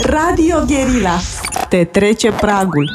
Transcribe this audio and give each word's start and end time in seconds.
Radio 0.00 0.64
Guerilla. 0.66 1.18
Te 1.68 1.84
trece 1.84 2.30
pragul. 2.30 2.90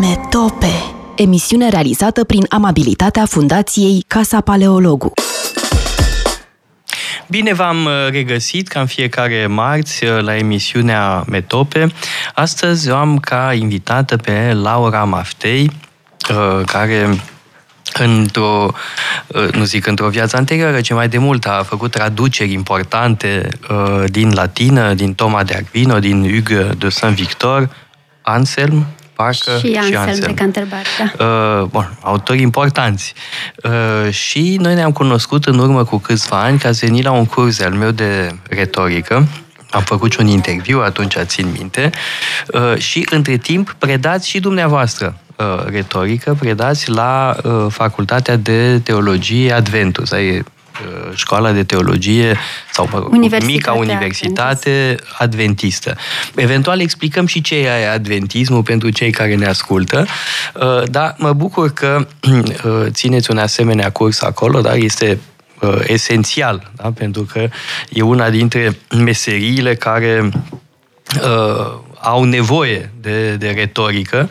Metope. 0.00 0.72
Emisiune 1.16 1.68
realizată 1.68 2.24
prin 2.24 2.46
amabilitatea 2.48 3.26
Fundației 3.26 4.04
Casa 4.06 4.40
Paleologu. 4.40 5.12
Bine 7.26 7.52
v-am 7.52 7.84
uh, 7.84 7.92
regăsit 8.10 8.68
ca 8.68 8.80
în 8.80 8.86
fiecare 8.86 9.46
marți 9.46 10.04
uh, 10.04 10.20
la 10.20 10.36
emisiunea 10.36 11.24
Metope. 11.28 11.92
Astăzi 12.34 12.90
o 12.90 12.96
am 12.96 13.18
ca 13.18 13.52
invitată 13.52 14.16
pe 14.16 14.52
Laura 14.52 15.04
Maftei, 15.04 15.70
uh, 16.30 16.64
care 16.66 17.18
într-o, 17.98 18.70
nu 19.52 19.64
zic 19.64 19.86
într-o 19.86 20.08
viață 20.08 20.36
anterioară, 20.36 20.80
ci 20.80 20.92
mai 20.92 21.08
de 21.08 21.18
mult 21.18 21.46
a 21.46 21.62
făcut 21.66 21.90
traduceri 21.90 22.52
importante 22.52 23.48
din 24.06 24.32
latină, 24.32 24.94
din 24.94 25.14
Toma 25.14 25.42
de 25.42 25.54
Aquino, 25.54 25.98
din 25.98 26.32
Hugues 26.34 26.76
de 26.78 26.88
Saint-Victor, 26.88 27.68
Anselm, 28.22 28.86
parcă 29.14 29.58
și, 29.58 29.78
și 29.86 29.94
Anselm 29.96 30.26
de 30.26 30.34
Canterbury, 30.34 30.86
da. 31.16 31.24
Uh, 31.24 31.62
bun, 31.62 31.98
autori 32.00 32.40
importanți. 32.40 33.14
Uh, 33.62 34.12
și 34.12 34.56
noi 34.60 34.74
ne-am 34.74 34.92
cunoscut 34.92 35.44
în 35.44 35.58
urmă 35.58 35.84
cu 35.84 35.98
câțiva 35.98 36.40
ani, 36.40 36.58
că 36.58 36.66
ați 36.66 36.84
venit 36.84 37.04
la 37.04 37.12
un 37.12 37.26
curs 37.26 37.60
al 37.60 37.72
meu 37.72 37.90
de 37.90 38.36
retorică, 38.48 39.28
am 39.70 39.82
făcut 39.82 40.12
și 40.12 40.20
un 40.20 40.26
interviu, 40.26 40.80
atunci 40.80 41.14
țin 41.22 41.50
minte, 41.58 41.90
uh, 42.46 42.76
și 42.78 43.06
între 43.10 43.36
timp 43.36 43.74
predați 43.78 44.28
și 44.28 44.40
dumneavoastră 44.40 45.16
uh, 45.18 45.23
retorică, 45.66 46.36
predați 46.38 46.90
la 46.90 47.36
uh, 47.42 47.66
Facultatea 47.68 48.36
de 48.36 48.78
Teologie 48.78 49.52
Adventus, 49.52 50.10
e 50.10 50.42
Uh, 50.82 51.16
școala 51.16 51.52
de 51.52 51.64
teologie 51.64 52.36
sau 52.72 52.88
mă, 52.92 53.28
mica 53.44 53.72
universitate 53.72 54.96
adventistă. 55.18 55.96
Eventual 56.34 56.80
explicăm 56.80 57.26
și 57.26 57.40
ce 57.40 57.56
e 57.56 57.90
adventismul 57.90 58.62
pentru 58.62 58.90
cei 58.90 59.10
care 59.10 59.34
ne 59.34 59.46
ascultă, 59.46 60.06
uh, 60.54 60.82
dar 60.90 61.14
mă 61.18 61.32
bucur 61.32 61.72
că 61.72 62.06
uh, 62.28 62.86
țineți 62.88 63.30
un 63.30 63.38
asemenea 63.38 63.90
curs 63.90 64.22
acolo, 64.22 64.60
dar 64.60 64.74
este 64.76 65.18
esențial, 65.82 66.70
da? 66.76 66.90
pentru 66.90 67.22
că 67.22 67.48
e 67.88 68.02
una 68.02 68.30
dintre 68.30 68.78
meseriile 68.96 69.74
care 69.74 70.30
au 72.00 72.24
nevoie 72.24 72.92
de, 73.00 73.36
de 73.36 73.50
retorică. 73.50 74.28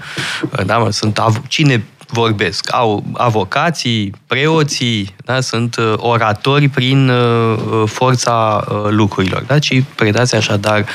Da, 0.66 0.78
mă, 0.78 0.92
sunt 0.92 1.20
cine 1.48 1.84
vorbesc. 2.14 2.74
Au 2.74 3.04
avocații, 3.14 4.14
preoții, 4.28 5.16
da? 5.26 5.42
sunt 5.42 5.76
uh, 5.76 5.94
oratori 5.98 6.68
prin 6.68 7.10
uh, 7.10 7.58
uh, 7.58 7.84
forța 7.86 8.66
lucrurilor. 8.90 9.44
Da? 9.48 9.60
Și 9.60 9.84
predați 9.96 10.36
așadar 10.36 10.86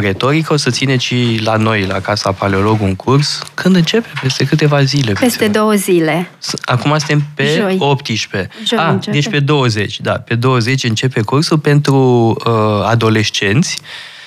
retorică, 0.00 0.52
o 0.52 0.56
să 0.56 0.70
țineți 0.70 1.04
și 1.04 1.40
la 1.44 1.56
noi, 1.56 1.86
la 1.86 2.00
Casa 2.00 2.32
Paleolog, 2.32 2.80
un 2.80 2.94
curs. 2.96 3.42
Când 3.54 3.76
începe? 3.76 4.08
Peste 4.22 4.44
câteva 4.44 4.82
zile. 4.82 5.12
Peste 5.12 5.48
două 5.48 5.72
zile. 5.72 6.30
Acum 6.64 6.98
suntem 6.98 7.22
pe 7.34 7.54
Joi. 7.56 7.76
18. 7.78 8.50
Joi 8.66 8.78
ah, 8.78 8.88
începe. 8.90 9.16
deci 9.16 9.28
pe 9.28 9.40
20, 9.40 10.00
da. 10.00 10.12
Pe 10.12 10.34
20 10.34 10.84
începe 10.84 11.20
cursul 11.20 11.58
pentru 11.58 11.96
uh, 12.44 12.52
adolescenți 12.84 13.76
Uh, 13.80 14.17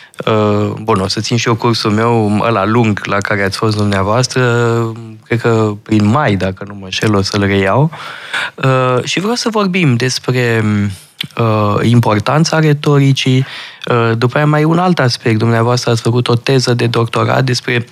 bun, 0.81 1.00
o 1.00 1.08
să 1.08 1.19
țin 1.19 1.38
și 1.38 1.47
eu 1.47 1.55
cursul 1.55 1.91
meu, 1.91 2.39
ăla 2.41 2.66
lung, 2.66 3.02
la 3.05 3.17
care 3.17 3.44
ați 3.44 3.58
fost 3.58 3.77
dumneavoastră, 3.77 4.41
cred 5.25 5.39
că 5.39 5.73
prin 5.83 6.05
mai, 6.05 6.36
dacă 6.36 6.63
nu 6.67 6.75
mă 6.80 6.89
șel, 6.89 7.16
o 7.16 7.22
să-l 7.22 7.44
reiau. 7.44 7.91
Uh, 8.55 9.03
și 9.03 9.19
vreau 9.19 9.36
să 9.36 9.50
vorbim 9.50 9.95
despre 9.95 10.63
uh, 11.38 11.75
importanța 11.81 12.59
retoricii. 12.59 13.45
După 14.17 14.38
aia 14.38 14.45
mai 14.45 14.63
un 14.63 14.78
alt 14.78 15.00
aspect. 15.00 15.38
Dumneavoastră 15.38 15.91
ați 15.91 16.02
făcut 16.02 16.28
o 16.28 16.35
teză 16.35 16.73
de 16.73 16.88
doctorat 16.88 17.44
despre 17.44 17.85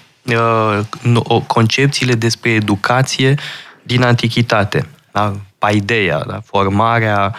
concepțiile 1.48 2.14
despre 2.14 2.50
educație 2.50 3.36
din 3.84 4.04
antichitate. 4.04 4.88
Da? 5.12 5.34
Paideia, 5.58 6.24
da? 6.28 6.40
formarea 6.46 7.36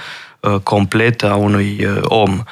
completă 0.62 1.30
a 1.30 1.34
unui 1.34 1.88
om. 2.02 2.32
Uh, 2.32 2.44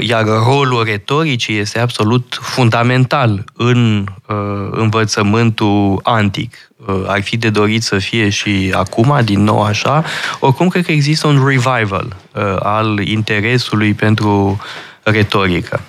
iar 0.00 0.24
rolul 0.24 0.84
retoricii 0.84 1.58
este 1.58 1.78
absolut 1.78 2.38
fundamental 2.40 3.44
în 3.56 4.06
uh, 4.28 4.36
învățământul 4.70 6.00
antic. 6.02 6.70
Uh, 6.86 7.04
ar 7.06 7.22
fi 7.22 7.36
de 7.36 7.50
dorit 7.50 7.82
să 7.82 7.98
fie 7.98 8.28
și 8.28 8.72
acum, 8.72 9.18
din 9.24 9.42
nou 9.42 9.62
așa. 9.62 10.04
Oricum, 10.40 10.68
cred 10.68 10.84
că 10.84 10.92
există 10.92 11.26
un 11.26 11.46
revival 11.46 12.16
al 12.58 12.98
interesului 12.98 13.94
pentru 13.94 14.60
retorică. 15.02 15.80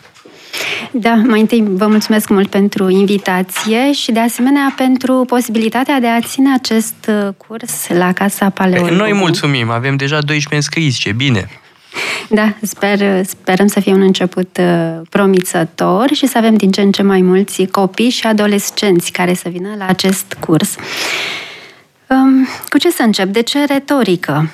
Da, 0.92 1.14
mai 1.14 1.40
întâi 1.40 1.64
vă 1.68 1.88
mulțumesc 1.88 2.30
mult 2.30 2.50
pentru 2.50 2.90
invitație 2.90 3.92
și 3.92 4.12
de 4.12 4.20
asemenea 4.20 4.74
pentru 4.76 5.24
posibilitatea 5.28 6.00
de 6.00 6.08
a 6.08 6.20
ține 6.20 6.54
acest 6.54 7.12
curs 7.38 7.88
la 7.88 8.14
Casa 8.14 8.50
Paleologu. 8.50 8.94
Noi 8.94 9.14
mulțumim, 9.14 9.70
avem 9.70 9.96
deja 9.96 10.22
12 10.22 10.56
înscriși, 10.56 11.00
ce 11.00 11.12
bine! 11.12 11.50
Da, 12.30 12.54
sper, 12.62 13.26
sperăm 13.26 13.68
să 13.68 13.80
fie 13.80 13.94
un 13.94 14.02
început 14.02 14.58
uh, 14.60 15.02
promițător 15.10 16.10
și 16.14 16.28
să 16.28 16.38
avem 16.38 16.56
din 16.56 16.72
ce 16.72 16.82
în 16.82 16.92
ce 16.92 17.02
mai 17.02 17.22
mulți 17.22 17.66
copii 17.66 18.10
și 18.10 18.28
adolescenți 18.28 19.12
care 19.12 19.34
să 19.34 19.50
vină 19.50 19.70
la 19.78 19.88
acest 19.88 20.38
curs. 20.40 20.76
Um, 22.10 22.48
cu 22.70 22.78
ce 22.78 22.90
să 22.90 23.02
încep? 23.02 23.28
De 23.28 23.42
ce 23.42 23.66
retorică? 23.66 24.52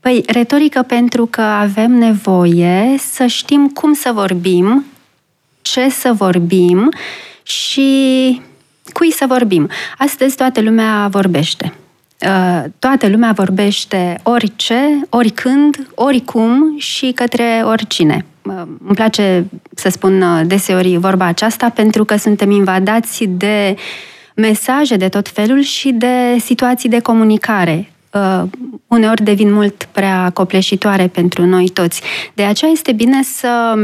Păi, 0.00 0.22
retorică 0.26 0.82
pentru 0.82 1.26
că 1.26 1.40
avem 1.40 1.90
nevoie 1.90 2.96
să 2.98 3.26
știm 3.26 3.68
cum 3.68 3.92
să 3.92 4.10
vorbim, 4.12 4.84
ce 5.62 5.88
să 5.88 6.12
vorbim 6.12 6.88
și 7.42 8.40
cui 8.92 9.12
să 9.12 9.24
vorbim. 9.28 9.70
Astăzi 9.98 10.36
toată 10.36 10.60
lumea 10.60 11.08
vorbește. 11.10 11.72
Uh, 12.26 12.64
toată 12.78 13.08
lumea 13.08 13.32
vorbește 13.32 14.20
orice, 14.22 15.00
oricând, 15.08 15.88
oricum 15.94 16.78
și 16.78 17.12
către 17.14 17.62
oricine. 17.64 18.24
Uh, 18.42 18.54
îmi 18.86 18.94
place 18.94 19.44
să 19.74 19.88
spun 19.88 20.22
uh, 20.22 20.40
deseori 20.46 20.96
vorba 20.96 21.24
aceasta 21.24 21.68
pentru 21.68 22.04
că 22.04 22.16
suntem 22.16 22.50
invadați 22.50 23.24
de 23.24 23.76
mesaje 24.34 24.96
de 24.96 25.08
tot 25.08 25.28
felul 25.28 25.60
și 25.60 25.90
de 25.90 26.36
situații 26.38 26.88
de 26.88 27.00
comunicare. 27.00 27.86
Uneori 28.86 29.22
devin 29.22 29.52
mult 29.52 29.88
prea 29.92 30.30
copleșitoare 30.34 31.06
pentru 31.06 31.46
noi 31.46 31.68
toți. 31.68 32.02
De 32.34 32.42
aceea 32.42 32.70
este 32.70 32.92
bine 32.92 33.22
să 33.22 33.74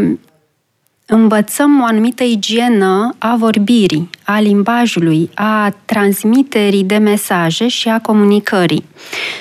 învățăm 1.11 1.81
o 1.81 1.85
anumită 1.85 2.25
igienă 2.25 3.15
a 3.19 3.37
vorbirii, 3.37 4.11
a 4.25 4.41
limbajului, 4.41 5.31
a 5.35 5.75
transmiterii 5.85 6.85
de 6.85 6.97
mesaje 6.97 7.69
și 7.69 7.89
a 7.89 8.01
comunicării. 8.01 8.85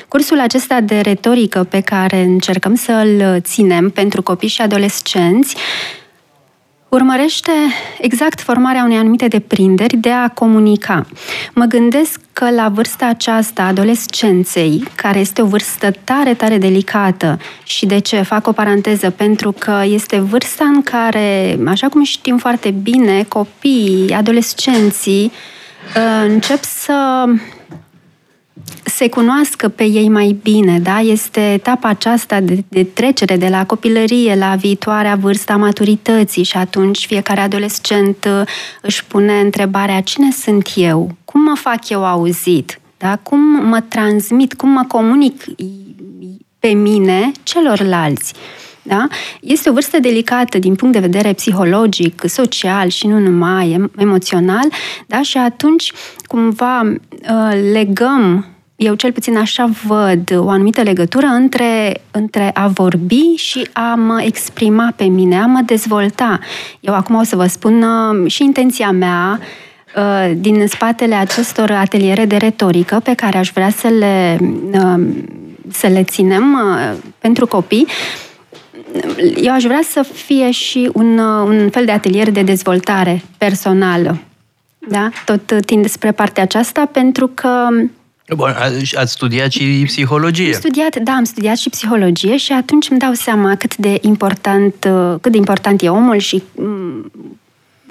Cursul 0.07 0.39
acesta 0.39 0.81
de 0.81 0.99
retorică 0.99 1.63
pe 1.63 1.81
care 1.81 2.21
încercăm 2.21 2.75
să-l 2.75 3.39
ținem 3.39 3.89
pentru 3.89 4.21
copii 4.21 4.47
și 4.47 4.61
adolescenți 4.61 5.55
urmărește 6.89 7.51
exact 8.01 8.41
formarea 8.41 8.83
unei 8.83 8.97
anumite 8.97 9.27
deprinderi 9.27 9.97
de 9.97 10.11
a 10.11 10.29
comunica. 10.29 11.05
Mă 11.53 11.65
gândesc 11.65 12.19
că 12.33 12.49
la 12.49 12.69
vârsta 12.69 13.05
aceasta, 13.05 13.63
adolescenței, 13.63 14.83
care 14.95 15.19
este 15.19 15.41
o 15.41 15.45
vârstă 15.45 15.91
tare, 16.03 16.33
tare 16.33 16.57
delicată, 16.57 17.39
și 17.63 17.85
de 17.85 17.99
ce 17.99 18.21
fac 18.21 18.47
o 18.47 18.51
paranteză, 18.51 19.09
pentru 19.09 19.51
că 19.51 19.81
este 19.85 20.19
vârsta 20.19 20.65
în 20.65 20.81
care, 20.81 21.59
așa 21.67 21.87
cum 21.87 22.03
știm 22.03 22.37
foarte 22.37 22.69
bine, 22.69 23.23
copiii, 23.27 24.13
adolescenții, 24.13 25.31
uh, 25.95 26.29
încep 26.29 26.63
să 26.63 27.25
se 28.83 29.09
cunoască 29.09 29.67
pe 29.67 29.83
ei 29.83 30.09
mai 30.09 30.37
bine, 30.43 30.79
da? 30.79 30.99
Este 30.99 31.53
etapa 31.53 31.89
aceasta 31.89 32.39
de, 32.39 32.63
de 32.67 32.83
trecere 32.83 33.37
de 33.37 33.47
la 33.47 33.65
copilărie 33.65 34.35
la 34.35 34.55
viitoarea 34.55 35.15
vârsta 35.15 35.55
maturității 35.55 36.43
și 36.43 36.57
atunci 36.57 37.05
fiecare 37.05 37.39
adolescent 37.39 38.25
uh, 38.25 38.47
își 38.81 39.05
pune 39.05 39.39
întrebarea 39.39 40.01
cine 40.01 40.31
sunt 40.31 40.71
eu? 40.75 41.11
Cum 41.25 41.41
mă 41.41 41.55
fac 41.55 41.89
eu 41.89 42.05
auzit? 42.05 42.79
Da? 42.97 43.19
Cum 43.23 43.39
mă 43.67 43.81
transmit? 43.81 44.53
Cum 44.53 44.69
mă 44.69 44.83
comunic 44.87 45.43
pe 46.59 46.67
mine 46.67 47.31
celorlalți? 47.43 48.33
Da? 48.87 49.07
Este 49.41 49.69
o 49.69 49.73
vârstă 49.73 49.99
delicată 49.99 50.57
din 50.57 50.75
punct 50.75 50.93
de 50.93 50.99
vedere 50.99 51.33
psihologic, 51.33 52.21
social 52.25 52.87
și 52.89 53.07
nu 53.07 53.19
numai 53.19 53.89
emoțional, 53.97 54.67
da? 55.07 55.21
și 55.21 55.37
atunci 55.37 55.91
cumva 56.27 56.81
uh, 56.81 57.71
legăm 57.71 58.45
eu 58.77 58.93
cel 58.95 59.11
puțin 59.11 59.37
așa 59.37 59.69
văd 59.87 60.35
o 60.37 60.49
anumită 60.49 60.81
legătură 60.81 61.25
între, 61.25 62.01
între 62.11 62.51
a 62.53 62.67
vorbi 62.67 63.35
și 63.35 63.67
a 63.73 63.95
mă 63.95 64.21
exprima 64.25 64.93
pe 64.95 65.03
mine, 65.03 65.35
a 65.35 65.45
mă 65.45 65.61
dezvolta. 65.65 66.39
Eu 66.79 66.93
acum 66.93 67.15
o 67.15 67.23
să 67.23 67.35
vă 67.35 67.45
spun 67.45 67.81
uh, 67.81 68.31
și 68.31 68.43
intenția 68.43 68.91
mea 68.91 69.39
uh, 69.95 70.31
din 70.35 70.67
spatele 70.67 71.15
acestor 71.15 71.71
ateliere 71.71 72.25
de 72.25 72.35
retorică 72.35 72.99
pe 73.03 73.13
care 73.13 73.37
aș 73.37 73.51
vrea 73.53 73.69
să 73.69 73.87
le, 73.87 74.37
uh, 74.73 75.05
să 75.71 75.87
le 75.87 76.03
ținem 76.03 76.57
pentru 77.19 77.47
copii 77.47 77.87
eu 79.35 79.53
aș 79.53 79.63
vrea 79.63 79.81
să 79.89 80.05
fie 80.13 80.51
și 80.51 80.89
un, 80.93 81.17
un 81.17 81.69
fel 81.69 81.85
de 81.85 81.91
atelier 81.91 82.31
de 82.31 82.41
dezvoltare 82.41 83.21
personală. 83.37 84.17
Da? 84.89 85.09
Tot 85.25 85.65
tind 85.65 85.89
spre 85.89 86.11
partea 86.11 86.43
aceasta 86.43 86.89
pentru 86.91 87.27
că 87.27 87.67
Bun, 88.35 88.55
ați 88.95 89.11
studiat 89.11 89.51
și 89.51 89.83
psihologie. 89.85 90.45
Am 90.45 90.51
studiat, 90.51 90.95
da, 90.95 91.11
am 91.11 91.23
studiat 91.23 91.57
și 91.57 91.69
psihologie 91.69 92.37
și 92.37 92.51
atunci 92.51 92.89
îmi 92.89 92.99
dau 92.99 93.13
seama 93.13 93.55
cât 93.55 93.75
de 93.75 93.97
important, 94.01 94.75
cât 95.21 95.31
de 95.31 95.37
important 95.37 95.81
e 95.81 95.89
omul 95.89 96.17
și 96.17 96.43
mm, 96.55 97.11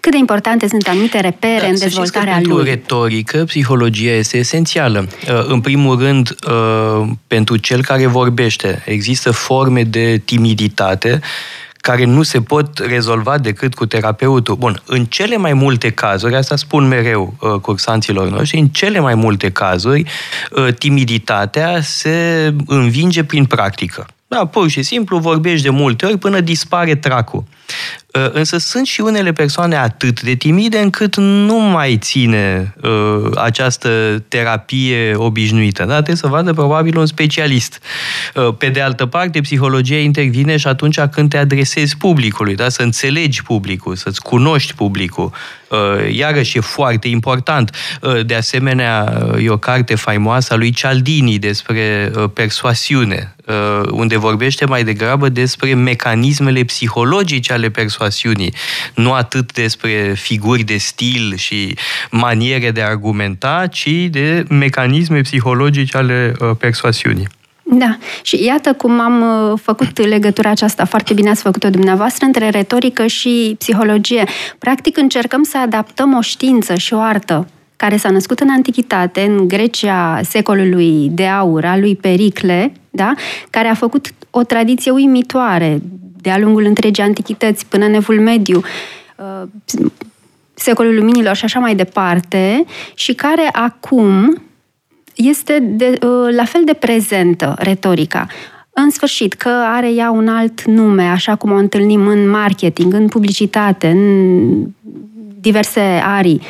cât 0.07 0.15
de 0.15 0.21
importante 0.21 0.69
sunt 0.69 0.89
anumite 0.89 1.21
repere 1.21 1.61
da, 1.61 1.67
în 1.67 1.79
dezvoltarea 1.79 2.33
că 2.33 2.39
lui. 2.39 2.49
Pentru 2.49 2.65
retorică, 2.65 3.45
psihologia 3.45 4.13
este 4.13 4.37
esențială. 4.37 5.09
Uh, 5.29 5.45
în 5.47 5.61
primul 5.61 5.99
rând, 5.99 6.37
uh, 6.49 7.09
pentru 7.27 7.57
cel 7.57 7.83
care 7.83 8.07
vorbește, 8.07 8.83
există 8.85 9.31
forme 9.31 9.83
de 9.83 10.23
timiditate 10.25 11.21
care 11.77 12.05
nu 12.05 12.23
se 12.23 12.41
pot 12.41 12.79
rezolva 12.79 13.39
decât 13.39 13.75
cu 13.75 13.87
terapeutul. 13.87 14.57
Bun, 14.57 14.83
în 14.85 15.05
cele 15.05 15.37
mai 15.37 15.53
multe 15.53 15.91
cazuri, 15.91 16.37
asta 16.37 16.57
spun 16.57 16.89
mereu 16.89 17.35
uh, 17.41 17.61
cursanților 17.61 18.29
noștri, 18.29 18.59
în 18.59 18.69
cele 18.69 18.99
mai 18.99 19.15
multe 19.15 19.51
cazuri, 19.51 20.05
timiditatea 20.79 21.81
se 21.81 22.55
învinge 22.67 23.25
prin 23.25 23.45
practică. 23.45 24.07
Da, 24.29 24.47
pur 24.47 24.69
și 24.69 24.83
simplu 24.83 25.19
vorbești 25.19 25.63
de 25.63 25.71
multe 25.71 26.07
ori 26.07 26.19
până 26.19 26.41
dispare 26.41 26.95
tracul. 26.95 27.45
Uh, 28.17 28.29
însă 28.33 28.59
sunt 28.59 28.87
și 28.87 29.01
unele 29.01 29.33
persoane 29.33 29.77
atât 29.77 30.23
de 30.23 30.35
timide 30.35 30.79
încât 30.79 31.17
nu 31.17 31.59
mai 31.59 31.97
ține 31.97 32.75
uh, 32.83 33.31
această 33.35 34.23
terapie 34.29 35.15
obișnuită. 35.15 35.85
Da? 35.85 35.95
Trebuie 35.95 36.17
să 36.17 36.27
vadă 36.27 36.53
probabil 36.53 36.99
un 36.99 37.07
specialist. 37.07 37.81
Uh, 38.35 38.55
pe 38.59 38.69
de 38.69 38.81
altă 38.81 39.07
parte, 39.07 39.41
psihologia 39.41 39.99
intervine 39.99 40.57
și 40.57 40.67
atunci 40.67 41.01
când 41.01 41.31
te 41.31 41.37
adresezi 41.37 41.97
publicului, 41.97 42.55
da? 42.55 42.69
să 42.69 42.83
înțelegi 42.83 43.43
publicul, 43.43 43.97
să-ți 43.97 44.23
cunoști 44.23 44.75
publicul. 44.75 45.33
Uh, 45.69 46.15
iarăși 46.15 46.57
e 46.57 46.61
foarte 46.61 47.09
important. 47.09 47.77
Uh, 48.03 48.27
de 48.27 48.35
asemenea, 48.35 49.23
uh, 49.33 49.45
e 49.45 49.51
o 49.51 49.57
carte 49.57 49.95
faimoasă 49.95 50.53
a 50.53 50.57
lui 50.57 50.71
Cialdini 50.71 51.39
despre 51.39 52.13
uh, 52.17 52.25
persoasiune, 52.35 53.35
uh, 53.47 53.89
unde 53.91 54.17
vorbește 54.17 54.65
mai 54.65 54.85
degrabă 54.85 55.29
despre 55.29 55.75
mecanismele 55.75 56.65
psihologice 56.65 57.53
ale 57.57 57.69
persoasiunii, 57.69 58.55
nu 58.95 59.13
atât 59.13 59.53
despre 59.53 60.15
figuri 60.17 60.63
de 60.63 60.77
stil 60.77 61.35
și 61.37 61.77
maniere 62.11 62.71
de 62.71 62.83
a 62.83 62.89
argumenta, 62.89 63.67
ci 63.67 63.91
de 64.11 64.45
mecanisme 64.49 65.21
psihologice 65.21 65.97
ale 65.97 66.33
uh, 66.41 66.51
persoasiunii. 66.59 67.29
Da, 67.69 67.97
și 68.23 68.45
iată 68.45 68.73
cum 68.73 69.01
am 69.01 69.21
uh, 69.51 69.59
făcut 69.63 70.07
legătura 70.07 70.51
aceasta, 70.51 70.85
foarte 70.85 71.15
bine 71.15 71.31
ați 71.31 71.43
făcut-o 71.43 71.71
dumneavoastră, 71.71 72.27
între 72.27 72.49
retorică 72.49 73.07
și 73.07 73.55
psihologie. 73.59 74.25
Practic 74.59 74.97
încercăm 74.97 75.43
să 75.43 75.59
adaptăm 75.59 76.17
o 76.17 76.21
știință 76.21 76.75
și 76.75 76.95
o 76.95 77.01
artă 77.01 77.49
care 77.77 77.97
s-a 77.97 78.11
născut 78.11 78.41
în 78.41 78.51
antichitate, 78.51 79.21
în 79.21 79.49
Grecia 79.49 80.21
secolului 80.23 81.09
de 81.11 81.27
aur, 81.27 81.65
al 81.65 81.81
lui 81.81 81.97
Pericle, 81.97 82.73
da? 82.91 83.15
care 83.51 83.69
a 83.69 83.75
făcut 83.75 84.15
o 84.31 84.43
tradiție 84.43 84.91
uimitoare 84.91 85.81
de-a 86.27 86.39
lungul 86.39 86.65
întregii 86.65 87.03
antichități 87.03 87.67
până 87.67 87.85
în 87.85 87.95
Evul 87.95 88.21
Mediu, 88.21 88.63
uh, 89.17 89.49
secolul 90.55 90.95
luminilor 90.95 91.37
și 91.37 91.45
așa 91.45 91.59
mai 91.59 91.75
departe, 91.75 92.65
și 92.95 93.15
care 93.15 93.49
acum 93.53 94.43
este 95.15 95.59
de, 95.59 95.99
uh, 96.03 96.35
la 96.35 96.45
fel 96.45 96.63
de 96.65 96.73
prezentă 96.73 97.55
retorica. 97.59 98.27
În 98.71 98.91
sfârșit, 98.91 99.33
că 99.33 99.49
are 99.49 99.93
ea 99.93 100.11
un 100.11 100.29
alt 100.29 100.65
nume, 100.65 101.03
așa 101.03 101.35
cum 101.35 101.51
o 101.51 101.57
întâlnim 101.57 102.07
în 102.07 102.29
marketing, 102.29 102.93
în 102.93 103.09
publicitate, 103.09 103.89
în 103.89 104.67
diverse 105.41 105.81
arii, 106.05 106.41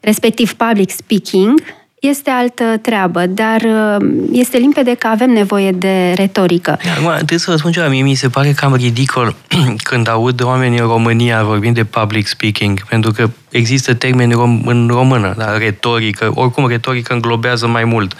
respectiv 0.00 0.52
public 0.52 0.90
speaking, 0.90 1.60
este 2.00 2.30
altă 2.30 2.64
treabă, 2.82 3.26
dar 3.26 3.60
uh, 3.60 4.08
este 4.32 4.56
limpede 4.56 4.94
că 4.94 5.06
avem 5.06 5.30
nevoie 5.30 5.70
de 5.72 6.12
retorică. 6.16 6.78
Acum, 6.96 7.12
trebuie 7.14 7.38
să 7.38 7.50
vă 7.50 7.56
spun 7.56 7.72
ceva, 7.72 7.88
mie 7.88 8.02
mi 8.02 8.14
se 8.14 8.28
pare 8.28 8.52
cam 8.52 8.74
ridicol 8.74 9.34
când 9.88 10.08
aud 10.08 10.42
oameni 10.42 10.78
în 10.78 10.86
România 10.86 11.42
vorbind 11.42 11.74
de 11.74 11.84
public 11.84 12.26
speaking, 12.26 12.84
pentru 12.84 13.10
că 13.10 13.30
există 13.50 13.94
termeni 13.94 14.32
rom- 14.32 14.64
în 14.64 14.88
română, 14.92 15.34
da? 15.38 15.58
retorică, 15.58 16.30
oricum 16.34 16.66
retorică 16.66 17.12
înglobează 17.12 17.66
mai 17.66 17.84
mult 17.84 18.16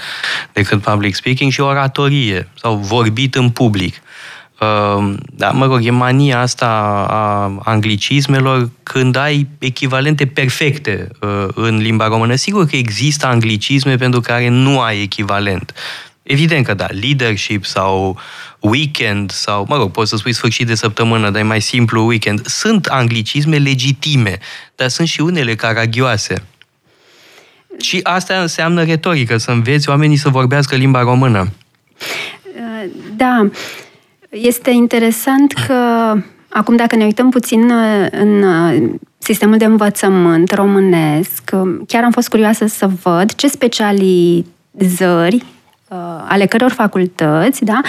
decât 0.52 0.82
public 0.82 1.14
speaking 1.14 1.52
și 1.52 1.60
oratorie 1.60 2.48
sau 2.60 2.74
vorbit 2.74 3.34
în 3.34 3.50
public. 3.50 3.94
Ehm, 4.60 5.18
da, 5.32 5.50
mă 5.50 5.66
rog, 5.66 5.84
e 5.84 5.90
mania 5.90 6.40
asta 6.40 6.66
a 7.08 7.52
anglicismelor 7.64 8.70
când 8.82 9.16
ai 9.16 9.46
echivalente 9.58 10.26
perfecte 10.26 11.08
uh, 11.20 11.46
în 11.54 11.76
limba 11.76 12.06
română. 12.06 12.34
Sigur 12.34 12.66
că 12.66 12.76
există 12.76 13.26
anglicisme 13.26 13.96
pentru 13.96 14.20
care 14.20 14.48
nu 14.48 14.80
ai 14.80 15.02
echivalent. 15.02 15.74
Evident 16.22 16.64
că 16.66 16.74
da, 16.74 16.86
leadership 17.00 17.64
sau 17.64 18.18
weekend 18.60 19.30
sau, 19.30 19.66
mă 19.68 19.76
rog, 19.76 19.90
poți 19.90 20.10
să 20.10 20.16
spui 20.16 20.32
sfârșit 20.32 20.66
de 20.66 20.74
săptămână, 20.74 21.30
dar 21.30 21.40
e 21.40 21.44
mai 21.44 21.60
simplu 21.60 22.06
weekend. 22.06 22.46
Sunt 22.46 22.86
anglicisme 22.86 23.56
legitime, 23.56 24.38
dar 24.74 24.88
sunt 24.88 25.08
și 25.08 25.20
unele 25.20 25.54
caragioase. 25.54 26.42
Și 27.80 28.00
asta 28.02 28.40
înseamnă 28.40 28.84
retorică, 28.84 29.36
să 29.36 29.50
înveți 29.50 29.88
oamenii 29.88 30.16
să 30.16 30.28
vorbească 30.28 30.76
limba 30.76 31.00
română. 31.00 31.48
Da, 33.16 33.50
este 34.30 34.70
interesant 34.70 35.52
că 35.52 35.74
acum 36.48 36.76
dacă 36.76 36.96
ne 36.96 37.04
uităm 37.04 37.30
puțin 37.30 37.70
uh, 37.70 38.06
în 38.10 38.42
uh, 38.42 38.90
sistemul 39.18 39.56
de 39.56 39.64
învățământ 39.64 40.52
românesc, 40.52 41.50
uh, 41.52 41.76
chiar 41.86 42.04
am 42.04 42.10
fost 42.10 42.28
curioasă 42.28 42.66
să 42.66 42.88
văd 43.02 43.34
ce 43.34 43.48
specializări 43.48 45.44
ale 46.28 46.46
căror 46.46 46.70
facultăți, 46.70 47.64
da? 47.64 47.80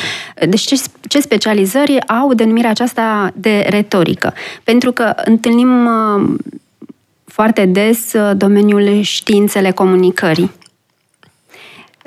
Deci 0.49 0.61
ce, 0.61 0.81
ce 1.07 1.19
specializări 1.19 2.07
au 2.07 2.33
denumirea 2.33 2.69
aceasta 2.69 3.31
de 3.35 3.65
retorică. 3.69 4.33
Pentru 4.63 4.91
că 4.91 5.13
întâlnim 5.25 5.89
foarte 7.25 7.65
des 7.65 8.13
domeniul 8.35 9.01
științele 9.01 9.71
comunicării. 9.71 10.51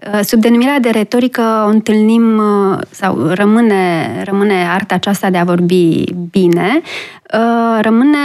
Uh, 0.06 0.20
sub 0.22 0.40
denumirea 0.40 0.78
de 0.78 0.90
retorică 0.90 1.64
o 1.66 1.68
întâlnim 1.68 2.38
uh, 2.38 2.78
sau 2.90 3.26
rămâne, 3.26 4.22
rămâne 4.24 4.68
arta 4.68 4.94
aceasta 4.94 5.30
de 5.30 5.38
a 5.38 5.44
vorbi 5.44 6.04
bine, 6.30 6.80
uh, 7.34 7.78
rămâne 7.80 8.18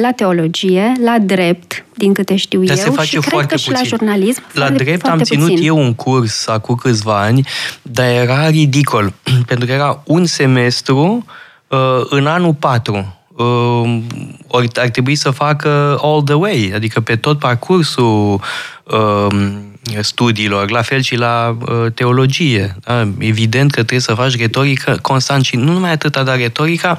la 0.00 0.12
teologie, 0.12 0.92
la 1.04 1.18
drept, 1.18 1.84
din 1.94 2.12
câte 2.12 2.36
știu 2.36 2.62
Dar 2.62 2.76
eu, 2.76 2.82
se 2.82 2.90
face 2.90 3.06
și 3.06 3.16
cred 3.16 3.30
foarte 3.30 3.54
că 3.54 3.54
puțin. 3.54 3.74
și 3.74 3.80
la 3.80 3.88
jurnalism. 3.88 4.42
La 4.52 4.64
foarte, 4.64 4.82
drept 4.84 5.00
foarte 5.00 5.18
am 5.18 5.24
ținut 5.24 5.48
puțin. 5.48 5.66
eu 5.66 5.78
un 5.78 5.94
curs 5.94 6.46
acum 6.46 6.74
câțiva 6.74 7.20
ani, 7.20 7.46
dar 7.82 8.06
era 8.06 8.48
ridicol, 8.48 9.12
pentru 9.48 9.66
că 9.66 9.72
era 9.72 10.02
un 10.06 10.24
semestru 10.24 11.24
uh, 11.68 11.78
în 12.08 12.26
anul 12.26 12.54
4. 12.54 13.18
Uh, 13.36 13.98
ori 14.46 14.68
ar 14.74 14.88
trebui 14.88 15.14
să 15.14 15.30
facă 15.30 15.98
all 16.02 16.22
the 16.22 16.34
way, 16.34 16.72
adică 16.74 17.00
pe 17.00 17.16
tot 17.16 17.38
parcursul 17.38 18.40
uh, 18.84 19.26
studiilor, 20.00 20.70
la 20.70 20.82
fel 20.82 21.00
și 21.00 21.16
la 21.16 21.56
uh, 21.60 21.92
teologie. 21.94 22.76
Da? 22.84 23.08
Evident 23.18 23.70
că 23.70 23.76
trebuie 23.76 24.00
să 24.00 24.14
faci 24.14 24.36
retorică 24.36 24.98
constant 25.02 25.44
și 25.44 25.56
nu 25.56 25.72
numai 25.72 25.90
atâta, 25.90 26.22
dar 26.22 26.36
retorica 26.36 26.98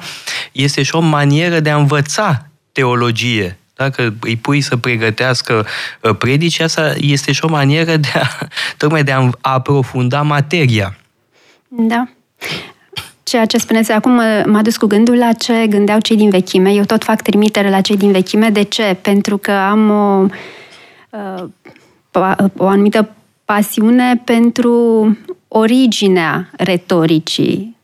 este 0.52 0.82
și 0.82 0.94
o 0.94 1.00
manieră 1.00 1.60
de 1.60 1.70
a 1.70 1.76
învăța 1.76 2.46
teologie. 2.72 3.58
Dacă 3.74 4.14
îi 4.20 4.36
pui 4.36 4.60
să 4.60 4.76
pregătească 4.76 5.66
uh, 6.00 6.16
predici, 6.16 6.60
asta 6.60 6.94
este 6.96 7.32
și 7.32 7.44
o 7.44 7.48
manieră 7.48 7.96
de 7.96 8.08
a, 8.14 8.28
tocmai 8.76 9.04
de 9.04 9.12
a 9.12 9.30
aprofunda 9.40 10.22
materia. 10.22 10.96
Da. 11.68 12.08
Ceea 13.22 13.44
ce 13.44 13.58
spuneți 13.58 13.92
acum 13.92 14.12
mă- 14.12 14.44
m-a 14.46 14.62
dus 14.62 14.76
cu 14.76 14.86
gândul 14.86 15.16
la 15.16 15.32
ce 15.32 15.66
gândeau 15.66 16.00
cei 16.00 16.16
din 16.16 16.30
vechime. 16.30 16.70
Eu 16.70 16.84
tot 16.84 17.04
fac 17.04 17.22
trimitere 17.22 17.70
la 17.70 17.80
cei 17.80 17.96
din 17.96 18.12
vechime. 18.12 18.48
De 18.48 18.62
ce? 18.62 18.96
Pentru 19.00 19.36
că 19.36 19.50
am 19.50 19.90
o, 19.90 20.26
uh, 21.10 21.44
pa- 21.62 21.75
o 22.56 22.66
anumită 22.66 23.10
pasiune 23.44 24.22
pentru 24.24 25.16
originea 25.48 26.50
retoricii. 26.56 27.76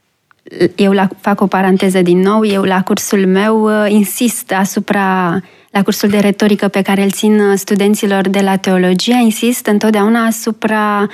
Eu 0.74 0.92
la, 0.92 1.08
fac 1.20 1.40
o 1.40 1.46
paranteză 1.46 2.02
din 2.02 2.18
nou, 2.18 2.44
eu 2.46 2.62
la 2.62 2.82
cursul 2.82 3.26
meu 3.26 3.62
uh, 3.62 3.90
insist 3.90 4.52
asupra, 4.52 5.40
la 5.70 5.82
cursul 5.82 6.08
de 6.08 6.18
retorică 6.18 6.68
pe 6.68 6.82
care 6.82 7.02
îl 7.02 7.10
țin 7.10 7.40
uh, 7.40 7.52
studenților 7.56 8.28
de 8.28 8.40
la 8.40 8.56
teologie, 8.56 9.14
insist 9.22 9.66
întotdeauna 9.66 10.24
asupra 10.24 11.08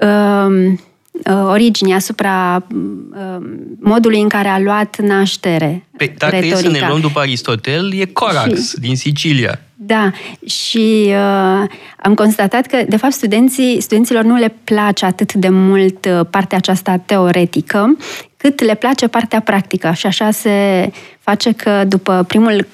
um, 0.00 0.80
uh, 1.12 1.42
originii, 1.48 1.94
asupra 1.94 2.66
um, 2.72 3.56
modului 3.80 4.20
în 4.20 4.28
care 4.28 4.48
a 4.48 4.58
luat 4.58 5.00
naștere 5.00 5.84
Pe, 5.96 6.14
dacă 6.18 6.36
e 6.36 6.40
să 6.40 6.46
ne 6.46 6.54
retorica. 6.54 6.88
luăm 6.88 7.00
după 7.00 7.20
Aristotel, 7.20 7.92
e 7.94 8.04
Corax 8.04 8.68
Și- 8.68 8.78
din 8.80 8.96
Sicilia. 8.96 9.60
Da, 9.84 10.10
și 10.46 11.04
uh, 11.06 11.68
am 12.02 12.14
constatat 12.14 12.66
că, 12.66 12.78
de 12.88 12.96
fapt, 12.96 13.12
studenții, 13.12 13.80
studenților 13.80 14.22
nu 14.24 14.36
le 14.36 14.54
place 14.64 15.04
atât 15.04 15.32
de 15.32 15.48
mult 15.48 16.04
uh, 16.04 16.20
partea 16.30 16.56
aceasta 16.58 16.96
teoretică, 16.96 17.96
cât 18.36 18.60
le 18.60 18.74
place 18.74 19.06
partea 19.06 19.40
practică. 19.40 19.92
Și 19.94 20.06
așa 20.06 20.30
se 20.30 20.90
face 21.20 21.52
că 21.52 21.84
după 21.88 22.24
primul, 22.28 22.66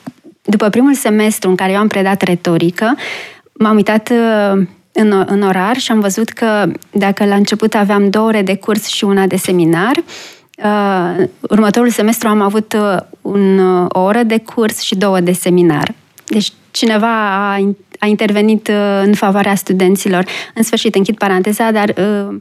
după 0.43 0.69
primul 0.69 0.95
semestru 0.95 1.49
în 1.49 1.55
care 1.55 1.73
eu 1.73 1.79
am 1.79 1.89
predat 1.89 2.23
retorică, 2.23 2.95
m-am 3.53 3.77
uitat 3.77 4.11
uh, 4.11 4.67
în, 4.93 5.25
în 5.27 5.43
orar 5.43 5.77
și 5.77 5.93
am 5.93 6.01
văzut 6.01 6.29
că 6.29 6.71
dacă 6.91 7.25
la 7.25 7.35
început 7.35 7.75
aveam 7.75 8.11
două 8.11 8.27
ore 8.27 8.43
de 8.43 8.57
curs 8.57 8.87
și 8.87 9.05
una 9.05 9.27
de 9.27 9.37
seminar, 9.37 9.97
uh, 10.65 11.27
următorul 11.41 11.91
semestru 11.91 12.29
am 12.29 12.41
avut 12.41 12.73
uh, 12.73 12.97
un, 13.21 13.59
uh, 13.59 13.87
o 13.89 14.01
oră 14.01 14.23
de 14.23 14.39
curs 14.39 14.81
și 14.81 14.95
două 14.95 15.21
de 15.21 15.33
seminar. 15.33 15.95
Deci 16.27 16.53
cineva 16.71 17.51
a, 17.53 17.75
a 17.99 18.07
intervenit 18.07 18.69
uh, 18.69 19.03
în 19.05 19.15
favoarea 19.15 19.55
studenților. 19.55 20.25
În 20.55 20.63
sfârșit, 20.63 20.95
închid 20.95 21.17
paranteza, 21.17 21.71
dar 21.71 21.95
uh, 21.97 22.37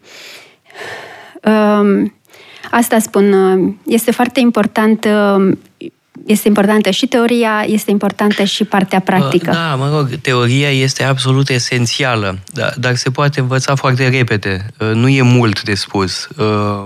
uh, 1.43 2.09
asta 2.71 2.99
spun, 2.99 3.33
uh, 3.33 3.73
este 3.85 4.11
foarte 4.11 4.39
important 4.39 5.05
uh, 5.05 5.57
este 6.25 6.47
importantă 6.47 6.89
și 6.89 7.05
teoria, 7.05 7.63
este 7.67 7.91
importantă 7.91 8.43
și 8.43 8.63
partea 8.63 8.99
practică. 8.99 9.51
Da, 9.51 9.75
mă 9.75 9.89
rog, 9.89 10.15
teoria 10.21 10.69
este 10.69 11.03
absolut 11.03 11.49
esențială, 11.49 12.39
da, 12.53 12.69
dar 12.77 12.95
se 12.95 13.09
poate 13.09 13.39
învăța 13.39 13.75
foarte 13.75 14.09
repede. 14.09 14.65
Uh, 14.79 14.91
nu 14.93 15.07
e 15.09 15.21
mult 15.21 15.63
de 15.63 15.73
spus. 15.73 16.27
Uh, 16.37 16.83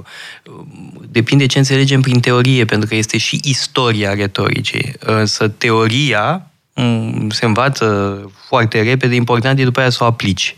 depinde 1.09 1.45
ce 1.45 1.57
înțelegem 1.57 2.01
prin 2.01 2.19
teorie, 2.19 2.65
pentru 2.65 2.87
că 2.87 2.95
este 2.95 3.17
și 3.17 3.39
istoria 3.43 4.13
retoricii. 4.13 4.93
Însă 4.99 5.47
teoria 5.47 6.47
mm, 6.73 7.29
se 7.29 7.45
învață 7.45 8.19
foarte 8.47 8.81
repede, 8.81 9.15
important 9.15 9.59
e 9.59 9.63
după 9.63 9.79
aia 9.79 9.89
să 9.89 10.03
o 10.03 10.05
aplici. 10.05 10.55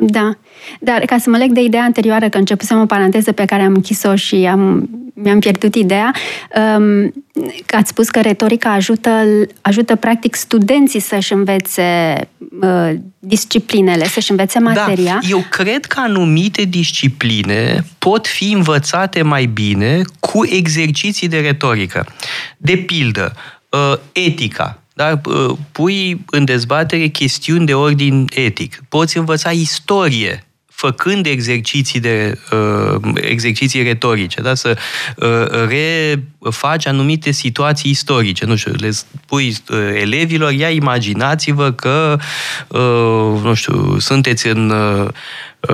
Da. 0.00 0.30
Dar 0.80 1.00
ca 1.04 1.18
să 1.18 1.30
mă 1.30 1.36
leg 1.36 1.50
de 1.50 1.60
ideea 1.60 1.82
anterioară, 1.82 2.28
că 2.28 2.38
începusem 2.38 2.80
o 2.80 2.86
paranteză 2.86 3.32
pe 3.32 3.44
care 3.44 3.62
am 3.62 3.74
închis-o 3.74 4.16
și 4.16 4.34
am, 4.34 4.88
mi-am 5.14 5.38
pierdut 5.38 5.74
ideea, 5.74 6.12
um, 6.76 7.12
că 7.66 7.76
ați 7.76 7.88
spus 7.88 8.08
că 8.08 8.20
retorica 8.20 8.72
ajută, 8.72 9.10
ajută 9.60 9.96
practic 9.96 10.34
studenții 10.34 11.00
să-și 11.00 11.32
învețe 11.32 12.14
uh, 12.60 12.92
disciplinele, 13.18 14.04
să-și 14.04 14.30
învețe 14.30 14.58
da, 14.58 14.64
materia. 14.64 15.18
Da, 15.22 15.28
eu 15.28 15.44
cred 15.50 15.84
că 15.84 16.00
anumite 16.00 16.62
discipline 16.62 17.84
pot 17.98 18.26
fi 18.26 18.52
învățate 18.52 19.22
mai 19.22 19.44
bine 19.44 20.00
cu 20.20 20.46
exerciții 20.46 21.28
de 21.28 21.38
retorică. 21.38 22.06
De 22.56 22.76
pildă, 22.76 23.32
uh, 23.68 23.98
etica 24.12 24.81
da? 24.94 25.20
Pui 25.72 26.24
în 26.30 26.44
dezbatere 26.44 27.06
chestiuni 27.06 27.66
de 27.66 27.74
ordin 27.74 28.26
etic. 28.34 28.82
Poți 28.88 29.16
învăța 29.16 29.50
istorie 29.50 30.46
făcând 30.82 31.26
exerciții, 31.26 32.00
de, 32.00 32.38
uh, 32.50 33.12
exerciții 33.14 33.82
retorice, 33.82 34.40
da? 34.40 34.54
să 34.54 34.76
uh, 35.16 35.68
refaci 35.68 36.86
anumite 36.86 37.30
situații 37.30 37.90
istorice. 37.90 38.44
Nu 38.44 38.56
știu, 38.56 38.72
le 38.76 38.90
spui 38.90 39.56
uh, 39.68 39.78
elevilor, 39.94 40.52
ia 40.52 40.68
imaginați-vă 40.68 41.72
că, 41.72 42.18
uh, 42.68 43.40
nu 43.42 43.54
știu, 43.54 43.98
sunteți 43.98 44.46
în 44.46 44.70
uh, 44.70 45.08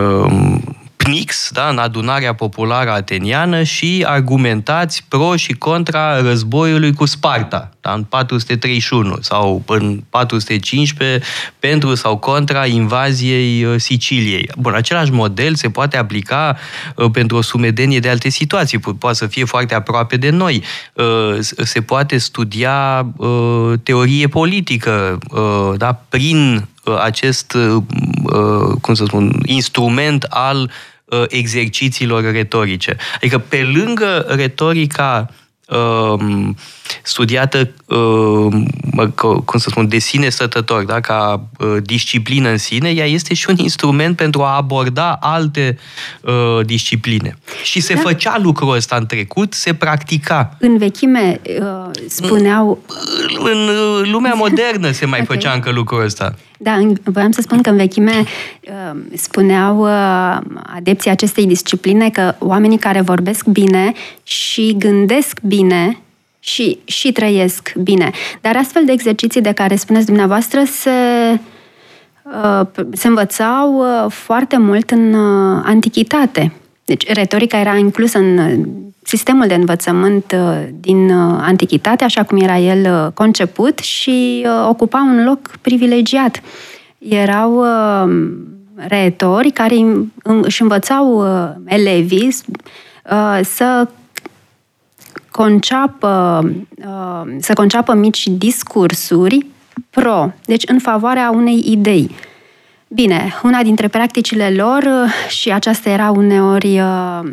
um, 0.00 0.67
PNIX, 1.08 1.50
da, 1.52 1.68
în 1.68 1.78
adunarea 1.78 2.34
populară 2.34 2.90
ateniană 2.90 3.62
și 3.62 4.04
argumentați 4.06 5.04
pro 5.08 5.36
și 5.36 5.52
contra 5.52 6.20
războiului 6.20 6.92
cu 6.92 7.04
Sparta, 7.04 7.70
da, 7.80 7.92
în 7.92 8.04
431 8.04 9.18
sau 9.20 9.62
în 9.66 10.00
415 10.10 11.26
pentru 11.58 11.94
sau 11.94 12.16
contra 12.16 12.66
invaziei 12.66 13.64
uh, 13.64 13.74
Siciliei. 13.80 14.50
Bun, 14.58 14.74
același 14.74 15.10
model 15.10 15.54
se 15.54 15.70
poate 15.70 15.96
aplica 15.96 16.56
uh, 16.96 17.10
pentru 17.12 17.36
o 17.36 17.42
sumedenie 17.42 17.98
de 17.98 18.08
alte 18.08 18.28
situații, 18.28 18.78
poate 18.78 19.16
să 19.16 19.26
fie 19.26 19.44
foarte 19.44 19.74
aproape 19.74 20.16
de 20.16 20.30
noi. 20.30 20.62
Uh, 20.92 21.38
se 21.40 21.80
poate 21.80 22.18
studia 22.18 23.06
uh, 23.16 23.72
teorie 23.82 24.26
politică, 24.26 25.18
uh, 25.30 25.72
da, 25.76 26.02
prin 26.08 26.68
uh, 26.84 27.00
acest, 27.02 27.56
cum 28.80 28.94
să 28.94 29.04
spun, 29.04 29.42
instrument 29.44 30.22
al 30.22 30.70
uh, 31.10 31.24
exercițiilor 31.28 32.32
retorice. 32.32 32.96
Adică 33.14 33.38
pe 33.38 33.70
lângă 33.74 34.26
retorica 34.28 35.28
uh, 35.68 36.48
studiată, 37.02 37.70
uh, 37.86 39.08
cum 39.44 39.58
să 39.58 39.68
spun, 39.70 39.88
de 39.88 39.98
sine 39.98 40.28
stătător, 40.28 40.84
da? 40.84 41.00
ca 41.00 41.48
uh, 41.58 41.76
disciplină 41.82 42.48
în 42.48 42.56
sine, 42.56 42.90
ea 42.90 43.06
este 43.06 43.34
și 43.34 43.50
un 43.50 43.56
instrument 43.58 44.16
pentru 44.16 44.42
a 44.42 44.56
aborda 44.56 45.18
alte 45.20 45.78
uh, 46.20 46.66
discipline. 46.66 47.38
Și 47.62 47.80
se 47.80 47.94
da. 47.94 48.00
făcea 48.00 48.38
lucrul 48.42 48.74
ăsta 48.74 48.96
în 48.96 49.06
trecut, 49.06 49.54
se 49.54 49.74
practica. 49.74 50.56
În 50.58 50.78
vechime 50.78 51.40
uh, 51.60 51.90
spuneau... 52.08 52.78
În, 53.38 53.68
în 54.00 54.10
lumea 54.10 54.34
modernă 54.34 54.90
se 54.90 55.06
mai 55.06 55.20
okay. 55.20 55.36
făcea 55.36 55.52
încă 55.52 55.70
lucrul 55.70 56.04
ăsta. 56.04 56.34
Da, 56.60 56.78
voiam 57.04 57.30
să 57.30 57.40
spun 57.40 57.62
că 57.62 57.70
în 57.70 57.76
vechime 57.76 58.12
uh, 58.62 59.00
spuneau 59.14 59.80
uh, 59.80 60.38
adepții 60.76 61.10
acestei 61.10 61.46
discipline 61.46 62.10
că 62.10 62.34
oamenii 62.38 62.78
care 62.78 63.00
vorbesc 63.00 63.46
bine 63.46 63.92
și 64.22 64.74
gândesc 64.78 65.40
bine 65.42 65.98
și, 66.38 66.78
și 66.84 67.12
trăiesc 67.12 67.72
bine. 67.82 68.10
Dar 68.40 68.56
astfel 68.56 68.84
de 68.84 68.92
exerciții 68.92 69.40
de 69.40 69.52
care 69.52 69.76
spuneți 69.76 70.06
dumneavoastră 70.06 70.62
se, 70.64 70.90
uh, 72.22 72.66
se 72.92 73.06
învățau 73.08 73.84
foarte 74.08 74.56
mult 74.56 74.90
în 74.90 75.14
antichitate. 75.64 76.52
Deci 76.84 77.12
retorica 77.12 77.60
era 77.60 77.76
inclusă 77.76 78.18
în 78.18 78.66
sistemul 79.08 79.46
de 79.46 79.54
învățământ 79.54 80.36
din 80.80 81.10
antichitate, 81.40 82.04
așa 82.04 82.22
cum 82.22 82.38
era 82.38 82.58
el 82.58 83.10
conceput 83.14 83.78
și 83.78 84.46
ocupa 84.68 84.98
un 84.98 85.24
loc 85.24 85.56
privilegiat. 85.60 86.42
Erau 86.98 87.64
retori 88.74 89.50
care 89.50 89.74
își 90.42 90.62
învățau 90.62 91.26
elevii 91.64 92.34
să 93.42 93.88
conceapă, 95.30 96.42
să 97.38 97.52
conceapă 97.52 97.94
mici 97.94 98.26
discursuri 98.26 99.46
pro, 99.90 100.32
deci 100.44 100.64
în 100.66 100.78
favoarea 100.78 101.30
unei 101.30 101.64
idei. 101.66 102.10
Bine, 102.88 103.34
una 103.42 103.62
dintre 103.62 103.88
practicile 103.88 104.50
lor, 104.50 104.84
și 105.28 105.52
aceasta 105.52 105.90
era 105.90 106.10
uneori 106.10 106.80
uh, 106.80 107.20
uh, 107.22 107.30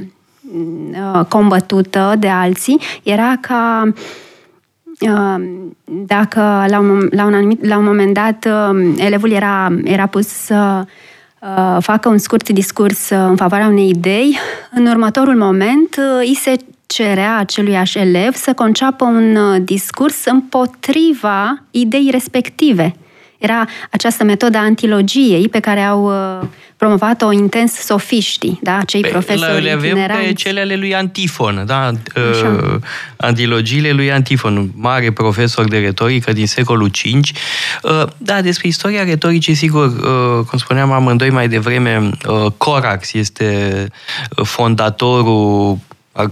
combătută 1.28 2.16
de 2.20 2.28
alții, 2.28 2.82
era 3.04 3.38
ca 3.42 3.92
uh, 5.00 5.44
dacă 5.84 6.66
la 6.68 6.80
un, 6.80 7.08
la 7.12 7.26
un, 7.26 7.34
anumit, 7.34 7.66
la 7.66 7.78
un 7.78 7.84
moment 7.84 8.14
dat 8.14 8.48
elevul 8.98 9.32
era, 9.32 9.76
era 9.84 10.06
pus 10.06 10.28
să 10.28 10.86
facă 11.80 12.10
un 12.10 12.18
scurt 12.18 12.50
discurs 12.50 13.10
în 13.10 13.36
favoarea 13.36 13.68
unei 13.68 13.90
idei, 13.90 14.38
în 14.72 14.86
următorul 14.86 15.36
moment 15.36 16.00
îi 16.20 16.36
se 16.36 16.58
cerea 16.86 17.38
aceluiași 17.38 17.98
elev 17.98 18.34
să 18.34 18.54
conceapă 18.54 19.06
un 19.06 19.38
discurs 19.64 20.26
împotriva 20.26 21.64
ideii 21.72 22.12
respective. 22.12 22.96
Era 23.46 23.68
această 23.92 24.24
metodă 24.24 24.58
antilogiei 24.58 25.50
pe 25.50 25.60
care 25.60 25.82
au 25.82 26.06
uh, 26.06 26.48
promovat-o 26.78 27.32
intens 27.32 27.72
sofiștii, 27.72 28.60
da? 28.62 28.80
cei 28.86 29.02
pe, 29.02 29.08
profesori 29.08 29.64
Le 29.64 29.72
avem 29.72 29.96
pe 29.96 30.34
cele 30.34 30.60
ale 30.60 30.76
lui 30.76 30.96
Antifon, 30.96 31.64
da? 31.66 31.92
Uh, 32.16 32.76
antilogiile 33.16 33.92
lui 33.92 34.12
Antifon, 34.12 34.70
mare 34.76 35.12
profesor 35.12 35.68
de 35.68 35.78
retorică 35.78 36.34
din 36.34 36.48
secolul 36.48 36.88
V. 36.88 37.04
Uh, 37.84 38.04
da, 38.18 38.42
despre 38.42 38.68
istoria 38.68 39.04
retoricii, 39.04 39.54
sigur, 39.54 40.00
cum 40.46 40.58
spuneam 40.58 40.92
amândoi 40.92 41.30
mai 41.30 41.48
devreme, 41.48 42.10
Corax 42.58 43.14
este 43.14 43.88
fondatorul 44.44 45.78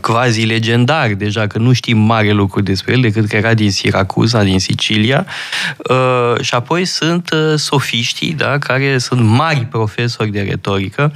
quasi 0.02 0.46
legendar 0.46 1.14
deja, 1.14 1.48
că 1.48 1.58
nu 1.58 1.74
știm 1.74 1.98
mare 1.98 2.32
lucru 2.32 2.62
despre 2.62 2.94
el 2.94 3.02
decât 3.02 3.28
că 3.28 3.36
era 3.36 3.54
din 3.54 3.72
Siracuza, 3.72 4.44
din 4.44 4.60
Sicilia. 4.60 5.26
Uh, 5.90 6.42
și 6.42 6.54
apoi 6.54 6.86
sunt 6.86 7.30
uh, 7.34 7.54
sofiștii, 7.56 8.34
da, 8.34 8.58
care 8.58 8.98
sunt 8.98 9.22
mari 9.22 9.60
profesori 9.60 10.30
de 10.30 10.42
retorică 10.42 11.14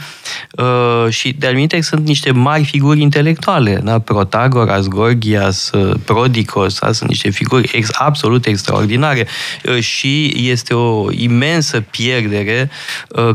uh, 0.57 1.09
și 1.09 1.35
de 1.39 1.47
alminte 1.47 1.81
sunt 1.81 2.05
niște 2.05 2.31
mari 2.31 2.63
figuri 2.63 3.01
intelectuale, 3.01 3.81
da? 3.83 3.99
Protagoras, 3.99 4.87
Gorgias, 4.87 5.71
Prodicos, 6.05 6.79
da? 6.79 6.91
sunt 6.91 7.09
niște 7.09 7.29
figuri 7.29 7.69
ex, 7.73 7.89
absolut 7.93 8.45
extraordinare 8.45 9.27
și 9.79 10.33
este 10.49 10.73
o 10.73 11.11
imensă 11.11 11.81
pierdere 11.81 12.69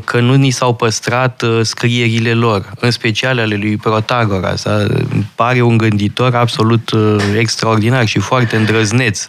că 0.05 0.21
nu 0.21 0.35
ni 0.35 0.51
s-au 0.51 0.75
păstrat 0.75 1.45
scrierile 1.63 2.33
lor, 2.33 2.73
în 2.81 2.91
special 2.91 3.39
ale 3.39 3.55
lui 3.55 3.77
Protagoras, 3.77 4.63
da? 4.63 4.87
Pare 5.35 5.61
un 5.61 5.77
gânditor 5.77 6.35
absolut 6.35 6.91
uh, 6.91 7.17
extraordinar 7.39 8.07
și 8.07 8.19
foarte 8.19 8.57
îndrăzneț. 8.57 9.27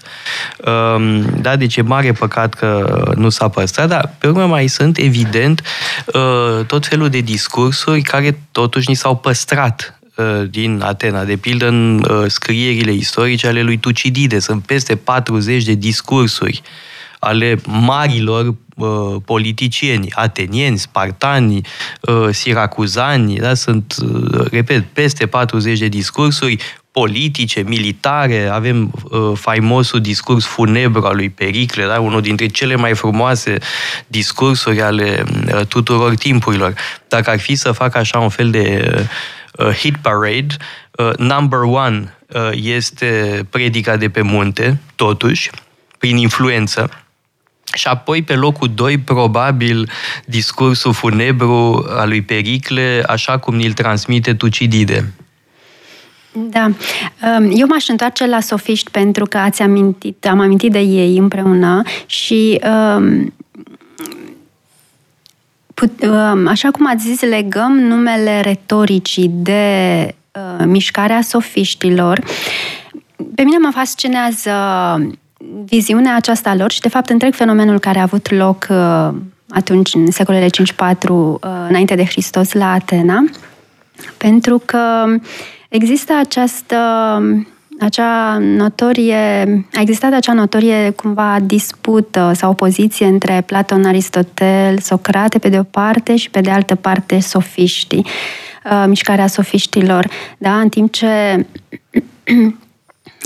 Um, 0.57 1.21
da, 1.41 1.55
deci 1.55 1.75
e 1.75 1.81
mare 1.81 2.11
păcat 2.11 2.53
că 2.53 3.03
nu 3.15 3.29
s-a 3.29 3.47
păstrat, 3.47 3.87
dar 3.87 4.15
pe 4.17 4.27
urmă 4.27 4.45
mai 4.45 4.67
sunt, 4.67 4.97
evident, 4.97 5.61
uh, 6.05 6.65
tot 6.65 6.85
felul 6.85 7.09
de 7.09 7.19
discursuri 7.19 8.01
care 8.01 8.39
totuși 8.51 8.89
ni 8.89 8.95
s-au 8.95 9.17
păstrat 9.17 9.97
din 10.49 10.81
Atena. 10.83 11.23
De 11.23 11.35
pildă, 11.35 11.67
în 11.67 12.05
scrierile 12.27 12.91
istorice 12.91 13.47
ale 13.47 13.61
lui 13.61 13.77
Tucidide 13.77 14.39
sunt 14.39 14.65
peste 14.65 14.95
40 14.95 15.63
de 15.63 15.73
discursuri 15.73 16.61
ale 17.23 17.59
marilor 17.65 18.55
uh, 18.75 19.15
politicieni, 19.25 20.11
atenieni, 20.11 20.77
spartani, 20.77 21.61
uh, 22.01 22.27
siracuzani, 22.31 23.35
da? 23.35 23.53
sunt, 23.53 23.95
uh, 24.03 24.45
repet, 24.51 24.83
peste 24.93 25.25
40 25.25 25.79
de 25.79 25.87
discursuri 25.87 26.59
politice, 26.91 27.61
militare, 27.61 28.47
avem 28.51 28.91
uh, 29.03 29.31
faimosul 29.35 30.01
discurs 30.01 30.45
funebru 30.45 31.05
al 31.05 31.15
lui 31.15 31.29
Pericle, 31.29 31.85
da? 31.85 31.99
unul 31.99 32.21
dintre 32.21 32.47
cele 32.47 32.75
mai 32.75 32.93
frumoase 32.93 33.57
discursuri 34.07 34.81
ale 34.81 35.23
uh, 35.53 35.65
tuturor 35.65 36.15
timpurilor. 36.15 36.73
Dacă 37.07 37.29
ar 37.29 37.39
fi 37.39 37.55
să 37.55 37.71
fac 37.71 37.95
așa 37.95 38.19
un 38.19 38.29
fel 38.29 38.49
de 38.51 38.95
uh, 39.57 39.67
hit 39.67 39.97
parade, 39.97 40.55
uh, 40.97 41.13
number 41.17 41.59
one 41.59 42.17
uh, 42.33 42.49
este 42.51 43.41
predica 43.49 43.97
de 43.97 44.09
pe 44.09 44.21
munte, 44.21 44.79
totuși, 44.95 45.49
prin 45.97 46.17
influență, 46.17 46.89
și 47.73 47.87
apoi, 47.87 48.21
pe 48.21 48.33
locul 48.33 48.71
2, 48.73 48.97
probabil, 48.97 49.89
discursul 50.25 50.93
funebru 50.93 51.85
al 51.89 52.07
lui 52.07 52.21
Pericle, 52.21 53.03
așa 53.07 53.37
cum 53.37 53.55
ni-l 53.55 53.73
transmite 53.73 54.33
Tucidide. 54.33 55.13
Da. 56.33 56.65
Um, 56.65 57.51
eu 57.55 57.67
m-aș 57.67 57.87
întoarce 57.87 58.27
la 58.27 58.39
sofiști 58.39 58.91
pentru 58.91 59.25
că 59.25 59.37
ați 59.37 59.61
amintit, 59.61 60.27
am 60.27 60.39
amintit 60.39 60.71
de 60.71 60.79
ei 60.79 61.17
împreună 61.17 61.81
și 62.05 62.59
um, 62.95 63.33
put, 65.73 66.03
um, 66.03 66.47
așa 66.47 66.71
cum 66.71 66.87
ați 66.87 67.05
zis, 67.05 67.21
legăm 67.21 67.71
numele 67.71 68.41
retoricii 68.41 69.29
de 69.33 70.15
uh, 70.31 70.65
mișcarea 70.65 71.21
sofiștilor. 71.21 72.19
Pe 73.35 73.41
mine 73.41 73.57
mă 73.57 73.71
fascinează 73.73 74.51
viziunea 75.65 76.15
aceasta 76.15 76.55
lor 76.55 76.71
și, 76.71 76.79
de 76.79 76.89
fapt, 76.89 77.09
întreg 77.09 77.33
fenomenul 77.33 77.79
care 77.79 77.99
a 77.99 78.01
avut 78.01 78.31
loc 78.31 78.67
uh, 78.69 79.09
atunci, 79.49 79.93
în 79.93 80.11
secolele 80.11 80.47
5-4, 80.47 80.49
uh, 81.09 81.39
înainte 81.69 81.95
de 81.95 82.05
Hristos, 82.05 82.53
la 82.53 82.71
Atena, 82.71 83.23
pentru 84.17 84.61
că 84.65 85.05
există 85.69 86.13
această 86.19 86.77
acea 87.79 88.37
notorie, 88.37 89.17
a 89.73 89.81
existat 89.81 90.13
acea 90.13 90.33
notorie 90.33 90.89
cumva 90.89 91.37
dispută 91.41 92.31
sau 92.35 92.51
opoziție 92.51 93.05
între 93.05 93.43
Platon, 93.45 93.85
Aristotel, 93.85 94.77
Socrate 94.77 95.39
pe 95.39 95.49
de 95.49 95.59
o 95.59 95.63
parte 95.63 96.15
și 96.15 96.29
pe 96.29 96.41
de 96.41 96.49
altă 96.49 96.75
parte 96.75 97.19
sofiștii, 97.19 98.05
uh, 98.65 98.83
mișcarea 98.87 99.27
sofiștilor, 99.27 100.09
da? 100.37 100.59
în 100.59 100.69
timp 100.69 100.91
ce 100.91 101.45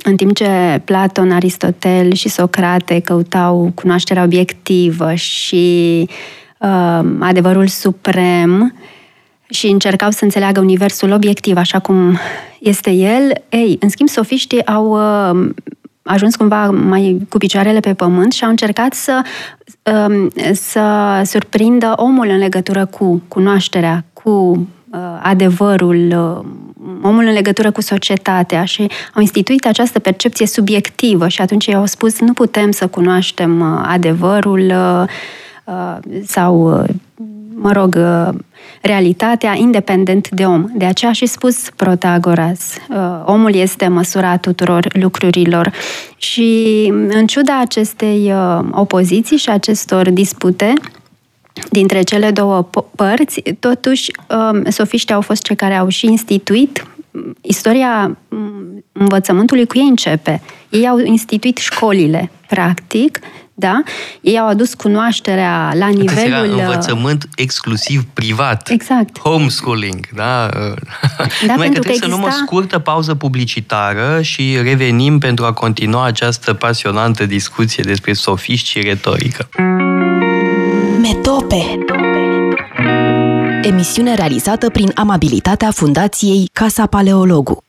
în 0.03 0.15
timp 0.15 0.35
ce 0.35 0.81
Platon, 0.85 1.31
Aristotel 1.31 2.13
și 2.13 2.29
Socrate 2.29 2.99
căutau 2.99 3.71
cunoașterea 3.75 4.23
obiectivă 4.23 5.13
și 5.13 6.07
uh, 6.57 6.99
adevărul 7.19 7.67
suprem 7.67 8.73
și 9.49 9.67
încercau 9.67 10.11
să 10.11 10.23
înțeleagă 10.23 10.59
universul 10.59 11.11
obiectiv 11.11 11.57
așa 11.57 11.79
cum 11.79 12.17
este 12.59 12.91
el, 12.91 13.31
ei, 13.49 13.77
în 13.79 13.89
schimb, 13.89 14.09
sofiștii 14.09 14.65
au 14.65 14.91
uh, 14.91 15.49
ajuns 16.07 16.35
cumva 16.35 16.71
mai 16.71 17.17
cu 17.29 17.37
picioarele 17.37 17.79
pe 17.79 17.93
pământ 17.93 18.31
și 18.31 18.43
au 18.43 18.49
încercat 18.49 18.93
să, 18.93 19.21
uh, 19.83 20.27
să 20.53 21.21
surprindă 21.25 21.93
omul 21.95 22.27
în 22.27 22.37
legătură 22.37 22.85
cu 22.85 23.21
cunoașterea, 23.27 24.05
cu 24.13 24.29
uh, 24.29 24.99
adevărul, 25.21 26.13
uh, 26.45 26.66
omul 27.01 27.25
în 27.25 27.33
legătură 27.33 27.71
cu 27.71 27.81
societatea 27.81 28.65
și 28.65 28.81
au 29.13 29.21
instituit 29.21 29.65
această 29.65 29.99
percepție 29.99 30.45
subiectivă 30.45 31.27
și 31.27 31.41
atunci 31.41 31.67
ei 31.67 31.75
au 31.75 31.85
spus 31.85 32.19
nu 32.19 32.33
putem 32.33 32.71
să 32.71 32.87
cunoaștem 32.87 33.59
uh, 33.59 33.83
adevărul 33.87 34.59
uh, 34.59 35.03
uh, 35.63 35.97
sau, 36.25 36.85
mă 37.55 37.71
rog, 37.71 37.97
realitatea 38.81 39.55
independent 39.55 40.29
de 40.29 40.45
om. 40.45 40.65
De 40.75 40.85
aceea 40.85 41.11
și 41.11 41.25
spus 41.25 41.69
Protagoras, 41.75 42.77
omul 43.25 43.55
este 43.55 43.87
măsura 43.87 44.37
tuturor 44.37 44.87
lucrurilor 44.93 45.71
și 46.17 46.93
în 47.07 47.27
ciuda 47.27 47.59
acestei 47.59 48.33
opoziții 48.71 49.37
și 49.37 49.49
acestor 49.49 50.09
dispute, 50.09 50.73
dintre 51.69 52.01
cele 52.01 52.31
două 52.31 52.69
părți, 52.95 53.41
totuși, 53.59 54.11
um, 54.29 54.69
sofiștii 54.69 55.13
au 55.13 55.21
fost 55.21 55.41
cei 55.41 55.55
care 55.55 55.75
au 55.75 55.87
și 55.87 56.05
instituit 56.05 56.85
istoria 57.41 58.17
învățământului 58.91 59.65
cu 59.65 59.77
ei 59.77 59.87
începe. 59.87 60.41
Ei 60.69 60.87
au 60.87 60.99
instituit 60.99 61.57
școlile, 61.57 62.31
practic, 62.47 63.19
da? 63.59 63.83
Ei 64.21 64.39
au 64.39 64.47
adus 64.47 64.73
cunoașterea 64.73 65.71
la 65.73 65.87
nivelul... 65.87 66.49
Era 66.49 66.63
învățământ 66.63 67.27
exclusiv 67.35 68.03
privat. 68.13 68.69
Exact. 68.69 69.19
Homeschooling, 69.19 70.07
da? 70.15 70.47
da 70.47 70.73
Numai 71.47 71.67
că 71.67 71.71
trebuie 71.71 71.93
exista... 71.93 72.05
să 72.05 72.07
luăm 72.07 72.23
o 72.23 72.29
scurtă 72.29 72.79
pauză 72.79 73.15
publicitară 73.15 74.21
și 74.21 74.57
revenim 74.61 75.19
pentru 75.19 75.45
a 75.45 75.53
continua 75.53 76.05
această 76.05 76.53
pasionantă 76.53 77.25
discuție 77.25 77.83
despre 77.83 78.13
sofiști 78.13 78.69
și 78.69 78.81
retorică. 78.81 79.49
Metope 81.07 81.79
Emisiune 83.61 84.15
realizată 84.15 84.69
prin 84.69 84.91
amabilitatea 84.95 85.71
Fundației 85.71 86.49
Casa 86.53 86.85
Paleologu. 86.85 87.63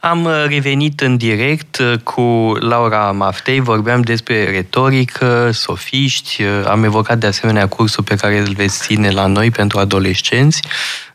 Am 0.00 0.24
uh, 0.24 0.44
revenit 0.48 1.00
în 1.00 1.16
direct 1.16 1.78
uh, 1.78 1.98
cu 1.98 2.56
Laura 2.60 3.12
Maftei, 3.12 3.60
vorbeam 3.60 4.00
despre 4.00 4.50
retorică, 4.50 5.50
sofiști, 5.52 6.42
uh, 6.42 6.48
am 6.66 6.84
evocat 6.84 7.18
de 7.18 7.26
asemenea 7.26 7.68
cursul 7.68 8.04
pe 8.04 8.14
care 8.14 8.38
îl 8.38 8.52
veți 8.52 8.80
ține 8.80 9.10
la 9.10 9.26
noi 9.26 9.50
pentru 9.50 9.78
adolescenți, 9.78 10.62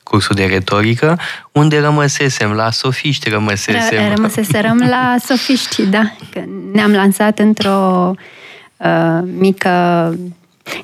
cursul 0.03 0.35
de 0.35 0.45
retorică, 0.45 1.19
unde 1.51 1.79
rămăsesem, 1.79 2.51
la 2.51 2.71
sofiști 2.71 3.29
rămăsesem. 3.29 4.05
R- 4.05 4.15
rămăseserăm 4.15 4.77
la 4.89 5.15
sofiști, 5.27 5.85
da. 5.85 6.11
Ne-am 6.71 6.91
lansat 6.91 7.39
într-o 7.39 8.11
uh, 8.77 9.19
mică 9.37 9.69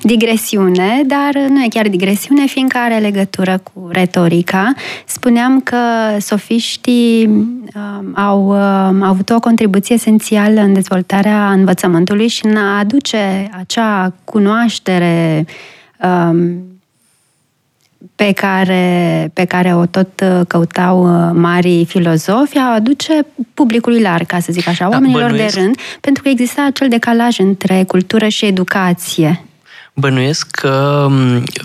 digresiune, 0.02 1.02
dar 1.06 1.34
nu 1.48 1.62
e 1.62 1.68
chiar 1.68 1.88
digresiune, 1.88 2.46
fiindcă 2.46 2.78
are 2.78 2.98
legătură 2.98 3.60
cu 3.72 3.88
retorica. 3.92 4.72
Spuneam 5.04 5.60
că 5.60 5.76
sofiștii 6.18 7.26
uh, 7.26 8.04
au, 8.14 8.48
uh, 8.48 9.02
au 9.02 9.08
avut 9.08 9.30
o 9.30 9.40
contribuție 9.40 9.94
esențială 9.94 10.60
în 10.60 10.72
dezvoltarea 10.72 11.50
învățământului 11.50 12.28
și 12.28 12.46
în 12.46 12.56
a 12.56 12.78
aduce 12.78 13.50
acea 13.58 14.12
cunoaștere 14.24 15.46
um, 16.02 16.64
pe 18.14 18.32
care, 18.32 19.30
pe 19.32 19.44
care 19.44 19.74
o 19.74 19.86
tot 19.86 20.24
căutau 20.48 21.02
uh, 21.02 21.30
marii 21.34 21.84
filozofi, 21.84 22.58
a 22.58 22.74
aduce 22.74 23.26
publicului 23.54 24.00
larg, 24.00 24.26
ca 24.26 24.40
să 24.40 24.52
zic 24.52 24.68
așa, 24.68 24.84
da, 24.84 24.90
oamenilor 24.90 25.30
de 25.30 25.50
rând, 25.54 25.76
pentru 26.00 26.22
că 26.22 26.28
exista 26.28 26.64
acel 26.64 26.88
decalaj 26.88 27.38
între 27.38 27.84
cultură 27.86 28.28
și 28.28 28.46
educație. 28.46 29.44
Bănuiesc 29.94 30.50
că 30.50 31.06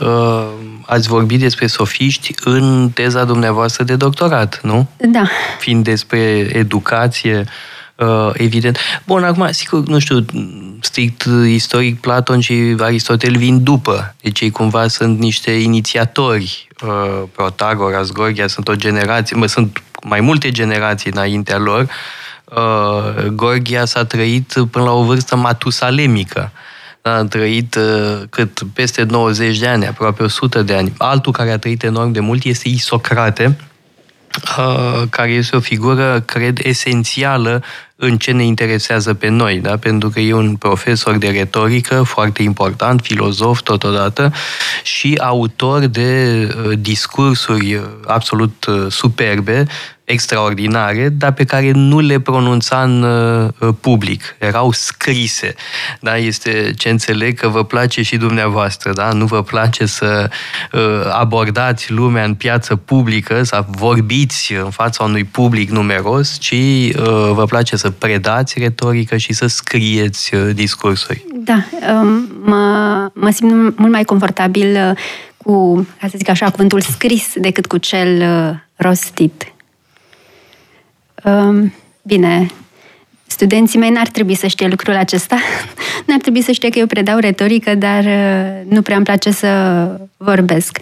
uh, 0.02 0.48
ați 0.86 1.08
vorbit 1.08 1.40
despre 1.40 1.68
sofiști 1.68 2.34
în 2.44 2.90
teza 2.94 3.24
dumneavoastră 3.24 3.84
de 3.84 3.96
doctorat, 3.96 4.60
nu? 4.64 4.88
Da. 4.98 5.28
Fiind 5.60 5.84
despre 5.84 6.20
educație, 6.54 7.46
uh, 7.96 8.30
evident. 8.34 8.78
Bun, 9.06 9.24
acum, 9.24 9.48
sigur, 9.52 9.88
nu 9.88 10.00
știu, 10.00 10.26
strict 10.80 11.28
istoric, 11.48 12.00
Platon 12.00 12.40
și 12.40 12.76
Aristotel 12.80 13.38
vin 13.38 13.64
după. 13.64 14.16
Deci 14.22 14.42
ei 14.42 14.52
cumva 14.52 14.88
sunt 14.88 15.20
niște 15.20 15.52
inițiatori. 15.52 16.68
Uh, 16.82 17.24
Protagoras, 17.36 18.12
Gorgia, 18.12 18.48
sunt 18.48 18.68
o 18.68 18.76
generație, 18.76 19.36
mă, 19.36 19.46
sunt 19.46 19.84
mai 20.04 20.20
multe 20.20 20.52
generații 20.52 21.12
înaintea 21.14 21.58
lor. 21.58 21.88
Uh, 22.46 23.26
Gorgia 23.26 23.86
s-a 23.86 24.06
trăit 24.06 24.54
până 24.72 24.86
la 24.86 24.92
o 24.92 25.04
vârstă 25.04 25.36
matusalemică. 25.36 26.52
Uh, 26.54 26.74
a 27.10 27.24
trăit 27.24 27.76
uh, 27.76 28.22
cât 28.30 28.62
peste 28.74 29.04
90 29.04 29.58
de 29.58 29.68
ani, 29.68 29.88
aproape 29.88 30.24
100 30.24 30.62
de 30.62 30.74
ani. 30.74 30.94
Altul 30.98 31.32
care 31.32 31.52
a 31.52 31.58
trăit 31.58 31.84
enorm 31.84 32.12
de 32.12 32.20
mult 32.20 32.44
este 32.44 32.70
Isocrate, 32.70 33.58
uh, 34.58 35.04
care 35.10 35.32
este 35.32 35.56
o 35.56 35.60
figură, 35.60 36.24
cred, 36.26 36.60
esențială 36.64 37.64
în 37.96 38.18
ce 38.18 38.32
ne 38.32 38.44
interesează 38.44 39.14
pe 39.14 39.28
noi, 39.28 39.60
da? 39.60 39.78
pentru 39.78 40.10
că 40.10 40.20
e 40.20 40.34
un 40.34 40.56
profesor 40.56 41.18
de 41.18 41.30
retorică 41.30 42.04
foarte 42.04 42.44
important, 42.44 43.02
filozof 43.02 43.62
totodată 43.62 44.34
și 44.84 45.20
autor 45.22 45.86
de 45.86 46.48
uh, 46.48 46.80
discursuri 46.80 47.82
absolut 48.06 48.66
superbe 48.90 49.68
extraordinare, 50.06 51.10
dar 51.10 51.32
pe 51.32 51.44
care 51.44 51.72
nu 51.72 52.00
le 52.00 52.20
pronunța 52.20 52.82
în 52.82 53.04
uh, 53.04 53.74
public. 53.80 54.36
Erau 54.40 54.72
scrise. 54.72 55.54
Da? 56.00 56.18
Este 56.18 56.74
ce 56.78 56.90
înțeleg 56.90 57.40
că 57.40 57.48
vă 57.48 57.64
place 57.64 58.02
și 58.02 58.18
dumneavoastră. 58.18 58.94
Da? 58.94 59.12
Nu 59.12 59.26
vă 59.26 59.44
place 59.44 59.86
să 59.86 60.30
uh, 60.72 60.82
abordați 61.12 61.92
lumea 61.92 62.24
în 62.24 62.34
piață 62.34 62.76
publică, 62.76 63.44
să 63.44 63.66
vorbiți 63.68 64.54
în 64.54 64.70
fața 64.70 65.04
unui 65.04 65.24
public 65.24 65.70
numeros, 65.70 66.38
ci 66.40 66.52
uh, 66.52 66.94
vă 67.34 67.46
place 67.46 67.76
să 67.76 67.90
predați 67.90 68.60
retorică 68.60 69.18
și 69.18 69.34
să 69.34 69.48
scrieți 69.48 70.36
uh, 70.36 70.50
discursuri. 70.54 71.26
Da, 71.34 71.66
um, 71.94 72.28
mă, 72.44 73.10
mă 73.14 73.30
simt 73.30 73.78
mult 73.78 73.92
mai 73.92 74.04
confortabil 74.04 74.90
uh, 74.90 74.98
cu, 75.38 75.88
ca 76.00 76.08
să 76.08 76.14
zic 76.18 76.30
așa, 76.30 76.50
cuvântul 76.50 76.82
scris 76.82 77.34
decât 77.36 77.66
cu 77.66 77.78
cel 77.78 78.22
uh, 78.22 78.56
rostit. 78.76 79.55
Um, 81.26 81.74
bine, 82.02 82.48
studenții 83.28 83.80
mei 83.80 83.90
n-ar 83.90 84.08
trebui 84.08 84.36
să 84.36 84.48
știe 84.48 84.68
lucrul 84.68 84.96
acesta. 84.96 85.38
n-ar 86.08 86.20
trebui 86.20 86.42
să 86.42 86.52
știe 86.52 86.70
că 86.70 86.80
eu 86.80 86.86
predau 86.86 87.18
retorică, 87.18 87.76
dar 87.76 88.04
uh, 88.04 88.74
nu 88.74 88.82
prea 88.82 88.96
îmi 88.96 89.06
place 89.06 89.32
să 89.32 89.50
vorbesc. 90.18 90.80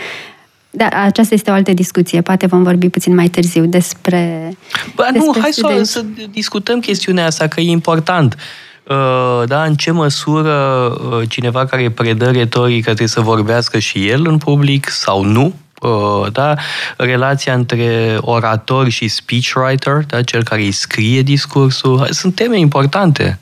Da, 0.69 0.88
aceasta 0.88 1.34
este 1.34 1.51
o 1.51 1.53
altă 1.53 1.73
discuție. 1.73 2.21
Poate 2.21 2.45
vom 2.45 2.63
vorbi 2.63 2.89
puțin 2.89 3.15
mai 3.15 3.27
târziu 3.27 3.65
despre. 3.65 4.51
Bă, 4.95 5.08
despre 5.12 5.32
nu, 5.34 5.41
hai 5.41 5.51
să, 5.51 5.79
să 5.84 6.06
discutăm 6.32 6.79
chestiunea 6.79 7.25
asta, 7.25 7.47
că 7.47 7.62
e 7.62 7.69
important. 7.69 8.36
Uh, 8.84 9.43
da, 9.45 9.63
în 9.63 9.75
ce 9.75 9.91
măsură 9.91 10.88
uh, 11.12 11.29
cineva 11.29 11.65
care 11.65 11.89
predă 11.89 12.32
retorică 12.32 12.84
trebuie 12.84 13.08
să 13.08 13.21
vorbească 13.21 13.79
și 13.79 14.08
el 14.08 14.27
în 14.27 14.38
public 14.38 14.89
sau 14.89 15.23
nu? 15.23 15.53
Uh, 15.84 16.32
da, 16.32 16.54
relația 16.98 17.54
între 17.54 18.17
orator 18.19 18.89
și 18.89 19.08
speechwriter, 19.08 20.04
da, 20.08 20.22
cel 20.22 20.43
care 20.43 20.62
îi 20.62 20.72
scrie 20.72 21.22
discursul, 21.22 22.08
sunt 22.10 22.36
teme 22.36 22.60
importante. 22.60 23.39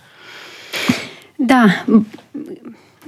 Da, 1.35 1.65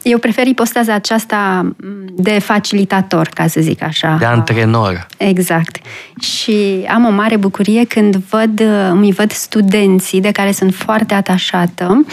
eu 0.03 0.17
prefer 0.17 0.47
ipostaza 0.47 0.93
aceasta 0.93 1.71
de 2.11 2.39
facilitator, 2.39 3.29
ca 3.33 3.47
să 3.47 3.61
zic 3.61 3.81
așa. 3.81 4.15
De 4.19 4.25
antrenor. 4.25 5.07
Exact. 5.17 5.77
Și 6.21 6.85
am 6.93 7.05
o 7.05 7.09
mare 7.09 7.37
bucurie 7.37 7.85
când 7.85 8.15
văd, 8.15 8.59
îmi 8.89 9.11
văd 9.11 9.31
studenții 9.31 10.21
de 10.21 10.31
care 10.31 10.51
sunt 10.51 10.73
foarte 10.73 11.13
atașată 11.13 12.05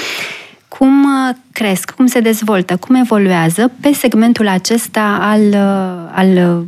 cum 0.69 1.05
uh, 1.05 1.35
cresc, 1.63 1.91
cum 1.91 2.07
se 2.07 2.21
dezvoltă, 2.21 2.77
cum 2.77 2.95
evoluează 2.95 3.73
pe 3.81 3.93
segmentul 3.93 4.49
acesta 4.49 5.19
al, 5.21 5.41
uh, 5.41 6.11
al 6.13 6.63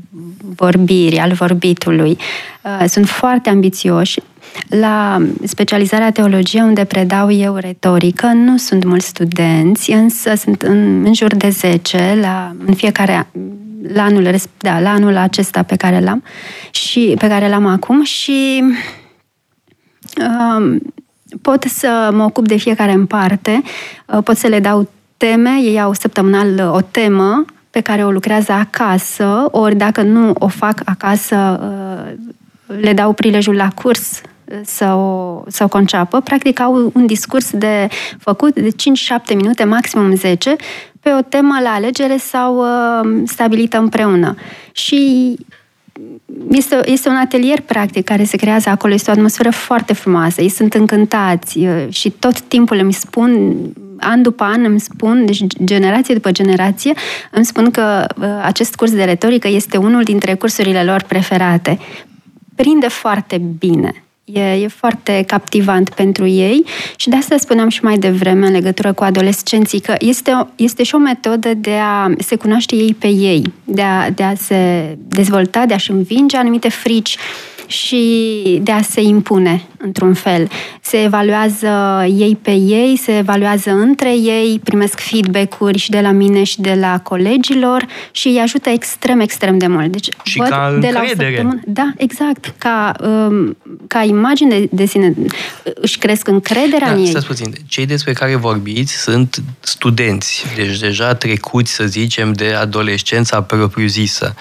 vorbirii, 0.56 1.18
al 1.18 1.32
vorbitului. 1.32 2.18
Uh, 2.62 2.84
sunt 2.88 3.08
foarte 3.08 3.48
ambițioși. 3.48 4.20
La 4.68 5.22
specializarea 5.44 6.10
teologie, 6.10 6.62
unde 6.62 6.84
predau 6.84 7.30
eu 7.30 7.56
retorică, 7.56 8.26
nu 8.26 8.56
sunt 8.56 8.84
mulți 8.84 9.06
studenți, 9.06 9.90
însă 9.90 10.34
sunt 10.34 10.62
în, 10.62 11.04
în 11.04 11.14
jur 11.14 11.34
de 11.34 11.48
10 11.48 12.18
la, 12.20 12.54
în 12.66 12.74
fiecare 12.74 13.26
la 13.92 14.02
anul, 14.02 14.34
da, 14.58 14.80
la 14.80 14.90
anul 14.90 15.16
acesta 15.16 15.62
pe 15.62 15.76
care 15.76 16.00
l-am 16.00 16.22
și 16.70 17.14
pe 17.18 17.28
care 17.28 17.48
l-am 17.48 17.66
acum 17.66 18.02
și 18.02 18.62
um, 20.18 20.80
pot 21.42 21.62
să 21.62 22.10
mă 22.12 22.24
ocup 22.24 22.46
de 22.46 22.56
fiecare 22.56 22.92
în 22.92 23.06
parte, 23.06 23.62
uh, 24.06 24.22
pot 24.24 24.36
să 24.36 24.46
le 24.46 24.60
dau 24.60 24.88
teme, 25.16 25.50
ei 25.62 25.80
au 25.80 25.92
săptămânal 25.92 26.48
uh, 26.54 26.74
o 26.74 26.80
temă 26.80 27.44
pe 27.70 27.80
care 27.80 28.04
o 28.04 28.10
lucrează 28.10 28.52
acasă, 28.52 29.48
ori 29.50 29.74
dacă 29.74 30.02
nu 30.02 30.34
o 30.38 30.48
fac 30.48 30.80
acasă, 30.84 31.60
uh, 31.62 32.12
le 32.80 32.92
dau 32.92 33.12
prilejul 33.12 33.54
la 33.54 33.68
curs 33.74 34.20
să 34.64 34.84
o, 34.84 35.42
să 35.46 35.64
o 35.64 35.68
conceapă. 35.68 36.20
Practic 36.20 36.60
au 36.60 36.90
un 36.94 37.06
discurs 37.06 37.50
de 37.50 37.88
făcut 38.18 38.54
de 38.54 38.68
5-7 38.68 39.34
minute, 39.34 39.64
maximum 39.64 40.14
10, 40.14 40.56
pe 41.00 41.10
o 41.18 41.22
temă 41.22 41.58
la 41.62 41.70
alegere 41.70 42.16
sau 42.16 42.64
stabilită 43.24 43.78
împreună. 43.78 44.34
Și 44.72 45.36
este, 46.50 46.80
este 46.84 47.08
un 47.08 47.16
atelier 47.16 47.60
practic 47.60 48.04
care 48.04 48.24
se 48.24 48.36
creează 48.36 48.68
acolo, 48.68 48.94
este 48.94 49.10
o 49.10 49.12
atmosferă 49.12 49.50
foarte 49.50 49.92
frumoasă, 49.92 50.40
ei 50.40 50.48
sunt 50.48 50.74
încântați 50.74 51.66
și 51.88 52.10
tot 52.10 52.40
timpul 52.40 52.76
îmi 52.76 52.92
spun, 52.92 53.54
an 53.98 54.22
după 54.22 54.44
an 54.44 54.64
îmi 54.64 54.80
spun, 54.80 55.26
deci 55.26 55.44
generație 55.64 56.14
după 56.14 56.30
generație, 56.30 56.92
îmi 57.30 57.44
spun 57.44 57.70
că 57.70 58.06
acest 58.42 58.74
curs 58.74 58.92
de 58.92 59.04
retorică 59.04 59.48
este 59.48 59.76
unul 59.76 60.02
dintre 60.02 60.34
cursurile 60.34 60.84
lor 60.84 61.02
preferate. 61.02 61.78
Prinde 62.54 62.88
foarte 62.88 63.42
bine. 63.58 64.04
E, 64.24 64.40
e 64.40 64.68
foarte 64.68 65.24
captivant 65.26 65.88
pentru 65.88 66.26
ei 66.26 66.64
și 66.96 67.08
de 67.08 67.16
asta 67.16 67.36
spuneam 67.36 67.68
și 67.68 67.84
mai 67.84 67.98
devreme 67.98 68.46
în 68.46 68.52
legătură 68.52 68.92
cu 68.92 69.04
adolescenții 69.04 69.80
că 69.80 69.94
este, 69.98 70.46
este 70.56 70.82
și 70.82 70.94
o 70.94 70.98
metodă 70.98 71.54
de 71.54 71.74
a 71.82 72.12
se 72.18 72.36
cunoaște 72.36 72.76
ei 72.76 72.94
pe 72.98 73.06
ei, 73.06 73.52
de 73.64 73.82
a, 73.82 74.10
de 74.10 74.22
a 74.22 74.34
se 74.34 74.96
dezvolta, 75.08 75.66
de 75.66 75.74
a-și 75.74 75.90
învinge 75.90 76.36
anumite 76.36 76.68
frici 76.68 77.16
și 77.66 78.60
de 78.62 78.72
a 78.72 78.82
se 78.82 79.00
impune, 79.00 79.62
într-un 79.84 80.14
fel. 80.14 80.48
Se 80.80 81.02
evaluează 81.02 81.68
ei 82.08 82.38
pe 82.42 82.50
ei, 82.50 82.96
se 82.96 83.16
evaluează 83.16 83.70
între 83.70 84.16
ei, 84.16 84.60
primesc 84.64 85.00
feedback-uri 85.00 85.78
și 85.78 85.90
de 85.90 86.00
la 86.00 86.10
mine 86.10 86.44
și 86.44 86.60
de 86.60 86.76
la 86.80 87.00
colegilor 87.00 87.86
și 88.10 88.28
îi 88.28 88.38
ajută 88.38 88.68
extrem, 88.68 89.20
extrem 89.20 89.58
de 89.58 89.66
mult. 89.66 89.92
Deci, 89.92 90.08
și 90.22 90.38
văd 90.38 90.48
ca 90.48 90.76
de 90.80 90.90
la 90.92 91.00
o 91.02 91.06
săptămână, 91.06 91.60
Da, 91.66 91.92
exact. 91.96 92.54
Ca, 92.58 92.92
um, 93.00 93.56
ca 93.86 94.02
imagine 94.02 94.58
de, 94.58 94.68
de 94.70 94.84
sine. 94.84 95.14
Își 95.74 95.98
cresc 95.98 96.28
încrederea 96.28 96.86
da, 96.86 96.92
în 96.92 96.98
ei. 96.98 97.06
Stați 97.06 97.26
puțin. 97.26 97.52
Cei 97.68 97.86
despre 97.86 98.12
care 98.12 98.36
vorbiți 98.36 99.02
sunt 99.02 99.42
studenți, 99.60 100.44
deci 100.56 100.78
deja 100.78 101.14
trecuți, 101.14 101.72
să 101.72 101.84
zicem, 101.84 102.32
de 102.32 102.52
adolescența 102.52 103.42
propriu-zisă. 103.42 104.34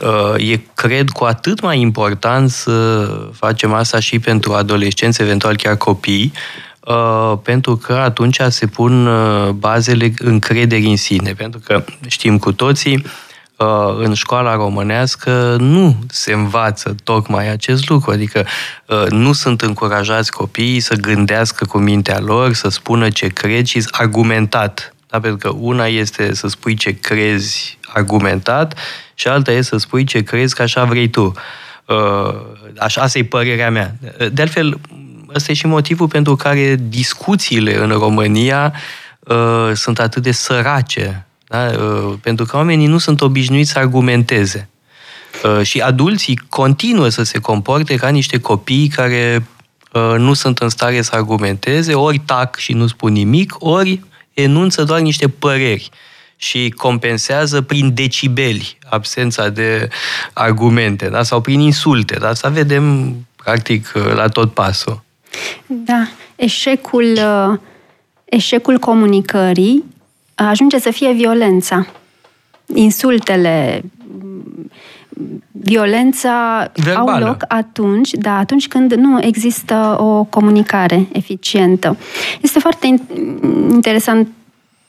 Uh, 0.00 0.50
e, 0.50 0.60
cred, 0.74 1.08
cu 1.08 1.24
atât 1.24 1.60
mai 1.60 1.80
important 1.80 2.50
să 2.50 3.08
facem 3.32 3.72
asta 3.72 4.00
și 4.00 4.18
pentru 4.18 4.52
adolescenți, 4.52 4.84
eventual 5.18 5.56
chiar 5.56 5.76
copii, 5.76 6.32
uh, 6.80 7.38
pentru 7.42 7.76
că 7.76 7.92
atunci 7.92 8.40
se 8.48 8.66
pun 8.66 9.06
uh, 9.06 9.48
bazele 9.48 10.12
încrederii 10.18 10.90
în 10.90 10.96
sine. 10.96 11.32
Pentru 11.32 11.60
că 11.64 11.84
știm 12.06 12.38
cu 12.38 12.52
toții, 12.52 13.04
uh, 13.56 13.66
în 13.98 14.14
școala 14.14 14.54
românească 14.54 15.56
nu 15.58 15.96
se 16.08 16.32
învață 16.32 16.94
tocmai 17.04 17.50
acest 17.50 17.88
lucru, 17.88 18.10
adică 18.10 18.46
nu 19.08 19.32
sunt 19.32 19.60
încurajați 19.60 20.32
copiii 20.32 20.80
să 20.80 20.94
gândească 20.94 21.64
cu 21.64 21.78
mintea 21.78 22.20
lor, 22.20 22.52
să 22.52 22.68
spună 22.68 23.08
ce 23.10 23.26
cred 23.26 23.66
și 23.66 23.84
argumentat. 23.90 24.94
Da? 25.10 25.20
Pentru 25.20 25.38
că 25.50 25.56
una 25.60 25.86
este 25.86 26.34
să 26.34 26.48
spui 26.48 26.74
ce 26.74 26.98
crezi 26.98 27.78
argumentat 27.86 28.78
și 29.14 29.28
alta 29.28 29.50
este 29.50 29.62
să 29.62 29.76
spui 29.76 30.04
ce 30.04 30.22
crezi 30.22 30.54
că 30.54 30.62
așa 30.62 30.84
vrei 30.84 31.08
tu. 31.08 31.24
Uh, 31.24 31.34
așa, 32.78 33.02
asta 33.02 33.18
e 33.18 33.24
părerea 33.24 33.70
mea. 33.70 33.94
De 34.32 34.42
altfel, 34.42 34.80
ăsta 35.34 35.50
e 35.50 35.54
și 35.54 35.66
motivul 35.66 36.08
pentru 36.08 36.36
care 36.36 36.76
discuțiile 36.88 37.76
în 37.76 37.88
România 37.88 38.72
uh, 39.18 39.70
sunt 39.74 39.98
atât 39.98 40.22
de 40.22 40.32
sărace. 40.32 41.26
Da? 41.48 41.66
Uh, 41.66 42.14
pentru 42.22 42.44
că 42.44 42.56
oamenii 42.56 42.86
nu 42.86 42.98
sunt 42.98 43.20
obișnuiți 43.20 43.70
să 43.70 43.78
argumenteze. 43.78 44.68
Uh, 45.44 45.62
și 45.62 45.80
adulții 45.80 46.40
continuă 46.48 47.08
să 47.08 47.22
se 47.22 47.38
comporte 47.38 47.96
ca 47.96 48.08
niște 48.08 48.40
copii 48.40 48.88
care 48.88 49.46
uh, 49.92 50.14
nu 50.18 50.32
sunt 50.32 50.58
în 50.58 50.68
stare 50.68 51.02
să 51.02 51.10
argumenteze, 51.14 51.94
ori 51.94 52.18
tac 52.18 52.56
și 52.56 52.72
nu 52.72 52.86
spun 52.86 53.12
nimic, 53.12 53.54
ori 53.58 54.00
enunță 54.34 54.84
doar 54.84 55.00
niște 55.00 55.28
păreri. 55.28 55.90
Uh, 55.92 55.98
și 56.36 56.72
compensează 56.76 57.60
prin 57.60 57.94
decibeli 57.94 58.78
absența 58.88 59.48
de 59.48 59.88
argumente 60.32 61.08
da? 61.08 61.22
sau 61.22 61.40
prin 61.40 61.60
insulte. 61.60 62.16
Da? 62.20 62.28
Asta 62.28 62.48
vedem 62.48 63.14
practic 63.36 63.92
la 64.14 64.28
tot 64.28 64.52
pasul. 64.52 65.02
Da, 65.66 66.08
eșecul, 66.36 67.18
eșecul 68.24 68.78
comunicării 68.78 69.84
ajunge 70.34 70.78
să 70.78 70.90
fie 70.90 71.12
violența. 71.12 71.86
Insultele, 72.74 73.82
violența 75.50 76.70
Verbală. 76.74 77.10
au 77.10 77.18
loc 77.18 77.44
atunci, 77.48 78.10
da, 78.10 78.38
atunci 78.38 78.68
când 78.68 78.92
nu 78.92 79.22
există 79.22 79.96
o 79.98 80.24
comunicare 80.24 81.08
eficientă. 81.12 81.96
Este 82.40 82.58
foarte 82.58 82.86
interesant 83.70 84.28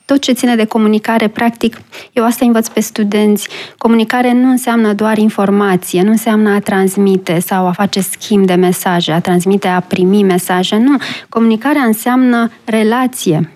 tot 0.08 0.22
ce 0.22 0.32
ține 0.32 0.56
de 0.56 0.66
comunicare, 0.66 1.28
practic, 1.28 1.82
eu 2.14 2.26
asta 2.26 2.46
învăț 2.46 2.68
pe 2.68 2.80
studenți. 2.80 3.48
Comunicare 3.78 4.34
nu 4.34 4.50
înseamnă 4.50 4.94
doar 4.94 5.18
informație, 5.18 6.02
nu 6.02 6.10
înseamnă 6.10 6.50
a 6.50 6.60
transmite 6.60 7.40
sau 7.40 7.68
a 7.68 7.72
face 7.72 8.02
schimb 8.02 8.46
de 8.46 8.54
mesaje, 8.54 9.12
a 9.12 9.20
transmite, 9.20 9.68
a 9.68 9.80
primi 9.80 10.24
mesaje, 10.24 10.78
nu. 10.78 10.98
Comunicarea 11.30 11.82
înseamnă 11.82 12.52
relație. 12.64 13.52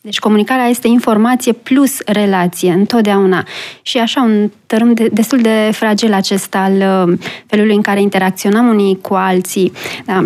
Deci 0.00 0.18
comunicarea 0.18 0.66
este 0.66 0.88
informație 0.88 1.52
plus 1.52 2.00
relație, 2.06 2.72
întotdeauna. 2.72 3.46
Și 3.82 3.98
așa 3.98 4.22
un 4.22 4.50
tărâm 4.66 4.94
de, 4.94 5.08
destul 5.12 5.38
de 5.38 5.70
fragil 5.72 6.12
acest 6.12 6.54
al 6.54 6.72
uh, 6.72 7.18
felului 7.46 7.74
în 7.74 7.82
care 7.82 8.00
interacționăm 8.00 8.68
unii 8.68 8.98
cu 9.00 9.14
alții. 9.14 9.72
Da. 10.04 10.24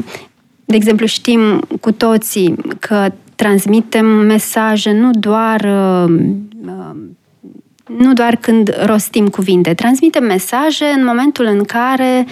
De 0.65 0.77
exemplu, 0.77 1.07
știm 1.07 1.61
cu 1.81 1.93
toții 1.93 2.55
că 2.79 3.13
transmitem 3.41 4.07
mesaje 4.07 4.91
nu 4.91 5.11
doar 5.11 5.61
uh, 5.61 6.15
uh, 6.67 6.97
nu 7.99 8.13
doar 8.13 8.37
când 8.37 8.77
rostim 8.85 9.29
cuvinte, 9.29 9.75
transmitem 9.75 10.25
mesaje 10.25 10.85
în 10.85 11.05
momentul 11.05 11.45
în 11.45 11.65
care 11.65 12.27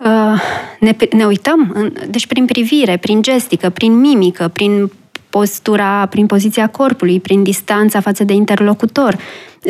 uh, 0.00 0.42
ne, 0.80 0.96
ne 1.10 1.24
uităm, 1.24 1.70
în, 1.74 1.92
deci 2.08 2.26
prin 2.26 2.44
privire, 2.44 2.96
prin 2.96 3.22
gestică, 3.22 3.70
prin 3.70 4.00
mimică, 4.00 4.48
prin 4.48 4.90
postura, 5.30 6.06
prin 6.06 6.26
poziția 6.26 6.68
corpului, 6.68 7.20
prin 7.20 7.42
distanța 7.42 8.00
față 8.00 8.24
de 8.24 8.32
interlocutor. 8.32 9.16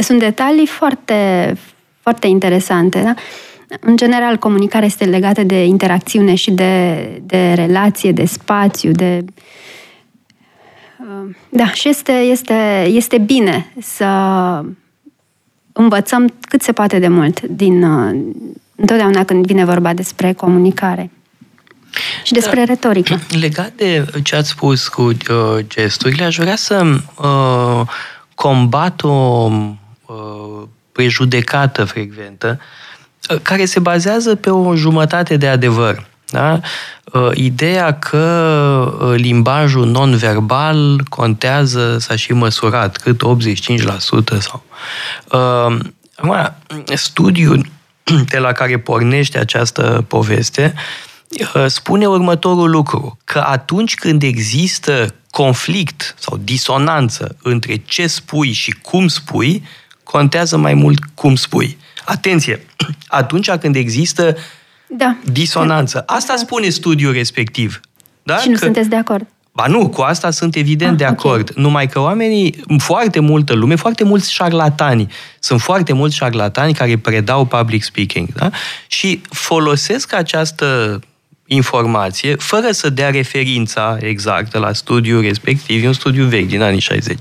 Sunt 0.01 0.19
detalii 0.19 0.67
foarte, 0.67 1.55
foarte 2.01 2.27
interesante. 2.27 3.01
Da? 3.03 3.15
În 3.81 3.97
general, 3.97 4.37
comunicarea 4.37 4.87
este 4.87 5.05
legată 5.05 5.43
de 5.43 5.65
interacțiune 5.65 6.35
și 6.35 6.51
de, 6.51 6.95
de 7.23 7.53
relație, 7.53 8.13
de 8.13 8.25
spațiu, 8.25 8.91
de. 8.91 9.25
Uh, 9.25 9.33
da, 11.49 11.73
și 11.73 11.89
este, 11.89 12.13
este, 12.13 12.85
este 12.89 13.19
bine 13.19 13.73
să 13.81 14.07
învățăm 15.73 16.35
cât 16.41 16.63
se 16.63 16.73
poate 16.73 16.99
de 16.99 17.09
mult 17.09 17.41
din 17.41 17.83
uh, 17.83 18.35
întotdeauna 18.75 19.25
când 19.25 19.47
vine 19.47 19.65
vorba 19.65 19.93
despre 19.93 20.33
comunicare. 20.33 21.11
Și 22.25 22.33
despre 22.33 22.59
da. 22.59 22.65
retorică. 22.65 23.19
Legat 23.41 23.73
de 23.73 24.05
ce 24.23 24.37
ați 24.37 24.49
spus 24.49 24.89
cu 24.89 25.03
uh, 25.03 25.17
gesturile, 25.67 26.25
aș 26.25 26.37
vrea 26.37 26.57
să 26.57 26.85
uh, 27.17 27.89
combat 28.35 29.03
o 29.03 29.09
uh, 30.07 30.63
prejudecată 30.93 31.85
frecventă 31.85 32.61
uh, 33.31 33.39
care 33.43 33.65
se 33.65 33.81
bazează 33.81 34.35
pe 34.35 34.51
o 34.51 34.75
jumătate 34.75 35.37
de 35.37 35.49
adevăr. 35.49 36.09
Da? 36.31 36.61
Uh, 37.13 37.31
ideea 37.35 37.99
că 37.99 38.99
uh, 39.01 39.15
limbajul 39.17 39.87
non-verbal 39.87 41.01
contează, 41.09 41.99
s-a 41.99 42.17
și 42.17 42.33
măsurat, 42.33 42.97
cât 42.97 43.23
85% 43.23 44.39
sau... 44.39 44.63
Uh, 45.33 45.79
acum, 46.17 46.55
studiul 46.95 47.67
de 48.29 48.39
la 48.39 48.53
care 48.53 48.79
pornește 48.79 49.39
această 49.39 50.05
poveste 50.09 50.75
uh, 50.77 50.81
Uh, 51.55 51.67
spune 51.67 52.07
următorul 52.07 52.71
lucru, 52.71 53.19
că 53.25 53.39
atunci 53.47 53.95
când 53.95 54.23
există 54.23 55.15
conflict 55.31 56.15
sau 56.19 56.37
disonanță 56.37 57.37
între 57.43 57.77
ce 57.77 58.07
spui 58.07 58.53
și 58.53 58.71
cum 58.71 59.09
spui, 59.09 59.63
contează 60.03 60.57
mai 60.57 60.75
mult 60.75 60.99
cum 61.15 61.35
spui. 61.35 61.79
Atenție! 62.05 62.67
Atunci 63.09 63.51
când 63.51 63.77
există 63.77 64.37
da. 64.97 65.17
disonanță. 65.33 66.03
Asta 66.07 66.37
spune 66.37 66.69
studiul 66.69 67.13
respectiv. 67.13 67.81
Da? 68.23 68.37
Și 68.37 68.49
nu 68.49 68.55
că... 68.55 68.65
sunteți 68.65 68.89
de 68.89 68.97
acord? 68.97 69.27
Ba 69.53 69.67
nu, 69.67 69.89
cu 69.89 70.01
asta 70.01 70.31
sunt 70.31 70.55
evident 70.55 70.91
ah, 70.91 70.97
de 70.97 71.05
acord. 71.05 71.51
Okay. 71.51 71.63
Numai 71.63 71.89
că 71.89 72.01
oamenii, 72.01 72.65
foarte 72.79 73.21
multă 73.21 73.55
lume, 73.55 73.75
foarte 73.75 74.05
mulți 74.05 74.33
șarlatani, 74.33 75.13
sunt 75.39 75.61
foarte 75.61 75.93
mulți 75.93 76.17
șarlatani 76.17 76.75
care 76.75 76.99
predau 76.99 77.45
public 77.45 77.83
speaking, 77.83 78.29
da? 78.33 78.51
Și 78.87 79.21
folosesc 79.31 80.13
această 80.13 81.01
informație, 81.47 82.35
fără 82.35 82.71
să 82.71 82.91
dea 82.91 83.11
referința 83.11 83.97
exactă 84.01 84.59
la 84.59 84.73
studiul 84.73 85.23
respectiv, 85.23 85.85
e 85.85 85.87
un 85.87 85.93
studiu 85.93 86.25
vechi 86.25 86.49
din 86.49 86.63
anii 86.63 86.81
60, 86.81 87.19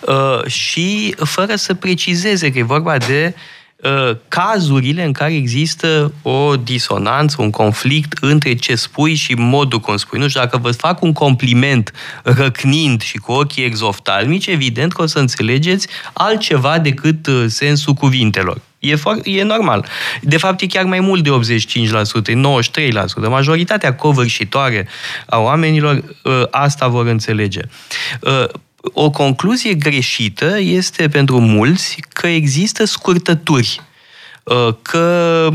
uh, 0.00 0.46
și 0.46 1.14
fără 1.24 1.54
să 1.54 1.74
precizeze 1.74 2.52
că 2.52 2.58
e 2.58 2.62
vorba 2.62 2.96
de 2.96 3.34
uh, 3.34 3.40
cazurile 4.28 5.04
în 5.04 5.12
care 5.12 5.34
există 5.34 6.12
o 6.22 6.56
disonanță, 6.56 7.36
un 7.38 7.50
conflict 7.50 8.18
între 8.20 8.54
ce 8.54 8.74
spui 8.74 9.14
și 9.14 9.34
modul 9.34 9.78
cum 9.78 9.96
spui. 9.96 10.18
Nu 10.18 10.28
știu, 10.28 10.40
dacă 10.40 10.58
vă 10.58 10.70
fac 10.72 11.02
un 11.02 11.12
compliment 11.12 11.92
răcnind 12.22 13.02
și 13.02 13.16
cu 13.16 13.32
ochii 13.32 13.64
exoftalmici, 13.64 14.46
evident 14.46 14.92
că 14.92 15.02
o 15.02 15.06
să 15.06 15.18
înțelegeți 15.18 15.88
altceva 16.12 16.78
decât 16.78 17.26
uh, 17.26 17.44
sensul 17.46 17.94
cuvintelor. 17.94 18.60
E, 18.78 18.94
foarte, 18.94 19.30
e 19.30 19.42
normal. 19.42 19.86
De 20.20 20.36
fapt, 20.36 20.60
e 20.60 20.66
chiar 20.66 20.84
mai 20.84 21.00
mult 21.00 21.22
de 21.22 21.30
85%, 21.30 21.32
e 22.26 22.40
93%. 22.84 23.28
Majoritatea 23.28 23.94
covârșitoare 23.94 24.88
a 25.26 25.38
oamenilor 25.38 26.04
ă, 26.24 26.48
asta 26.50 26.88
vor 26.88 27.06
înțelege. 27.06 27.60
Ă, 28.84 28.90
o 28.92 29.10
concluzie 29.10 29.74
greșită 29.74 30.58
este 30.58 31.08
pentru 31.08 31.40
mulți 31.40 31.96
că 32.12 32.26
există 32.26 32.84
scurtături, 32.84 33.80
ă, 34.46 34.78
că 34.82 35.48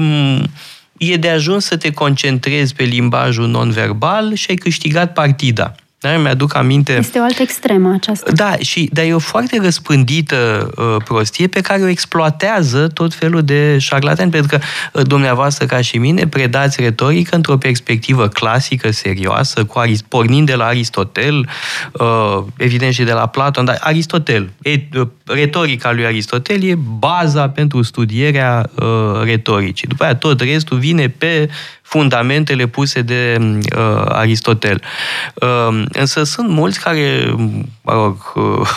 e 0.98 1.16
de 1.16 1.30
ajuns 1.30 1.66
să 1.66 1.78
te 1.78 1.92
concentrezi 1.92 2.74
pe 2.74 2.84
limbajul 2.84 3.48
non-verbal 3.48 4.34
și 4.34 4.46
ai 4.50 4.56
câștigat 4.56 5.14
partida. 5.14 5.76
Da? 6.00 6.18
Mi-aduc 6.18 6.56
aminte... 6.56 6.94
Este 6.94 7.20
o 7.20 7.24
altă 7.24 7.42
extremă 7.42 7.94
aceasta. 7.94 8.32
Da, 8.32 8.56
și, 8.58 8.90
dar 8.94 9.06
e 9.06 9.14
o 9.14 9.20
foarte 9.20 9.60
răspândită 9.62 10.70
uh, 10.76 10.96
prostie 11.04 11.48
pe 11.48 11.62
care 11.62 11.82
o 11.82 11.88
exploatează 11.88 12.88
tot 12.88 13.14
felul 13.14 13.42
de 13.44 13.78
șarlatani, 13.78 14.32
pentru 14.32 14.58
că 14.58 14.64
uh, 14.94 15.08
dumneavoastră, 15.08 15.66
ca 15.66 15.82
și 15.82 15.98
mine, 15.98 16.28
predați 16.28 16.82
retorică 16.82 17.36
într-o 17.36 17.58
perspectivă 17.58 18.28
clasică, 18.28 18.92
serioasă, 18.92 19.66
cu 19.66 19.80
Arist- 19.80 20.08
pornind 20.08 20.48
de 20.48 20.56
la 20.56 20.66
Aristotel, 20.66 21.50
uh, 21.92 22.44
evident 22.58 22.94
și 22.94 23.04
de 23.04 23.14
la 23.14 23.28
Platon, 23.28 23.66
dar 23.66 23.78
Aristotel, 23.80 24.50
e, 24.62 24.80
uh, 24.96 25.08
retorica 25.26 25.92
lui 25.92 26.06
Aristotel 26.06 26.64
e 26.64 26.76
baza 26.76 27.50
pentru 27.50 27.82
studierea 27.82 28.70
uh, 28.76 29.22
retoricii. 29.24 29.88
După 29.88 30.04
aia 30.04 30.16
tot 30.16 30.42
restul 30.42 30.78
vine 30.78 31.10
pe 31.10 31.50
fundamentele 31.88 32.68
puse 32.68 33.02
de 33.02 33.38
uh, 33.40 34.04
Aristotel. 34.06 34.82
Uh, 35.34 35.84
însă 35.92 36.24
sunt 36.24 36.50
mulți 36.50 36.80
care, 36.80 37.34
mă 37.82 37.94
rog, 37.94 38.34
uh, 38.36 38.70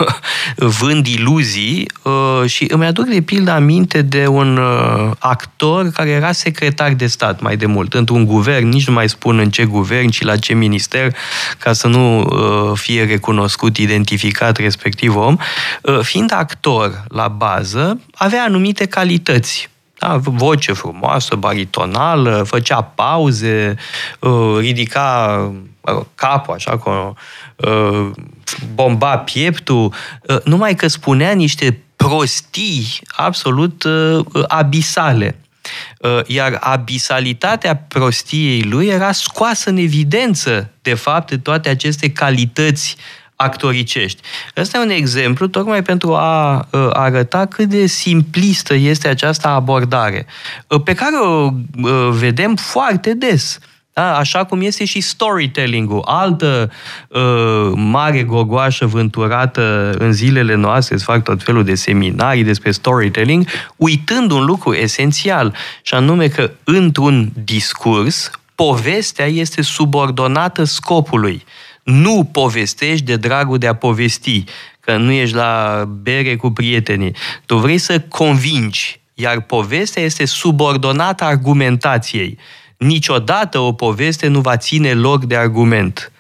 vând 0.81 1.07
iluzii 1.07 1.90
uh, 2.03 2.49
și 2.49 2.66
îmi 2.68 2.87
aduc 2.87 3.07
de 3.07 3.20
pildă 3.20 3.51
aminte 3.51 4.03
de 4.03 4.27
un 4.27 4.57
uh, 4.57 5.11
actor 5.18 5.90
care 5.90 6.11
era 6.11 6.33
secretar 6.33 6.92
de 6.92 7.07
stat 7.07 7.40
mai 7.40 7.57
de 7.57 7.66
mult, 7.66 7.94
într-un 7.94 8.25
guvern, 8.25 8.68
nici 8.68 8.87
nu 8.87 8.92
mai 8.92 9.09
spun 9.09 9.38
în 9.38 9.51
ce 9.51 9.64
guvern, 9.64 10.09
ci 10.09 10.23
la 10.23 10.37
ce 10.37 10.55
minister, 10.55 11.16
ca 11.59 11.73
să 11.73 11.87
nu 11.87 12.20
uh, 12.20 12.73
fie 12.75 13.05
recunoscut, 13.05 13.77
identificat 13.77 14.57
respectiv 14.57 15.16
om. 15.16 15.37
Uh, 15.83 15.99
fiind 16.03 16.33
actor 16.35 17.05
la 17.09 17.29
bază, 17.29 18.01
avea 18.14 18.42
anumite 18.42 18.87
calități 18.87 19.68
da, 20.01 20.17
voce 20.23 20.73
frumoasă, 20.73 21.35
baritonală, 21.35 22.43
făcea 22.47 22.83
pauze, 22.83 23.77
uh, 24.19 24.57
ridica 24.59 25.53
capul 26.15 26.55
așa, 26.55 26.79
cu, 26.79 27.15
uh, 27.57 28.11
bomba 28.75 29.19
pieptul, 29.19 29.95
uh, 30.23 30.43
numai 30.45 30.75
că 30.75 30.87
spunea 30.89 31.33
niște 31.33 31.83
prostii 31.97 33.01
absolut 33.09 33.85
abisale. 34.47 35.39
Iar 36.27 36.59
abisalitatea 36.61 37.77
prostiei 37.77 38.63
lui 38.63 38.87
era 38.87 39.13
scoasă 39.13 39.71
în 39.71 39.77
evidență, 39.77 40.71
de 40.83 40.95
fapt, 40.95 41.29
de 41.29 41.39
toate 41.39 41.69
aceste 41.69 42.11
calități 42.13 42.97
actoricești. 43.40 44.20
Ăsta 44.57 44.79
e 44.79 44.81
un 44.81 44.90
exemplu 44.90 45.46
tocmai 45.46 45.83
pentru 45.83 46.14
a 46.14 46.68
arăta 46.92 47.46
cât 47.46 47.68
de 47.68 47.87
simplistă 47.87 48.74
este 48.74 49.09
această 49.09 49.48
abordare, 49.48 50.26
pe 50.85 50.94
care 50.94 51.16
o 51.16 51.50
vedem 52.11 52.57
foarte 52.57 53.14
des. 53.14 53.59
Da? 53.92 54.16
Așa 54.16 54.44
cum 54.44 54.61
este 54.61 54.85
și 54.85 55.00
storytelling-ul, 55.00 56.03
altă 56.05 56.70
uh, 57.09 57.72
mare 57.74 58.22
gogoașă 58.22 58.87
vânturată 58.87 59.94
în 59.98 60.12
zilele 60.12 60.55
noastre, 60.55 60.94
îți 60.94 61.05
fac 61.05 61.22
tot 61.22 61.42
felul 61.42 61.64
de 61.64 61.74
seminarii 61.74 62.44
despre 62.44 62.70
storytelling, 62.70 63.46
uitând 63.76 64.31
un 64.31 64.44
lucru 64.44 64.72
esențial, 64.72 65.55
și 65.83 65.94
anume 65.94 66.29
că 66.29 66.50
într-un 66.64 67.33
discurs, 67.44 68.31
povestea 68.55 69.26
este 69.26 69.62
subordonată 69.62 70.64
scopului 70.64 71.44
nu 71.83 72.29
povestești 72.33 73.05
de 73.05 73.16
dragul 73.16 73.59
de 73.59 73.66
a 73.66 73.75
povesti, 73.75 74.45
că 74.81 74.97
nu 74.97 75.11
ești 75.11 75.35
la 75.35 75.85
bere 76.03 76.37
cu 76.37 76.51
prietenii. 76.51 77.14
Tu 77.47 77.57
vrei 77.57 77.79
să 77.79 78.01
convingi, 78.01 79.01
iar 79.14 79.40
povestea 79.40 80.03
este 80.03 80.25
subordonată 80.25 81.25
argumentației. 81.25 82.38
Niciodată 82.77 83.59
o 83.59 83.73
poveste 83.73 84.27
nu 84.27 84.40
va 84.40 84.57
ține 84.57 84.93
loc 84.93 85.25
de 85.25 85.37
argument. 85.37 86.12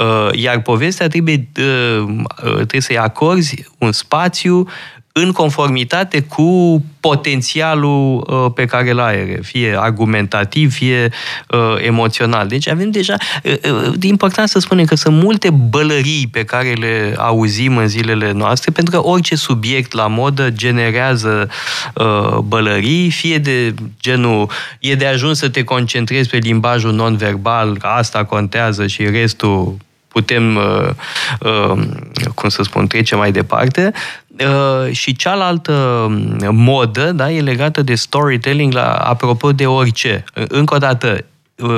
Uh, 0.00 0.28
iar 0.32 0.62
povestea 0.62 1.08
trebuie, 1.08 1.48
uh, 1.58 2.04
uh, 2.44 2.54
trebuie 2.54 2.80
să-i 2.80 2.98
acorzi 2.98 3.64
un 3.78 3.92
spațiu 3.92 4.68
în 5.12 5.32
conformitate 5.32 6.20
cu 6.22 6.82
potențialul 7.00 8.26
uh, 8.26 8.52
pe 8.54 8.64
care 8.64 8.90
îl 8.90 9.00
are, 9.00 9.40
fie 9.42 9.76
argumentativ, 9.78 10.72
fie 10.72 11.10
uh, 11.48 11.74
emoțional. 11.78 12.46
Deci 12.46 12.68
avem 12.68 12.90
deja, 12.90 13.16
uh, 13.44 13.52
uh, 13.52 13.94
important 14.00 14.48
să 14.48 14.58
spunem 14.58 14.84
că 14.84 14.94
sunt 14.94 15.22
multe 15.22 15.50
bălării 15.50 16.28
pe 16.32 16.44
care 16.44 16.72
le 16.72 17.14
auzim 17.16 17.76
în 17.76 17.88
zilele 17.88 18.32
noastre, 18.32 18.70
pentru 18.70 19.00
că 19.00 19.06
orice 19.06 19.34
subiect 19.34 19.92
la 19.92 20.06
modă 20.06 20.50
generează 20.50 21.48
uh, 21.94 22.38
bălării, 22.38 23.10
fie 23.10 23.38
de 23.38 23.74
genul, 24.00 24.50
e 24.78 24.94
de 24.94 25.06
ajuns 25.06 25.38
să 25.38 25.48
te 25.48 25.64
concentrezi 25.64 26.28
pe 26.28 26.36
limbajul 26.36 26.92
non-verbal, 26.92 27.76
că 27.76 27.86
asta 27.86 28.24
contează 28.24 28.86
și 28.86 29.02
restul 29.02 29.76
putem, 30.12 30.56
uh, 30.56 30.88
uh, 31.40 31.82
cum 32.34 32.48
să 32.48 32.62
spun, 32.62 32.86
trece 32.86 33.14
mai 33.16 33.32
departe. 33.32 33.92
Uh, 34.26 34.92
și 34.92 35.16
cealaltă 35.16 36.06
modă 36.50 37.12
da, 37.12 37.30
e 37.30 37.40
legată 37.40 37.82
de 37.82 37.94
storytelling 37.94 38.72
la, 38.72 38.92
apropo 38.92 39.52
de 39.52 39.66
orice. 39.66 40.24
Încă 40.34 40.74
o 40.74 40.78
dată, 40.78 41.24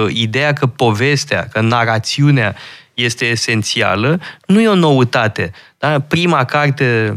ideea 0.08 0.52
că 0.52 0.66
povestea, 0.66 1.48
că 1.52 1.60
narațiunea 1.60 2.54
este 2.94 3.24
esențială, 3.24 4.20
nu 4.46 4.60
e 4.60 4.68
o 4.68 4.74
noutate. 4.74 5.50
Da? 5.78 6.00
Prima 6.00 6.44
carte 6.44 7.14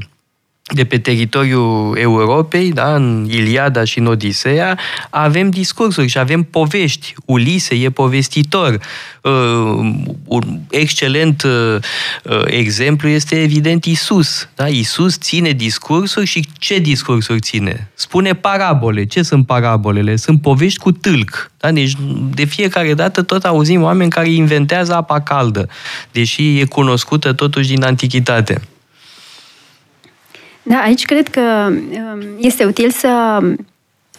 de 0.74 0.86
pe 0.86 0.98
teritoriul 0.98 1.98
Europei, 1.98 2.72
da, 2.72 2.96
în 2.96 3.28
Iliada 3.30 3.84
și 3.84 4.00
în 4.00 4.06
Odiseea, 4.06 4.80
avem 5.10 5.50
discursuri 5.50 6.08
și 6.08 6.18
avem 6.18 6.44
povești. 6.44 7.14
Ulise 7.26 7.76
e 7.76 7.90
povestitor. 7.90 8.80
Uh, 9.22 9.32
un 10.26 10.60
excelent 10.70 11.44
uh, 11.44 11.76
uh, 12.24 12.42
exemplu 12.46 13.08
este 13.08 13.42
evident 13.42 13.86
Isus. 13.86 14.50
Da? 14.56 14.68
Isus 14.68 15.18
ține 15.18 15.52
discursuri 15.52 16.26
și 16.26 16.48
ce 16.58 16.80
discursuri 16.80 17.40
ține? 17.40 17.90
Spune 17.94 18.34
parabole. 18.34 19.06
Ce 19.06 19.22
sunt 19.22 19.46
parabolele? 19.46 20.16
Sunt 20.16 20.42
povești 20.42 20.80
cu 20.80 20.92
tâlc. 20.92 21.52
Da? 21.58 21.72
Deci 21.72 21.94
de 22.34 22.46
fiecare 22.46 22.94
dată 22.94 23.22
tot 23.22 23.44
auzim 23.44 23.82
oameni 23.82 24.10
care 24.10 24.30
inventează 24.30 24.96
apa 24.96 25.22
caldă, 25.22 25.70
deși 26.12 26.60
e 26.60 26.66
cunoscută 26.66 27.34
totuși 27.34 27.68
din 27.68 27.84
antichitate. 27.84 28.62
Da, 30.68 30.78
aici 30.78 31.06
cred 31.06 31.28
că 31.28 31.42
um, 31.70 32.22
este 32.38 32.66
util 32.66 32.90
să 32.90 33.40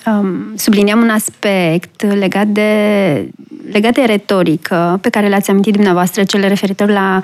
um, 0.07 0.57
subliniem 0.57 1.01
un 1.01 1.09
aspect 1.09 2.03
legat 2.03 2.47
de, 2.47 3.31
legat 3.73 3.95
de 3.95 4.03
retorică 4.03 4.99
pe 5.03 5.09
care 5.09 5.29
le-ați 5.29 5.51
amintit 5.51 5.73
dumneavoastră, 5.73 6.25
cele 6.25 6.49
referitor 6.49 6.89
la, 6.89 7.15
um, 7.15 7.23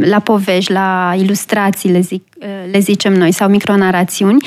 la 0.00 0.18
povești, 0.18 0.72
la 0.72 1.14
ilustrații, 1.18 1.90
le, 1.90 2.00
zic, 2.00 2.22
le 2.70 2.78
zicem 2.78 3.12
noi, 3.12 3.32
sau 3.32 3.48
micronarațiuni. 3.48 4.46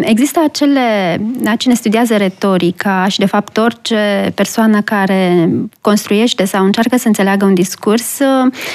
Există 0.00 0.40
acele, 0.44 1.16
da, 1.20 1.54
cine 1.54 1.74
studiază 1.74 2.16
retorica 2.16 3.06
și, 3.08 3.18
de 3.18 3.26
fapt, 3.26 3.56
orice 3.56 4.32
persoană 4.34 4.80
care 4.80 5.50
construiește 5.80 6.44
sau 6.44 6.64
încearcă 6.64 6.96
să 6.96 7.06
înțeleagă 7.06 7.44
un 7.44 7.54
discurs, 7.54 8.18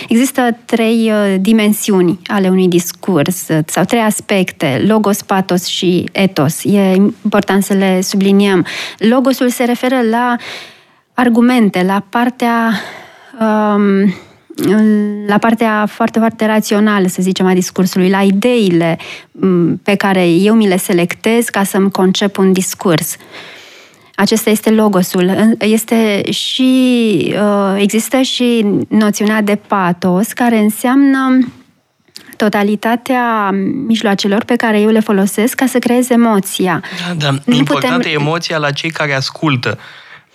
există 0.07 0.57
trei 0.65 1.11
uh, 1.11 1.35
dimensiuni 1.39 2.19
ale 2.27 2.49
unui 2.49 2.67
discurs 2.67 3.47
sau 3.65 3.83
trei 3.83 4.01
aspecte, 4.01 4.83
logos, 4.87 5.21
patos 5.21 5.65
și 5.65 6.09
etos. 6.11 6.63
E 6.63 6.93
important 7.23 7.63
să 7.63 7.73
le 7.73 8.01
subliniem. 8.01 8.65
Logosul 8.97 9.49
se 9.49 9.63
referă 9.63 10.01
la 10.09 10.35
argumente, 11.13 11.83
la 11.83 12.03
partea 12.09 12.71
um, 13.39 14.13
la 15.27 15.37
partea 15.37 15.85
foarte, 15.89 16.19
foarte 16.19 16.45
rațională, 16.45 17.07
să 17.07 17.21
zicem, 17.21 17.45
a 17.45 17.53
discursului, 17.53 18.09
la 18.09 18.21
ideile 18.21 18.97
pe 19.83 19.95
care 19.95 20.29
eu 20.29 20.53
mi 20.53 20.67
le 20.67 20.77
selectez 20.77 21.45
ca 21.45 21.63
să-mi 21.63 21.91
concep 21.91 22.37
un 22.37 22.53
discurs. 22.53 23.15
Acesta 24.15 24.49
este 24.49 24.69
logosul. 24.69 25.55
Este 25.59 26.31
și, 26.31 27.33
uh, 27.35 27.75
există 27.77 28.21
și 28.21 28.65
noțiunea 28.87 29.41
de 29.41 29.55
patos, 29.55 30.27
care 30.27 30.57
înseamnă 30.57 31.47
totalitatea 32.37 33.49
mijloacelor 33.87 34.43
pe 34.43 34.55
care 34.55 34.79
eu 34.79 34.89
le 34.89 34.99
folosesc 34.99 35.55
ca 35.55 35.65
să 35.65 35.79
creez 35.79 36.09
emoția. 36.09 36.81
Da, 37.07 37.13
da. 37.13 37.37
Nu 37.45 37.55
Importantă 37.55 37.97
putem... 37.97 38.21
emoția 38.21 38.57
la 38.57 38.71
cei 38.71 38.89
care 38.89 39.13
ascultă. 39.13 39.77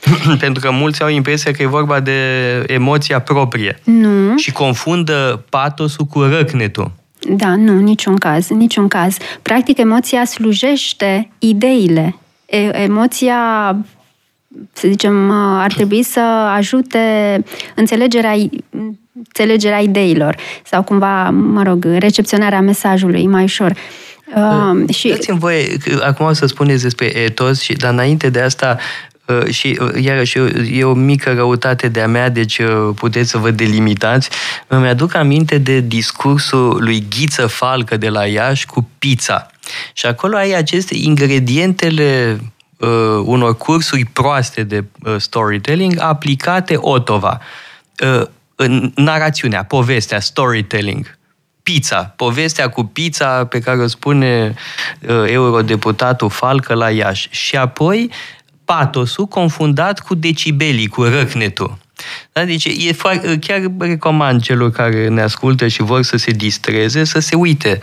Pentru 0.45 0.63
că 0.63 0.71
mulți 0.71 1.03
au 1.03 1.09
impresia 1.09 1.53
că 1.53 1.63
e 1.63 1.67
vorba 1.67 2.01
de 2.01 2.21
emoția 2.67 3.21
proprie. 3.21 3.81
Nu. 3.85 4.37
Și 4.37 4.53
confundă 4.53 5.45
patosul 5.49 6.05
cu 6.05 6.23
răcnetul. 6.23 6.93
Da, 7.31 7.57
nu, 7.57 7.81
niciun 7.81 8.17
caz, 8.17 8.49
niciun 8.49 8.89
caz. 8.89 9.17
Practic, 9.43 9.79
emoția 9.79 10.25
slujește 10.25 11.31
ideile. 11.39 12.17
E, 12.47 12.83
emoția, 12.83 13.37
să 14.73 14.89
zicem, 14.89 15.31
ar 15.31 15.73
trebui 15.73 16.03
să 16.03 16.21
ajute 16.57 16.99
înțelegerea, 17.75 18.35
înțelegerea 19.17 19.79
ideilor 19.79 20.37
sau 20.65 20.83
cumva, 20.83 21.31
mă 21.31 21.63
rog, 21.63 21.85
recepționarea 21.99 22.61
mesajului 22.61 23.27
mai 23.27 23.43
ușor. 23.43 23.73
Uh, 24.35 24.95
și... 24.95 25.09
Dați-mi 25.09 25.39
voie, 25.39 25.77
acum 26.07 26.27
o 26.27 26.33
să 26.33 26.47
spuneți 26.47 26.83
despre 26.83 27.17
etos, 27.17 27.61
și, 27.61 27.73
dar 27.73 27.93
înainte 27.93 28.31
de 28.31 28.41
asta 28.41 28.77
Uh, 28.77 29.18
și 29.51 29.79
uh, 29.81 30.03
iarăși 30.03 30.39
e 30.71 30.85
o 30.85 30.93
mică 30.93 31.33
răutate 31.33 31.89
de-a 31.89 32.07
mea, 32.07 32.29
deci 32.29 32.59
uh, 32.59 32.91
puteți 32.95 33.31
să 33.31 33.39
vă 33.39 33.51
delimitați. 33.51 34.31
Îmi 34.67 34.89
aduc 34.89 35.15
aminte 35.15 35.59
de 35.59 35.81
discursul 35.81 36.77
lui 36.81 37.07
Ghiță 37.11 37.47
Falcă 37.47 37.97
de 37.97 38.09
la 38.09 38.27
Iași 38.27 38.67
cu 38.67 38.89
pizza. 38.99 39.51
Și 39.93 40.07
acolo 40.07 40.37
ai 40.37 40.53
aceste 40.53 40.97
ingredientele 40.97 42.41
uh, 42.77 42.89
unor 43.25 43.57
cursuri 43.57 44.05
proaste 44.05 44.63
de 44.63 44.85
uh, 45.03 45.15
storytelling 45.19 45.95
aplicate 45.99 46.77
otova. 46.77 47.41
Uh, 48.19 48.27
în 48.57 48.93
narațiunea, 48.95 49.65
povestea, 49.65 50.21
storytelling 50.21 51.19
pizza, 51.63 52.13
povestea 52.17 52.69
cu 52.69 52.85
pizza 52.85 53.47
pe 53.47 53.59
care 53.59 53.83
o 53.83 53.87
spune 53.87 54.55
uh, 55.01 55.25
eurodeputatul 55.27 56.31
Falcă 56.31 56.75
la 56.75 56.91
Iași. 56.91 57.29
Și 57.31 57.57
apoi 57.57 58.11
patosul 58.69 59.27
confundat 59.27 60.01
cu 60.01 60.15
decibelii, 60.15 60.87
cu 60.87 61.03
răcnetul. 61.03 61.79
Da? 62.33 62.45
Deci 62.45 62.65
e 62.65 62.93
foarte, 62.93 63.39
chiar 63.39 63.61
recomand 63.79 64.43
celor 64.43 64.71
care 64.71 65.09
ne 65.09 65.23
ascultă 65.23 65.69
și 65.69 65.83
vor 65.83 66.03
să 66.03 66.17
se 66.17 66.31
distreze 66.31 67.05
să 67.05 67.19
se 67.19 67.37
uite 67.37 67.81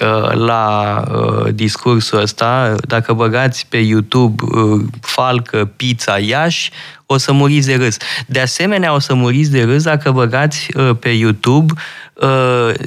uh, 0.00 0.32
la 0.32 1.02
uh, 1.10 1.54
discursul 1.54 2.20
ăsta. 2.20 2.74
Dacă 2.86 3.12
băgați 3.12 3.66
pe 3.68 3.76
YouTube 3.76 4.44
uh, 4.44 4.80
Falcă, 5.00 5.70
Pizza, 5.76 6.18
Iași, 6.18 6.70
o 7.06 7.16
să 7.16 7.32
muriți 7.32 7.66
de 7.66 7.74
râs. 7.74 7.96
De 8.26 8.40
asemenea, 8.40 8.94
o 8.94 8.98
să 8.98 9.14
muriți 9.14 9.50
de 9.50 9.62
râs 9.62 9.82
dacă 9.82 10.10
băgați 10.10 10.68
pe 10.98 11.08
YouTube 11.08 11.72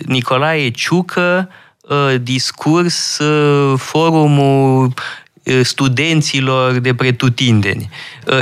Nicolae 0.06 0.70
Ciucă, 0.70 1.50
discurs, 2.22 3.20
forumul 3.76 4.94
studenților 5.64 6.80
de 6.80 6.94
pretutindeni. 6.94 7.90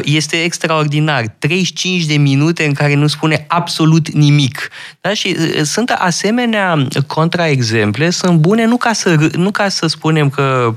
Este 0.03 0.43
extraordinar. 0.43 1.35
35 1.39 2.05
de 2.05 2.17
minute 2.17 2.65
în 2.65 2.73
care 2.73 2.93
nu 2.93 3.07
spune 3.07 3.45
absolut 3.47 4.09
nimic. 4.09 4.69
Da? 5.01 5.13
Și 5.13 5.35
sunt 5.63 5.89
asemenea 5.89 6.87
contraexemple, 7.07 8.09
sunt 8.09 8.39
bune 8.39 8.65
nu 8.65 8.77
ca, 8.77 8.93
să, 8.93 9.29
nu 9.35 9.51
ca 9.51 9.69
să 9.69 9.87
spunem 9.87 10.29
că 10.29 10.73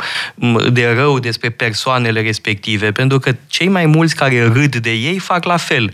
de 0.72 0.92
rău 0.96 1.18
despre 1.18 1.50
persoanele 1.50 2.20
respective, 2.20 2.92
pentru 2.92 3.18
că 3.18 3.36
cei 3.46 3.68
mai 3.68 3.86
mulți 3.86 4.16
care 4.16 4.50
râd 4.52 4.76
de 4.76 4.90
ei 4.90 5.18
fac 5.18 5.44
la 5.44 5.56
fel. 5.56 5.92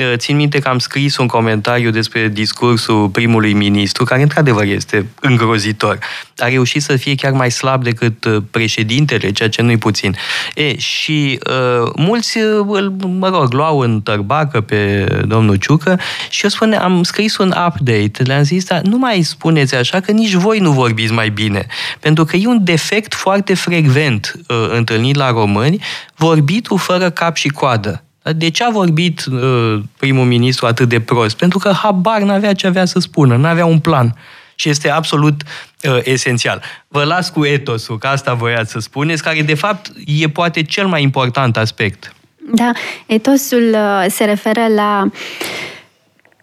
Eh, 0.00 0.12
țin 0.16 0.36
minte 0.36 0.58
că 0.58 0.68
am 0.68 0.78
scris 0.78 1.16
un 1.16 1.26
comentariu 1.26 1.90
despre 1.90 2.28
discursul 2.28 3.08
primului 3.08 3.52
ministru, 3.52 4.04
care 4.04 4.22
într-adevăr 4.22 4.64
este 4.64 5.06
îngrozitor. 5.20 5.98
A 6.36 6.48
reușit 6.48 6.82
să 6.82 6.96
fie 6.96 7.14
chiar 7.14 7.32
mai 7.32 7.50
slab 7.50 7.82
decât 7.82 8.24
eh, 8.24 8.36
președintele, 8.50 9.32
ceea 9.32 9.48
ce 9.48 9.62
nu-i 9.62 9.76
puțin. 9.76 10.16
E, 10.54 10.76
și 10.78 11.38
uh, 11.50 11.90
mulți 11.96 12.38
îl, 12.66 12.94
mă 13.18 13.28
rog, 13.28 13.52
luau 13.52 13.78
în 13.78 14.00
tărbacă 14.00 14.60
pe 14.60 15.04
domnul 15.26 15.56
Ciucă 15.56 15.98
și 16.30 16.42
eu 16.42 16.50
spune, 16.50 16.76
am 16.76 17.02
scris 17.02 17.36
un 17.36 17.54
update, 17.66 18.22
le-am 18.24 18.42
zis, 18.42 18.64
dar 18.64 18.80
nu 18.80 18.98
mai 18.98 19.22
spuneți 19.22 19.74
așa 19.74 20.00
că 20.00 20.12
nici 20.12 20.32
voi 20.32 20.58
nu 20.58 20.72
vorbiți 20.72 21.12
mai 21.12 21.28
bine. 21.28 21.66
Pentru 22.00 22.24
că 22.24 22.36
e 22.36 22.46
un 22.46 22.64
defect 22.64 23.14
foarte 23.14 23.54
frecvent 23.54 24.34
uh, 24.48 24.68
întâlnit 24.70 25.16
la 25.16 25.30
români, 25.30 25.82
vorbitul 26.16 26.78
fără 26.78 27.10
cap 27.10 27.36
și 27.36 27.48
coadă. 27.48 28.04
De 28.22 28.48
ce 28.48 28.64
a 28.64 28.70
vorbit 28.70 29.24
uh, 29.24 29.80
primul 29.96 30.24
ministru 30.24 30.66
atât 30.66 30.88
de 30.88 31.00
prost? 31.00 31.36
Pentru 31.36 31.58
că 31.58 31.72
habar 31.72 32.22
n-avea 32.22 32.52
ce 32.52 32.66
avea 32.66 32.84
să 32.84 32.98
spună, 32.98 33.36
n-avea 33.36 33.66
un 33.66 33.78
plan. 33.78 34.16
Și 34.54 34.68
este 34.68 34.90
absolut 34.90 35.42
uh, 35.42 35.98
esențial. 36.02 36.62
Vă 36.88 37.04
las 37.04 37.30
cu 37.30 37.44
etosul, 37.44 37.98
că 37.98 38.06
asta 38.06 38.34
voiați 38.34 38.70
să 38.70 38.78
spuneți, 38.78 39.22
care 39.22 39.42
de 39.42 39.54
fapt 39.54 39.92
e 40.06 40.28
poate 40.28 40.62
cel 40.62 40.86
mai 40.86 41.02
important 41.02 41.56
aspect. 41.56 42.14
Da, 42.52 42.72
etosul 43.06 43.74
uh, 43.74 44.06
se 44.08 44.24
referă 44.24 44.66
la 44.74 45.10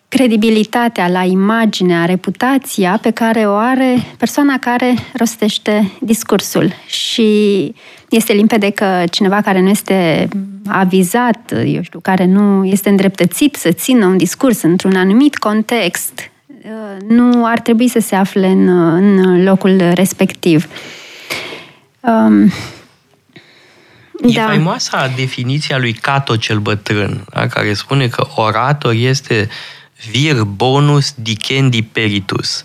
credibilitatea, 0.10 1.08
la 1.08 1.24
imaginea, 1.24 2.05
reputația 2.05 2.99
pe 3.01 3.12
care 3.12 3.47
o 3.47 3.55
are 3.55 4.03
persoana 4.18 4.60
care 4.60 4.93
rostește 5.14 5.91
discursul. 5.99 6.74
Și 6.86 7.74
este 8.10 8.34
limpede 8.34 8.70
că 8.70 9.03
cineva 9.12 9.41
care 9.41 9.62
nu 9.62 9.70
este 9.70 10.28
avizat, 10.68 11.53
eu 11.66 11.82
știu, 11.82 11.99
care 11.99 12.26
nu 12.26 12.66
este 12.66 12.89
îndreptățit 12.89 13.55
să 13.55 13.72
țină 13.72 14.05
un 14.05 14.18
discurs 14.18 14.62
într-un 14.62 14.95
anumit 14.95 15.38
context, 15.38 16.32
nu 17.08 17.45
ar 17.45 17.60
trebui 17.60 17.88
să 17.88 17.99
se 17.99 18.16
afle 18.16 18.47
în, 18.47 18.68
în 18.68 19.43
locul 19.43 19.82
respectiv. 19.93 20.68
Um, 21.99 22.51
E 24.22 24.34
da. 24.34 24.45
faimoasa 24.45 25.14
definiția 25.16 25.78
lui 25.78 25.93
Cato 25.93 26.36
cel 26.36 26.60
bătrân, 26.60 27.26
da, 27.34 27.47
care 27.47 27.74
spune 27.74 28.08
că 28.08 28.28
orator 28.36 28.93
este 28.93 29.49
vir 30.12 30.43
bonus 30.43 31.14
dicendi 31.16 31.82
peritus. 31.82 32.64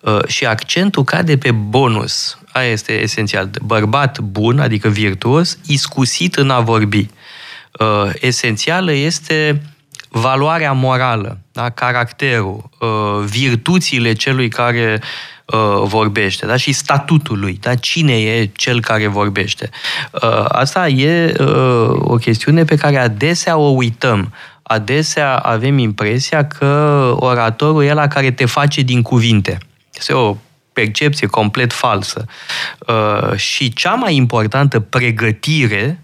Uh, 0.00 0.26
și 0.26 0.46
accentul 0.46 1.04
cade 1.04 1.36
pe 1.36 1.50
bonus. 1.50 2.38
Aia 2.52 2.70
este 2.70 2.92
esențial. 2.92 3.50
Bărbat 3.62 4.18
bun, 4.18 4.58
adică 4.58 4.88
virtuos, 4.88 5.58
iscusit 5.66 6.34
în 6.34 6.50
a 6.50 6.60
vorbi. 6.60 7.08
Uh, 7.78 8.10
esențială 8.20 8.92
este 8.92 9.62
valoarea 10.12 10.72
morală, 10.72 11.38
da? 11.52 11.70
caracterul, 11.70 12.70
uh, 12.78 13.24
virtuțile 13.24 14.12
celui 14.12 14.48
care 14.48 15.00
uh, 15.46 15.82
vorbește 15.84 16.46
da? 16.46 16.56
și 16.56 16.72
statutul 16.72 17.38
lui, 17.38 17.58
da? 17.60 17.74
cine 17.74 18.12
e 18.12 18.50
cel 18.56 18.80
care 18.80 19.06
vorbește. 19.06 19.70
Uh, 20.10 20.44
asta 20.48 20.88
e 20.88 21.34
o 21.98 22.14
chestiune 22.14 22.64
pe 22.64 22.76
care 22.76 22.98
adesea 22.98 23.56
o 23.56 23.68
uităm. 23.68 24.32
Adesea 24.62 25.36
avem 25.36 25.78
impresia 25.78 26.46
că 26.46 27.14
oratorul 27.16 27.84
e 27.84 27.92
la 27.92 28.08
care 28.08 28.30
te 28.30 28.44
face 28.44 28.80
din 28.80 29.02
cuvinte. 29.02 29.58
Este 29.94 30.12
o 30.12 30.36
percepție 30.72 31.26
complet 31.26 31.72
falsă. 31.72 32.24
și 33.36 33.72
cea 33.72 33.94
mai 33.94 34.14
importantă 34.14 34.80
pregătire 34.80 36.02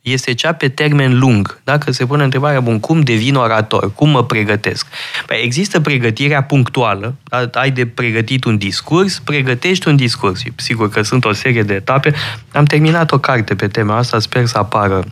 este 0.00 0.34
cea 0.34 0.52
pe 0.52 0.68
termen 0.68 1.18
lung. 1.18 1.60
Dacă 1.64 1.92
se 1.92 2.06
pune 2.06 2.24
întrebarea, 2.24 2.60
bun, 2.60 2.80
cum 2.80 3.00
devin 3.00 3.34
orator? 3.34 3.94
Cum 3.94 4.08
mă 4.08 4.24
pregătesc? 4.24 4.86
Păi 5.26 5.40
există 5.42 5.80
pregătirea 5.80 6.42
punctuală, 6.42 7.14
da? 7.24 7.48
ai 7.52 7.70
de 7.70 7.86
pregătit 7.86 8.44
un 8.44 8.58
discurs, 8.58 9.18
pregătești 9.18 9.88
un 9.88 9.96
discurs. 9.96 10.42
Sigur 10.56 10.90
că 10.90 11.02
sunt 11.02 11.24
o 11.24 11.32
serie 11.32 11.62
de 11.62 11.74
etape. 11.74 12.14
Am 12.52 12.64
terminat 12.64 13.12
o 13.12 13.18
carte 13.18 13.54
pe 13.54 13.68
tema 13.68 13.96
asta, 13.96 14.18
sper 14.18 14.46
să 14.46 14.58
apară 14.58 15.04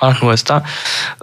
anul 0.00 0.30
ăsta 0.30 0.62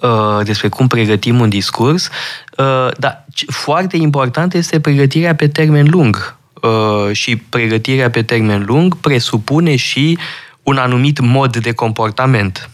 uh, 0.02 0.40
despre 0.44 0.68
cum 0.68 0.88
pregătim 0.88 1.40
un 1.40 1.50
discurs, 1.50 2.10
uh, 2.58 2.88
dar 2.98 3.26
foarte 3.48 3.98
important 3.98 4.54
este 4.54 4.80
pregătirea 4.80 5.36
pe 5.36 5.48
termen 5.48 5.88
lung. 5.90 6.36
Uh, 6.62 7.12
și 7.12 7.36
pregătirea 7.36 8.10
pe 8.10 8.24
termen 8.24 8.64
lung 8.66 8.98
presupune 8.98 9.76
și 9.76 10.18
un 10.64 10.78
anumit 10.78 11.20
mod 11.20 11.58
de 11.58 11.72
comportament. 11.72 12.70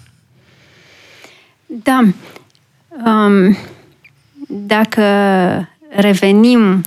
Da. 1.66 2.04
Um, 3.06 3.58
dacă 4.48 5.04
revenim 5.90 6.82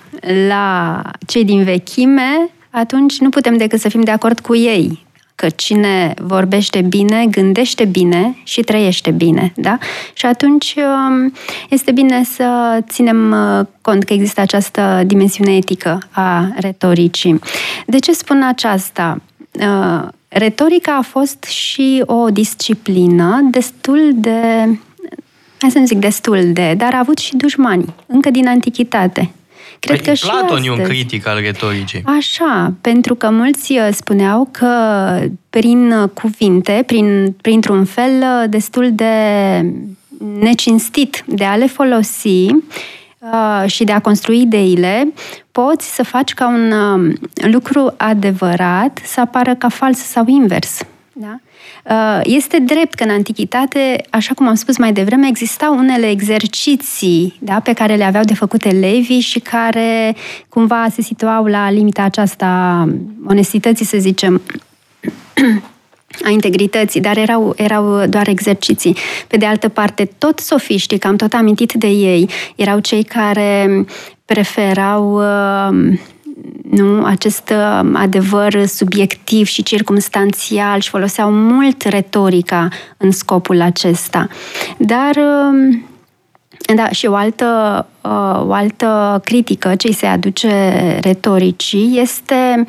la 0.49 1.03
cei 1.26 1.45
din 1.45 1.64
vechime, 1.64 2.51
atunci 2.70 3.18
nu 3.18 3.28
putem 3.28 3.57
decât 3.57 3.80
să 3.80 3.88
fim 3.88 4.01
de 4.01 4.11
acord 4.11 4.41
cu 4.41 4.57
ei 4.57 5.07
că 5.41 5.49
cine 5.49 6.14
vorbește 6.18 6.80
bine, 6.80 7.26
gândește 7.26 7.84
bine 7.84 8.36
și 8.45 8.61
trăiește 8.61 9.11
bine, 9.11 9.53
da? 9.57 9.78
Și 10.12 10.26
atunci 10.26 10.74
um, 10.76 11.32
este 11.68 11.93
bine 11.93 12.24
să 12.24 12.78
ținem 12.88 13.30
uh, 13.30 13.66
cont 13.80 14.05
că 14.05 14.12
există 14.12 14.41
această 14.41 15.03
dimensiune 15.07 15.57
etică 15.57 15.99
a 16.11 16.53
retoricii. 16.57 17.38
De 17.86 17.99
ce 17.99 18.12
spun 18.12 18.43
aceasta? 18.43 19.20
Uh, 19.53 20.09
retorica 20.28 20.97
a 20.97 21.03
fost 21.03 21.43
și 21.43 22.03
o 22.07 22.30
disciplină 22.30 23.49
destul 23.51 24.11
de, 24.14 24.41
hai 25.59 25.70
să 25.70 25.78
nu 25.78 25.86
zic 25.86 25.99
destul 25.99 26.53
de, 26.53 26.74
dar 26.76 26.95
a 26.95 26.99
avut 26.99 27.18
și 27.18 27.36
dușmani, 27.36 27.95
încă 28.07 28.30
din 28.30 28.49
antichitate. 28.49 29.30
Cred 29.81 30.03
păi 30.03 30.14
că 30.14 30.26
Platon 30.26 30.61
și 30.62 30.66
e 30.66 30.70
un 30.70 30.83
critic 30.83 31.26
al 31.26 31.41
retoricii. 31.41 32.03
Așa, 32.05 32.74
pentru 32.81 33.14
că 33.14 33.31
mulți 33.31 33.72
uh, 33.72 33.89
spuneau 33.93 34.49
că 34.51 34.74
prin 35.51 35.93
uh, 35.93 36.09
cuvinte, 36.09 36.83
prin, 36.87 37.35
printr-un 37.41 37.85
fel 37.85 38.47
destul 38.49 38.91
de 38.93 39.14
necinstit 40.41 41.24
de 41.26 41.45
a 41.45 41.57
le 41.57 41.66
folosi, 41.66 42.47
Uh, 43.20 43.64
și 43.66 43.85
de 43.85 43.93
a 43.93 44.01
construi 44.01 44.41
ideile, 44.41 45.12
poți 45.53 45.95
să 45.95 46.03
faci 46.03 46.35
ca 46.35 46.49
un 46.49 46.70
um, 46.70 47.14
lucru 47.35 47.95
adevărat 47.97 49.01
să 49.05 49.20
apară 49.20 49.55
ca 49.55 49.68
fals 49.68 49.99
sau 49.99 50.24
invers. 50.26 50.78
Da? 51.12 51.41
Uh, 51.85 52.20
este 52.22 52.59
drept 52.59 52.95
că 52.95 53.05
în 53.05 53.11
antichitate, 53.11 54.05
așa 54.11 54.35
cum 54.35 54.49
am 54.49 54.55
spus 54.55 54.78
mai 54.78 54.93
devreme, 54.93 55.28
existau 55.28 55.76
unele 55.76 56.11
exerciții 56.11 57.37
da, 57.39 57.61
pe 57.61 57.72
care 57.72 57.95
le 57.95 58.05
aveau 58.05 58.24
de 58.24 58.35
făcut 58.35 58.64
elevii 58.64 59.20
și 59.20 59.39
care 59.39 60.16
cumva 60.49 60.87
se 60.93 61.03
situau 61.03 61.45
la 61.45 61.70
limita 61.70 62.03
aceasta 62.03 62.89
onestității, 63.26 63.85
să 63.85 63.97
zicem, 63.99 64.43
a 66.26 66.28
integrității, 66.28 67.01
dar 67.01 67.16
erau, 67.16 67.53
erau 67.57 68.07
doar 68.07 68.28
exerciții. 68.28 68.97
Pe 69.26 69.37
de 69.37 69.47
altă 69.47 69.68
parte, 69.68 70.11
tot 70.18 70.39
sofiștii, 70.39 70.99
că 70.99 71.07
am 71.07 71.16
tot 71.16 71.33
amintit 71.33 71.72
de 71.72 71.87
ei, 71.87 72.28
erau 72.57 72.78
cei 72.78 73.03
care 73.03 73.85
preferau 74.24 75.14
uh, 75.14 75.99
nu, 76.70 77.05
acest 77.05 77.51
uh, 77.51 77.91
adevăr 77.93 78.66
subiectiv 78.66 79.47
și 79.47 79.62
circumstanțial 79.62 80.80
și 80.80 80.88
foloseau 80.88 81.30
mult 81.30 81.82
retorica 81.82 82.68
în 82.97 83.11
scopul 83.11 83.61
acesta. 83.61 84.28
Dar 84.78 85.16
uh, 85.16 85.78
da, 86.74 86.88
și 86.88 87.07
o 87.07 87.14
altă, 87.14 87.86
o 88.47 88.53
altă 88.53 89.20
critică 89.24 89.74
ce 89.74 89.93
se 89.93 90.07
aduce 90.07 90.49
retoricii 91.03 91.99
este 92.01 92.55
uh, 92.59 92.64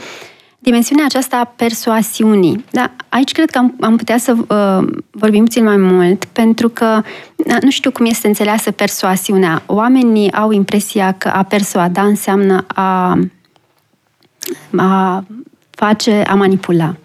dimensiunea 0.64 1.06
aceasta 1.06 1.38
a 1.38 1.54
persoasiunii. 1.56 2.66
Da, 2.72 2.92
aici 3.10 3.32
cred 3.32 3.50
că 3.50 3.58
am, 3.58 3.76
am 3.80 3.98
putea 3.98 4.18
să 4.18 4.36
uh, 4.38 4.88
vorbim 5.12 5.44
puțin 5.44 5.64
mai 5.64 5.78
mult, 5.78 6.26
pentru 6.26 6.70
că 6.70 7.02
da, 7.36 7.58
nu 7.62 7.70
știu 7.70 7.92
cum 7.92 8.06
este 8.06 8.28
înțeleasă 8.28 8.72
persoasiunea. 8.72 9.64
Oamenii 9.66 10.32
au 10.34 10.52
impresia 10.52 11.12
că 11.12 11.28
a 11.28 11.44
persuada 11.44 12.02
înseamnă 12.02 12.66
a, 12.68 13.20
a 14.78 15.24
face, 15.70 16.24
a 16.28 16.34
manipula. 16.34 16.96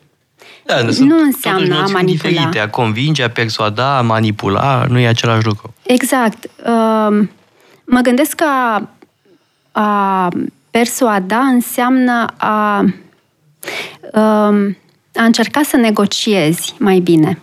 Da, 0.65 0.75
nu 0.99 1.19
înseamnă 1.19 1.75
a 1.75 1.87
manipula. 1.93 2.31
Diferite. 2.31 2.59
A 2.59 2.69
convinge, 2.69 3.23
a 3.23 3.31
persuada, 3.31 3.99
a 3.99 4.03
manipula, 4.03 4.85
nu 4.89 4.99
e 4.99 5.07
același 5.07 5.47
lucru. 5.47 5.75
Exact. 5.83 6.45
Uh, 6.45 7.27
mă 7.85 8.01
gândesc 8.03 8.35
că 8.35 8.45
a, 8.45 8.91
a 9.73 10.29
persuada 10.71 11.39
înseamnă 11.39 12.27
a 12.37 12.85
a 14.13 14.53
încerca 15.25 15.61
să 15.63 15.77
negociezi 15.77 16.75
mai 16.79 16.99
bine. 16.99 17.39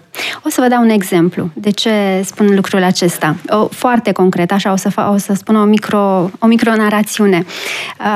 O 0.46 0.50
să 0.50 0.62
vă 0.62 0.68
dau 0.68 0.82
un 0.82 0.90
exemplu 0.90 1.50
de 1.54 1.70
ce 1.70 2.22
spun 2.26 2.56
lucrul 2.56 2.84
acesta. 2.84 3.36
O, 3.48 3.68
foarte 3.68 4.12
concret, 4.12 4.52
așa, 4.52 4.72
o 4.72 4.76
să, 4.76 4.90
fa- 4.90 5.14
o 5.14 5.18
să 5.18 5.34
spun 5.34 5.56
o, 5.56 5.64
micro, 5.64 6.30
o 6.40 6.46
micronarațiune. 6.48 7.46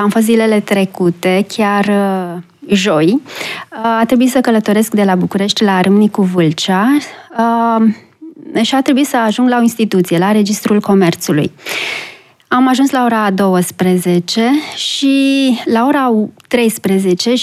Am 0.02 0.10
fost 0.10 0.26
zilele 0.26 0.60
trecute, 0.60 1.46
chiar 1.48 1.86
uh, 1.86 2.42
joi, 2.76 3.22
a 4.00 4.04
trebuit 4.06 4.30
să 4.30 4.42
călătoresc 4.42 4.94
de 4.94 5.04
la 5.04 5.16
București 5.16 5.64
la 5.64 5.82
Râmnicu 5.82 6.22
Vâlcea 6.22 6.98
și 8.62 8.76
a 8.76 8.82
trebuit 8.82 9.08
să 9.08 9.18
ajung 9.18 9.50
la 9.50 9.58
o 9.58 9.62
instituție, 9.62 10.18
la 10.18 10.32
Registrul 10.32 10.82
Comerțului. 10.82 11.52
Am 12.48 12.68
ajuns 12.68 12.92
la 12.92 13.04
ora 13.04 13.32
12 13.32 14.52
și 14.76 15.60
la 15.66 15.86
ora 15.86 16.14
13 16.48 17.34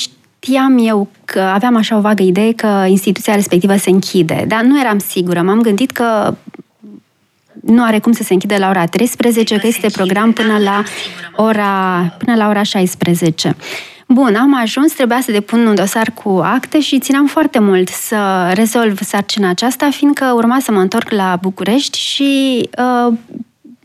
știam 0.45 0.79
eu 0.79 1.09
că 1.25 1.41
aveam 1.41 1.77
așa 1.77 1.97
o 1.97 2.01
vagă 2.01 2.23
idee 2.23 2.53
că 2.53 2.85
instituția 2.89 3.35
respectivă 3.35 3.77
se 3.77 3.91
închide, 3.91 4.45
dar 4.49 4.63
nu 4.63 4.81
eram 4.81 4.99
sigură. 4.99 5.43
M-am 5.43 5.61
gândit 5.61 5.91
că 5.91 6.35
nu 7.63 7.85
are 7.85 7.99
cum 7.99 8.13
să 8.13 8.23
se 8.23 8.33
închide 8.33 8.57
la 8.57 8.69
ora 8.69 8.85
13, 8.85 9.57
că 9.57 9.67
este 9.67 9.89
program 9.93 10.33
până 10.33 10.59
la 10.59 10.83
ora, 11.37 12.03
până 12.19 12.37
la 12.37 12.49
ora 12.49 12.63
16. 12.63 13.57
Bun, 14.09 14.35
am 14.35 14.61
ajuns, 14.61 14.93
trebuia 14.93 15.21
să 15.21 15.33
depun 15.33 15.67
un 15.67 15.75
dosar 15.75 16.11
cu 16.11 16.29
acte 16.29 16.81
și 16.81 16.99
țineam 16.99 17.27
foarte 17.27 17.59
mult 17.59 17.89
să 17.89 18.51
rezolv 18.55 18.99
sarcina 19.03 19.49
aceasta, 19.49 19.89
fiindcă 19.91 20.33
urma 20.35 20.59
să 20.61 20.73
mă 20.73 20.81
întorc 20.81 21.11
la 21.11 21.39
București 21.41 21.99
și 21.99 22.61
uh, 22.79 23.15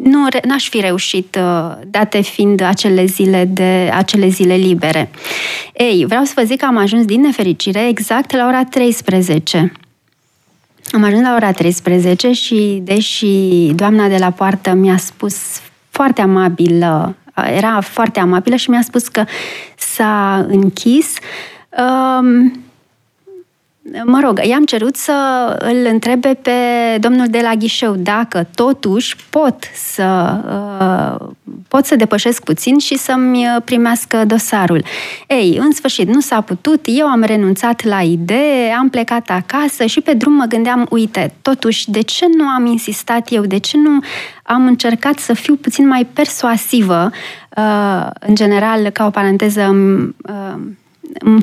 nu, 0.03 0.27
n-aș 0.43 0.69
fi 0.69 0.79
reușit, 0.79 1.37
uh, 1.39 1.71
date 1.87 2.21
fiind 2.21 2.61
acele 2.61 3.05
zile, 3.05 3.45
de, 3.45 3.91
acele 3.93 4.27
zile 4.27 4.55
libere. 4.55 5.09
Ei, 5.73 6.05
vreau 6.07 6.23
să 6.23 6.33
vă 6.35 6.43
zic 6.43 6.59
că 6.59 6.65
am 6.65 6.77
ajuns 6.77 7.05
din 7.05 7.21
nefericire 7.21 7.87
exact 7.87 8.31
la 8.31 8.45
ora 8.47 8.63
13. 8.63 9.71
Am 10.91 11.03
ajuns 11.03 11.21
la 11.21 11.33
ora 11.35 11.51
13 11.51 12.31
și, 12.31 12.81
deși 12.83 13.27
doamna 13.75 14.07
de 14.07 14.17
la 14.17 14.31
poartă 14.31 14.73
mi-a 14.73 14.97
spus 14.97 15.35
foarte 15.89 16.21
amabilă, 16.21 17.15
era 17.55 17.81
foarte 17.81 18.19
amabilă 18.19 18.55
și 18.55 18.69
mi-a 18.69 18.81
spus 18.81 19.07
că 19.07 19.23
s-a 19.77 20.45
închis. 20.49 21.13
Um, 21.77 22.63
mă 24.05 24.19
rog, 24.23 24.45
i-am 24.45 24.65
cerut 24.65 24.95
să 24.95 25.13
îl 25.59 25.87
întrebe 25.91 26.33
pe 26.41 26.51
domnul 26.99 27.27
de 27.27 27.39
la 27.43 27.53
ghișeu 27.53 27.95
dacă 27.95 28.47
totuși 28.55 29.15
pot 29.29 29.55
să 29.73 30.37
uh, 31.19 31.27
pot 31.67 31.85
să 31.85 31.95
depășesc 31.95 32.43
puțin 32.43 32.77
și 32.77 32.97
să-mi 32.97 33.45
primească 33.65 34.25
dosarul. 34.25 34.83
Ei, 35.27 35.57
în 35.61 35.71
sfârșit, 35.71 36.07
nu 36.07 36.19
s-a 36.19 36.41
putut, 36.41 36.79
eu 36.83 37.07
am 37.07 37.21
renunțat 37.21 37.83
la 37.83 38.01
idee, 38.01 38.71
am 38.71 38.89
plecat 38.89 39.29
acasă 39.29 39.85
și 39.85 40.01
pe 40.01 40.13
drum 40.13 40.33
mă 40.33 40.45
gândeam, 40.45 40.85
uite, 40.89 41.33
totuși, 41.41 41.91
de 41.91 42.01
ce 42.01 42.25
nu 42.37 42.47
am 42.47 42.65
insistat 42.65 43.31
eu, 43.31 43.45
de 43.45 43.57
ce 43.57 43.77
nu 43.77 43.99
am 44.43 44.65
încercat 44.65 45.19
să 45.19 45.33
fiu 45.33 45.55
puțin 45.55 45.87
mai 45.87 46.07
persuasivă, 46.13 47.11
uh, 47.57 48.07
în 48.19 48.35
general, 48.35 48.89
ca 48.89 49.05
o 49.05 49.09
paranteză, 49.09 49.75
uh, 50.27 51.37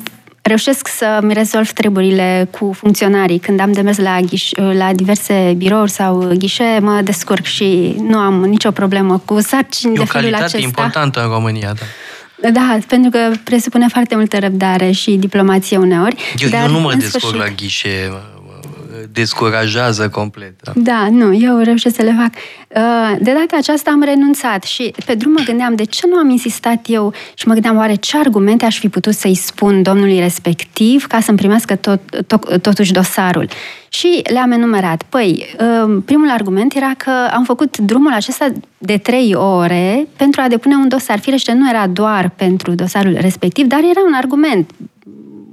reușesc 0.47 0.88
să-mi 0.88 1.32
rezolv 1.32 1.70
treburile 1.70 2.49
cu 2.51 2.72
funcționarii. 2.72 3.38
Când 3.38 3.61
am 3.61 3.72
de 3.72 3.80
mers 3.80 3.99
la, 3.99 4.18
ghiș- 4.20 4.76
la 4.76 4.92
diverse 4.92 5.55
birouri 5.57 5.90
sau 5.90 6.32
ghișe, 6.38 6.78
mă 6.80 7.01
descurc 7.05 7.44
și 7.44 7.94
nu 8.01 8.18
am 8.18 8.44
nicio 8.44 8.70
problemă 8.70 9.22
cu 9.24 9.40
sarcini 9.40 9.94
e 9.94 9.99
de 9.99 10.05
felul 10.05 10.34
acesta. 10.34 10.59
E 10.59 10.61
o 10.61 10.64
importantă 10.64 11.22
în 11.22 11.28
România, 11.30 11.72
da. 11.72 11.84
Da, 12.51 12.78
pentru 12.86 13.11
că 13.11 13.30
presupune 13.44 13.86
foarte 13.88 14.14
multă 14.14 14.38
răbdare 14.38 14.90
și 14.90 15.11
diplomație 15.11 15.76
uneori. 15.76 16.16
Eu, 16.38 16.49
dar, 16.49 16.62
eu 16.62 16.70
nu 16.70 16.80
mă 16.80 16.94
descurc 16.94 17.24
sfârșit... 17.24 17.49
la 17.49 17.55
ghișe, 17.55 18.12
descurajează 19.12 20.09
complet. 20.09 20.55
Da. 20.62 20.72
da, 20.74 21.09
nu, 21.11 21.34
eu 21.34 21.59
reușesc 21.59 21.94
să 21.94 22.03
le 22.03 22.16
fac. 22.18 22.30
Uh, 22.68 23.16
de 23.20 23.32
data 23.32 23.57
aceasta 23.57 23.90
am 23.90 24.03
renunțat 24.03 24.62
și 24.62 24.94
pe 25.07 25.14
drum 25.14 25.32
mă 25.32 25.42
gândeam 25.44 25.74
de 25.74 25.84
ce 25.84 26.07
nu 26.11 26.16
am 26.16 26.30
insistat 26.30 26.84
eu 26.86 27.12
și 27.34 27.47
mă 27.47 27.53
gândeam 27.53 27.76
oare 27.76 27.94
ce 27.94 28.18
argumente 28.18 28.64
aș 28.64 28.78
fi 28.78 28.88
putut 28.88 29.14
să-i 29.14 29.34
spun 29.34 29.82
domnului 29.82 30.18
respectiv 30.18 31.07
ca 31.07 31.20
să-mi 31.20 31.36
primească 31.36 31.76
tot, 31.76 32.01
tot, 32.26 32.62
totuși 32.62 32.92
dosarul. 32.92 33.49
Și 33.88 34.22
le-am 34.32 34.51
enumerat. 34.51 35.03
Păi, 35.03 35.47
uh, 35.61 36.03
primul 36.05 36.30
argument 36.30 36.74
era 36.74 36.92
că 36.97 37.11
am 37.32 37.44
făcut 37.44 37.78
drumul 37.78 38.12
acesta 38.12 38.53
de 38.78 38.97
trei 38.97 39.34
ore 39.34 40.07
pentru 40.16 40.40
a 40.40 40.49
depune 40.49 40.74
un 40.74 40.88
dosar. 40.88 41.18
Firește, 41.18 41.53
nu 41.53 41.68
era 41.68 41.86
doar 41.86 42.28
pentru 42.36 42.74
dosarul 42.74 43.16
respectiv, 43.20 43.66
dar 43.66 43.78
era 43.78 44.01
un 44.07 44.14
argument 44.14 44.70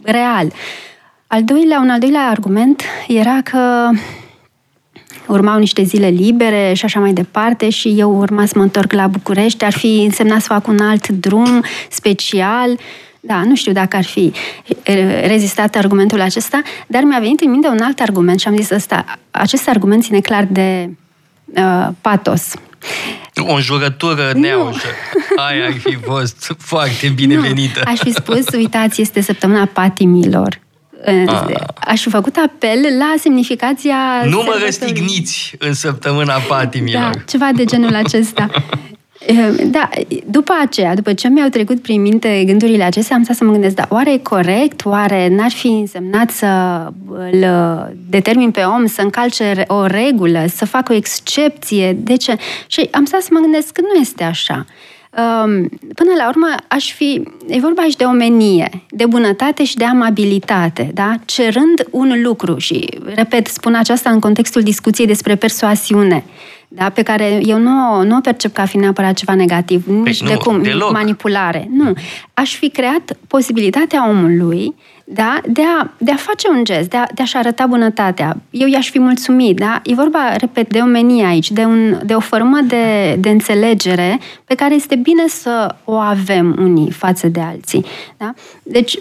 real. 0.03 0.51
Al 1.33 1.43
doilea, 1.43 1.79
un 1.79 1.89
al 1.89 1.99
doilea 1.99 2.27
argument 2.29 2.81
era 3.07 3.41
că 3.43 3.89
urmau 5.27 5.59
niște 5.59 5.83
zile 5.83 6.07
libere 6.07 6.73
și 6.73 6.85
așa 6.85 6.99
mai 6.99 7.13
departe 7.13 7.69
și 7.69 7.93
eu 7.97 8.17
urma 8.17 8.45
să 8.45 8.53
mă 8.55 8.61
întorc 8.61 8.91
la 8.91 9.07
București. 9.07 9.63
Ar 9.63 9.71
fi 9.71 10.03
însemnat 10.03 10.41
să 10.41 10.47
fac 10.47 10.67
un 10.67 10.79
alt 10.79 11.07
drum 11.07 11.63
special. 11.89 12.79
Da, 13.19 13.43
nu 13.43 13.55
știu 13.55 13.71
dacă 13.71 13.95
ar 13.95 14.03
fi 14.03 14.33
rezistat 15.25 15.75
argumentul 15.75 16.21
acesta, 16.21 16.61
dar 16.87 17.03
mi-a 17.03 17.19
venit 17.19 17.41
în 17.41 17.49
minte 17.49 17.67
un 17.67 17.79
alt 17.81 17.99
argument 17.99 18.39
și 18.39 18.47
am 18.47 18.55
zis 18.55 18.69
ăsta. 18.69 19.05
Acest 19.31 19.69
argument 19.69 20.03
ține 20.03 20.19
clar 20.19 20.47
de 20.49 20.89
uh, 21.45 21.87
patos. 22.01 22.53
O 23.37 23.53
înjurătură 23.53 24.31
neaușă. 24.35 24.87
Aia 25.35 25.65
ar 25.65 25.73
fi 25.73 25.95
fost 25.95 26.55
foarte 26.57 27.07
binevenită. 27.07 27.81
Nu. 27.85 27.91
Aș 27.91 27.99
fi 27.99 28.11
spus, 28.11 28.47
uitați, 28.53 29.01
este 29.01 29.21
săptămâna 29.21 29.65
patimilor. 29.65 30.61
Ah. 31.05 31.45
Aș 31.75 32.01
fi 32.01 32.09
făcut 32.09 32.35
apel 32.35 32.79
la 32.97 33.13
semnificația... 33.19 33.95
Nu 34.29 34.41
mă 34.45 34.59
răstigniți 34.65 35.55
în 35.57 35.73
săptămâna 35.73 36.33
patimilor. 36.33 37.01
Da, 37.01 37.09
ceva 37.27 37.49
de 37.55 37.65
genul 37.65 37.95
acesta. 37.95 38.49
Ehm, 39.25 39.69
da, 39.71 39.89
după 40.25 40.53
aceea, 40.61 40.95
după 40.95 41.13
ce 41.13 41.27
mi-au 41.27 41.49
trecut 41.49 41.81
prin 41.81 42.01
minte 42.01 42.43
gândurile 42.45 42.83
acestea, 42.83 43.15
am 43.15 43.23
stat 43.23 43.35
să 43.35 43.43
mă 43.43 43.51
gândesc, 43.51 43.75
da, 43.75 43.85
oare 43.89 44.13
e 44.13 44.17
corect? 44.17 44.85
Oare 44.85 45.27
n-ar 45.27 45.51
fi 45.51 45.67
însemnat 45.67 46.29
să 46.29 46.47
îl 47.09 47.45
determin 48.09 48.51
pe 48.51 48.61
om 48.61 48.85
să 48.85 49.01
încalce 49.01 49.63
o 49.67 49.85
regulă, 49.85 50.45
să 50.47 50.65
facă 50.65 50.93
o 50.93 50.95
excepție? 50.95 51.93
De 51.93 52.15
ce? 52.15 52.35
Și 52.67 52.87
am 52.91 53.05
stat 53.05 53.21
să 53.21 53.29
mă 53.31 53.39
gândesc 53.39 53.71
că 53.71 53.81
nu 53.81 54.01
este 54.01 54.23
așa. 54.23 54.65
Până 55.95 56.11
la 56.17 56.27
urmă, 56.27 56.47
aș 56.67 56.93
fi. 56.93 57.21
E 57.47 57.59
vorba 57.59 57.81
aici 57.81 57.95
de 57.95 58.03
omenie, 58.03 58.69
de 58.89 59.05
bunătate 59.05 59.63
și 59.63 59.77
de 59.77 59.85
amabilitate, 59.85 60.91
da? 60.93 61.15
Cerând 61.25 61.87
un 61.91 62.21
lucru 62.23 62.57
și, 62.57 62.89
repet, 63.15 63.47
spun 63.47 63.75
aceasta 63.75 64.09
în 64.09 64.19
contextul 64.19 64.61
discuției 64.61 65.07
despre 65.07 65.35
persoasiune, 65.35 66.23
da? 66.75 66.89
pe 66.89 67.01
care 67.01 67.39
eu 67.45 67.57
nu, 67.57 68.03
nu 68.03 68.17
o 68.17 68.19
percep 68.19 68.53
ca 68.53 68.65
fiind 68.65 68.83
neapărat 68.83 69.13
ceva 69.13 69.35
negativ, 69.35 69.85
nici 69.87 70.03
păi 70.03 70.17
nu, 70.21 70.27
de 70.27 70.35
cum, 70.35 70.61
deloc. 70.61 70.91
manipulare. 70.91 71.69
Nu. 71.71 71.93
Aș 72.33 72.55
fi 72.55 72.69
creat 72.69 73.17
posibilitatea 73.27 74.09
omului 74.09 74.75
da? 75.03 75.41
de, 75.47 75.61
a, 75.79 75.91
de 75.97 76.11
a 76.11 76.15
face 76.15 76.47
un 76.49 76.63
gest, 76.63 76.89
de, 76.89 76.97
a, 76.97 77.05
de 77.13 77.21
a-și 77.21 77.37
arăta 77.37 77.65
bunătatea. 77.65 78.37
Eu 78.49 78.67
i-aș 78.67 78.89
fi 78.89 78.99
mulțumit. 78.99 79.57
Da? 79.57 79.81
E 79.83 79.93
vorba, 79.93 80.35
repet, 80.35 80.69
de 80.69 80.79
omenie 80.79 81.25
aici, 81.25 81.51
de, 81.51 81.63
un, 81.63 81.99
de 82.05 82.13
o 82.13 82.19
formă 82.19 82.59
de, 82.67 83.15
de 83.19 83.29
înțelegere 83.29 84.19
pe 84.45 84.55
care 84.55 84.73
este 84.73 84.95
bine 84.95 85.27
să 85.27 85.75
o 85.83 85.93
avem 85.93 86.55
unii 86.59 86.91
față 86.91 87.27
de 87.27 87.39
alții. 87.39 87.85
Da? 88.17 88.33
Deci, 88.63 88.99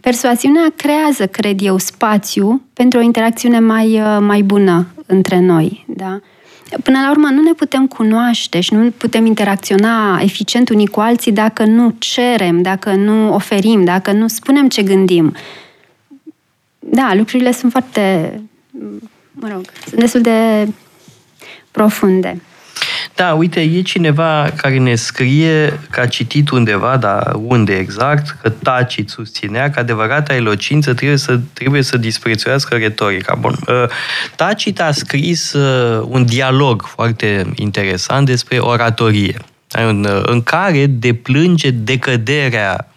persoasiunea 0.00 0.72
creează, 0.76 1.26
cred 1.26 1.60
eu, 1.62 1.78
spațiu 1.78 2.62
pentru 2.72 2.98
o 2.98 3.02
interacțiune 3.02 3.60
mai, 3.60 4.02
mai 4.20 4.42
bună 4.42 4.86
între 5.06 5.40
noi. 5.40 5.84
Da? 5.88 6.20
Până 6.82 6.98
la 7.00 7.10
urmă, 7.10 7.28
nu 7.28 7.42
ne 7.42 7.52
putem 7.52 7.86
cunoaște 7.86 8.60
și 8.60 8.74
nu 8.74 8.90
putem 8.90 9.26
interacționa 9.26 10.20
eficient 10.22 10.68
unii 10.68 10.86
cu 10.86 11.00
alții 11.00 11.32
dacă 11.32 11.64
nu 11.64 11.94
cerem, 11.98 12.62
dacă 12.62 12.94
nu 12.94 13.34
oferim, 13.34 13.84
dacă 13.84 14.12
nu 14.12 14.28
spunem 14.28 14.68
ce 14.68 14.82
gândim. 14.82 15.34
Da, 16.78 17.14
lucrurile 17.14 17.52
sunt 17.52 17.70
foarte, 17.72 18.32
mă 19.32 19.48
rog, 19.52 19.64
sunt 19.88 20.00
destul 20.00 20.20
de 20.20 20.68
profunde. 21.70 22.40
Da, 23.16 23.32
uite, 23.32 23.60
e 23.60 23.82
cineva 23.82 24.50
care 24.56 24.78
ne 24.78 24.94
scrie 24.94 25.80
că 25.90 26.00
a 26.00 26.06
citit 26.06 26.50
undeva, 26.50 26.96
dar 26.96 27.32
unde 27.38 27.76
exact, 27.76 28.36
că 28.42 28.48
Tacit 28.48 29.08
susținea 29.08 29.70
că 29.70 29.80
adevărata 29.80 30.34
elocință 30.34 30.94
trebuie 30.94 31.18
să, 31.18 31.40
trebuie 31.52 31.82
să 31.82 31.96
disprețuiască 31.96 32.76
retorica. 32.76 33.34
Bun. 33.34 33.56
Uh, 33.68 33.84
Tacit 34.36 34.80
a 34.80 34.90
scris 34.90 35.52
uh, 35.52 36.06
un 36.08 36.24
dialog 36.24 36.82
foarte 36.82 37.52
interesant 37.54 38.26
despre 38.26 38.58
oratorie, 38.58 39.38
în, 39.72 40.06
în 40.22 40.42
care 40.42 40.86
deplânge 40.86 41.70
decăderea 41.70 42.88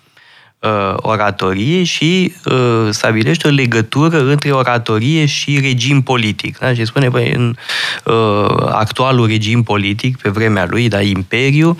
uh, 0.61 0.93
oratorie 0.95 1.83
și 1.83 2.33
uh, 2.45 2.87
stabilește 2.89 3.47
o 3.47 3.51
legătură 3.51 4.29
între 4.29 4.51
oratorie 4.51 5.25
și 5.25 5.59
regim 5.59 6.01
politic. 6.01 6.57
Da? 6.57 6.73
Și 6.73 6.85
spune, 6.85 7.09
băi, 7.09 7.31
în 7.31 7.55
uh, 8.05 8.67
actualul 8.71 9.27
regim 9.27 9.63
politic, 9.63 10.17
pe 10.17 10.29
vremea 10.29 10.65
lui, 10.69 10.87
da, 10.87 11.01
imperiu, 11.01 11.77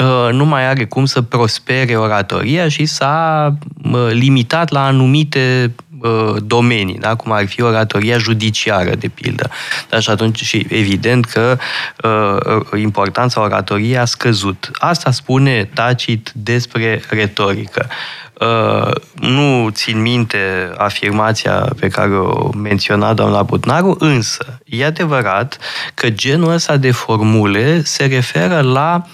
uh, 0.00 0.32
nu 0.32 0.44
mai 0.44 0.68
are 0.68 0.84
cum 0.84 1.04
să 1.04 1.22
prospere 1.22 1.96
oratoria 1.96 2.68
și 2.68 2.84
s-a 2.84 3.56
uh, 3.82 4.08
limitat 4.10 4.70
la 4.70 4.84
anumite 4.84 5.74
uh, 6.04 6.36
domenii, 6.42 6.98
da? 6.98 7.14
cum 7.14 7.32
ar 7.32 7.46
fi 7.46 7.62
oratoria 7.62 8.18
judiciară, 8.18 8.94
de 8.94 9.08
pildă. 9.08 9.50
Da? 9.88 10.00
Și 10.00 10.10
atunci, 10.10 10.42
și 10.42 10.66
evident 10.68 11.24
că 11.24 11.58
uh, 12.02 12.80
importanța 12.80 13.40
oratoriei 13.40 13.98
a 13.98 14.04
scăzut. 14.04 14.70
Asta 14.72 15.10
spune 15.10 15.70
Tacit 15.74 16.32
despre 16.34 17.02
retorică. 17.08 17.88
Uh, 18.40 18.90
nu 19.14 19.68
țin 19.70 20.00
minte 20.00 20.72
afirmația 20.76 21.68
pe 21.80 21.88
care 21.88 22.14
o 22.14 22.50
menționa 22.56 23.12
doamna 23.12 23.42
Butnaru, 23.42 23.96
însă 23.98 24.58
e 24.64 24.84
adevărat 24.84 25.58
că 25.94 26.10
genul 26.10 26.52
ăsta 26.52 26.76
de 26.76 26.90
formule 26.90 27.82
se 27.82 28.04
referă 28.04 28.60
la 28.60 29.06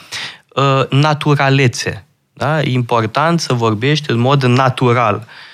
uh, 0.49 0.89
naturalețe. 0.89 2.05
Da? 2.33 2.61
E 2.61 2.71
important 2.71 3.41
să 3.41 3.53
vorbești 3.55 4.11
în 4.11 4.19
mod 4.19 4.43
natural. 4.43 5.15
Uh, 5.15 5.49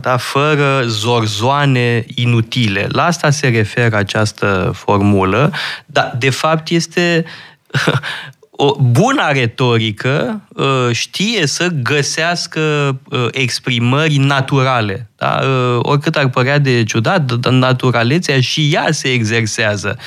da, 0.00 0.16
fără 0.16 0.82
zorzoane 0.86 2.04
inutile. 2.14 2.86
La 2.90 3.04
asta 3.04 3.30
se 3.30 3.48
referă 3.48 3.96
această 3.96 4.72
formulă, 4.74 5.52
dar 5.86 6.14
de 6.18 6.30
fapt 6.30 6.68
este 6.68 7.24
o 8.60 8.76
bună 8.80 9.30
retorică 9.32 10.40
uh, 10.48 10.88
știe 10.92 11.46
să 11.46 11.68
găsească 11.82 12.60
uh, 13.10 13.26
exprimări 13.30 14.16
naturale. 14.16 15.10
Da? 15.16 15.40
Uh, 15.42 15.78
oricât 15.82 16.16
ar 16.16 16.28
părea 16.28 16.58
de 16.58 16.84
ciudat, 16.84 17.50
naturalețea 17.50 18.40
și 18.40 18.70
ea 18.72 18.86
se 18.90 19.08
exersează. 19.08 19.98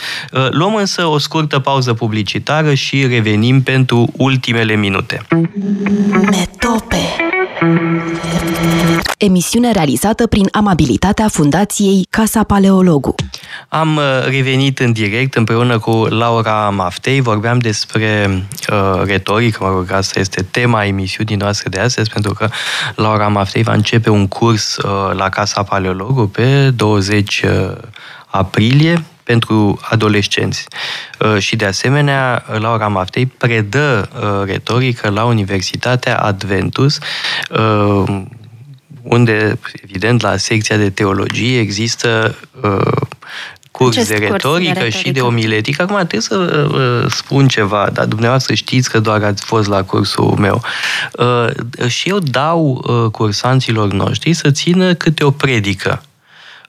Luăm 0.50 0.76
însă 0.76 1.06
o 1.06 1.18
scurtă 1.18 1.60
pauză 1.60 1.94
publicitară 1.94 2.74
și 2.74 3.08
revenim 3.08 3.62
pentru 3.62 4.12
ultimele 4.18 4.76
minute. 4.76 5.22
Metope 6.30 7.16
emisiune 9.24 9.72
realizată 9.72 10.28
prin 10.28 10.48
amabilitatea 10.52 11.28
Fundației 11.28 12.08
Casa 12.10 12.44
Paleologu. 12.44 13.16
Am 13.70 13.96
uh, 13.96 14.04
revenit 14.26 14.80
în 14.80 14.92
direct 14.92 15.36
împreună 15.36 15.80
cu 15.80 15.92
Laura 15.92 16.70
Maftei, 16.70 17.22
vorbeam 17.22 17.60
despre 17.60 18.44
uh, 18.72 19.02
retorică, 19.04 19.64
mă 19.64 19.70
rog, 19.70 19.92
asta 19.92 20.20
este 20.20 20.46
tema 20.52 20.86
emisiunii 20.86 21.36
noastre 21.36 21.70
de 21.70 21.80
astăzi, 21.80 22.10
pentru 22.10 22.34
că 22.34 22.50
Laura 22.96 23.28
Maftei 23.28 23.64
va 23.64 23.74
începe 23.74 24.10
un 24.10 24.28
curs 24.28 24.78
uh, 24.78 25.12
la 25.14 25.30
Casa 25.30 25.64
Paleologu 25.64 26.28
pe 26.28 26.70
20 26.70 27.42
uh, 27.42 27.78
aprilie, 28.26 29.04
pentru 29.24 29.80
adolescenți. 29.82 30.66
Uh, 31.20 31.38
și 31.38 31.56
de 31.56 31.66
asemenea, 31.66 32.46
Laura 32.60 32.88
Maftei 32.88 33.26
predă 33.26 34.10
uh, 34.16 34.46
retorică 34.46 35.10
la 35.10 35.24
Universitatea 35.24 36.20
Adventus, 36.20 37.00
uh, 37.50 38.22
unde, 39.14 39.59
evident, 39.84 40.22
la 40.22 40.38
secția 40.38 40.78
de 40.78 40.89
teologie 40.89 41.59
există 41.59 42.36
curs 43.72 44.07
de 44.07 44.16
retorică, 44.16 44.74
de 44.74 44.80
retorică 44.80 44.89
și 44.89 45.12
de 45.12 45.22
omiletică. 45.22 45.82
Acum 45.82 45.95
trebuie 45.95 46.22
să 46.22 46.68
uh, 46.74 47.12
spun 47.12 47.47
ceva, 47.47 47.89
dar 47.93 48.05
dumneavoastră 48.05 48.53
știți 48.53 48.89
că 48.89 48.99
doar 48.99 49.24
ați 49.24 49.43
fost 49.43 49.68
la 49.68 49.84
cursul 49.84 50.36
meu. 50.39 50.62
Uh, 51.18 51.88
și 51.88 52.09
eu 52.09 52.20
dau 52.20 52.86
uh, 52.88 53.12
cursanților 53.12 53.91
noștri 53.91 54.34
să 54.34 54.51
țină 54.51 54.93
câte 54.93 55.24
o 55.24 55.32
predică 55.32 56.03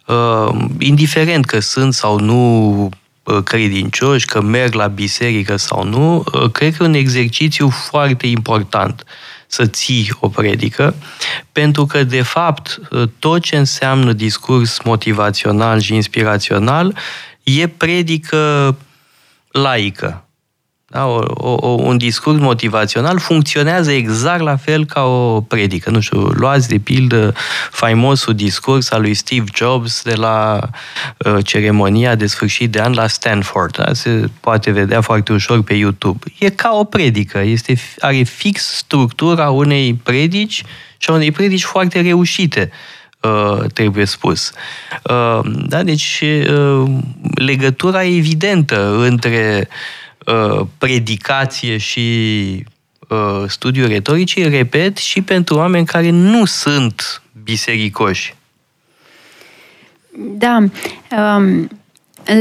uh, 0.07 0.65
indiferent 0.79 1.45
că 1.45 1.61
sunt 1.61 1.95
sau 1.95 2.19
nu 2.19 2.89
uh, 3.23 3.43
credincioși, 3.45 4.27
că 4.27 4.41
merg 4.41 4.75
la 4.75 4.87
biserică 4.87 5.57
sau 5.57 5.85
nu, 5.85 6.25
uh, 6.33 6.51
cred 6.51 6.77
că 6.77 6.83
e 6.83 6.87
un 6.87 6.95
exercițiu 6.95 7.69
foarte 7.69 8.27
important 8.27 9.05
să 9.53 9.67
ții 9.67 10.13
o 10.21 10.29
predică, 10.29 10.95
pentru 11.53 11.87
că, 11.87 12.05
de 12.05 12.23
fapt, 12.23 12.81
uh, 12.91 13.09
tot 13.19 13.43
ce 13.43 13.57
înseamnă 13.57 14.13
discurs 14.13 14.83
motivațional 14.83 15.81
și 15.81 15.95
inspirațional 15.95 16.97
e 17.43 17.69
predică 17.69 18.77
laică. 19.49 20.25
Da? 20.93 21.07
O, 21.07 21.59
o, 21.61 21.69
un 21.69 21.97
discurs 21.97 22.39
motivațional 22.39 23.19
funcționează 23.19 23.93
exact 23.93 24.41
la 24.41 24.57
fel 24.57 24.85
ca 24.85 25.03
o 25.03 25.41
predică. 25.41 25.91
Nu 25.91 26.01
știu, 26.01 26.19
luați 26.19 26.69
de 26.69 26.79
pildă 26.79 27.35
faimosul 27.71 28.35
discurs 28.35 28.91
al 28.91 29.01
lui 29.01 29.15
Steve 29.15 29.45
Jobs 29.55 30.03
de 30.03 30.15
la 30.15 30.61
uh, 31.19 31.45
ceremonia 31.45 32.15
de 32.15 32.27
sfârșit 32.27 32.71
de 32.71 32.81
an 32.81 32.93
la 32.93 33.07
Stanford. 33.07 33.77
Da? 33.77 33.93
Se 33.93 34.31
poate 34.41 34.71
vedea 34.71 35.01
foarte 35.01 35.33
ușor 35.33 35.63
pe 35.63 35.75
YouTube. 35.75 36.25
E 36.39 36.51
ca 36.51 36.71
o 36.73 36.85
predică, 36.85 37.39
este, 37.39 37.75
are 38.01 38.23
fix 38.23 38.75
structura 38.75 39.51
unei 39.51 39.95
predici 39.95 40.63
și 40.97 41.11
a 41.11 41.13
unei 41.13 41.31
predici 41.31 41.65
foarte 41.65 42.01
reușite. 42.01 42.71
Uh, 43.21 43.65
trebuie 43.75 44.05
spus. 44.05 44.53
Uh, 45.03 45.41
da? 45.67 45.83
Deci, 45.83 46.23
uh, 46.23 46.91
legătura 47.35 48.05
evidentă 48.05 48.97
între 48.99 49.69
uh, 49.69 49.77
Uh, 49.77 50.02
predicație 50.79 51.77
și 51.77 52.65
uh, 53.09 53.45
studiu 53.47 53.87
retorice, 53.87 54.49
repet, 54.49 54.97
și 54.97 55.23
pentru 55.23 55.57
oameni 55.57 55.87
care 55.87 56.11
nu 56.11 56.45
sunt 56.45 57.23
bisericoși. 57.45 58.35
Da. 60.17 60.57
Um, 60.57 61.69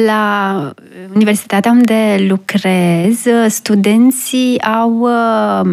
la 0.05 0.73
universitatea 1.13 1.71
unde 1.71 2.25
lucrez, 2.27 3.25
studenții 3.47 4.61
au, 4.61 4.99
uh, 4.99 5.69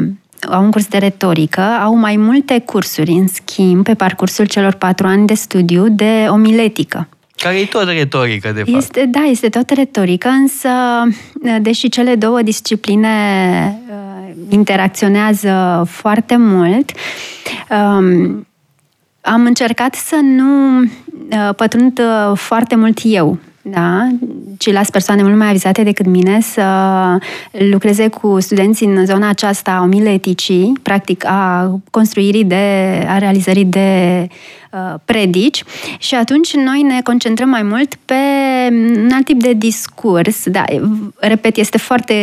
au 0.51 0.65
un 0.65 0.71
curs 0.71 0.87
de 0.87 0.99
retorică, 0.99 1.61
au 1.61 1.95
mai 1.95 2.17
multe 2.17 2.59
cursuri, 2.59 3.11
în 3.11 3.29
schimb, 3.29 3.85
pe 3.85 3.95
parcursul 3.95 4.47
celor 4.47 4.73
patru 4.73 5.07
ani 5.07 5.27
de 5.27 5.35
studiu 5.35 5.89
de 5.89 6.27
omiletică. 6.29 7.09
Care 7.39 7.59
e 7.59 7.65
tot 7.65 7.89
retorică, 7.89 8.53
de 8.53 8.63
fapt. 8.63 8.77
Este, 8.77 9.05
da, 9.05 9.21
este 9.21 9.49
tot 9.49 9.71
retorică, 9.71 10.29
însă, 10.29 10.69
deși 11.61 11.89
cele 11.89 12.15
două 12.15 12.43
discipline 12.43 13.09
uh, 13.89 14.35
interacționează 14.49 15.85
foarte 15.91 16.37
mult, 16.37 16.91
um, 17.71 18.47
am 19.21 19.45
încercat 19.45 19.95
să 19.95 20.15
nu 20.23 20.81
uh, 20.81 21.55
pătrund 21.57 21.99
uh, 21.99 22.37
foarte 22.37 22.75
mult 22.75 22.99
eu 23.03 23.39
da, 23.71 24.09
ci 24.59 24.73
las 24.73 24.91
persoane 24.91 25.23
mult 25.23 25.37
mai 25.37 25.49
avizate 25.49 25.83
decât 25.83 26.07
mine 26.07 26.41
să 26.41 26.63
lucreze 27.71 28.09
cu 28.09 28.41
studenții 28.41 28.87
în 28.87 29.07
zona 29.07 29.29
aceasta 29.29 29.71
a 29.71 29.83
omileticii, 29.83 30.73
practic 30.83 31.25
a 31.27 31.71
construirii 31.91 32.45
de, 32.45 33.05
a 33.09 33.19
realizării 33.19 33.65
de 33.65 34.27
uh, 34.73 34.95
predici 35.05 35.65
și 35.99 36.15
atunci 36.15 36.55
noi 36.55 36.83
ne 36.83 37.01
concentrăm 37.03 37.49
mai 37.49 37.63
mult 37.63 37.95
pe 38.05 38.15
un 38.97 39.11
alt 39.13 39.25
tip 39.25 39.43
de 39.43 39.53
discurs. 39.53 40.49
Da, 40.49 40.65
repet, 41.17 41.57
este 41.57 41.79
foarte, 41.79 42.15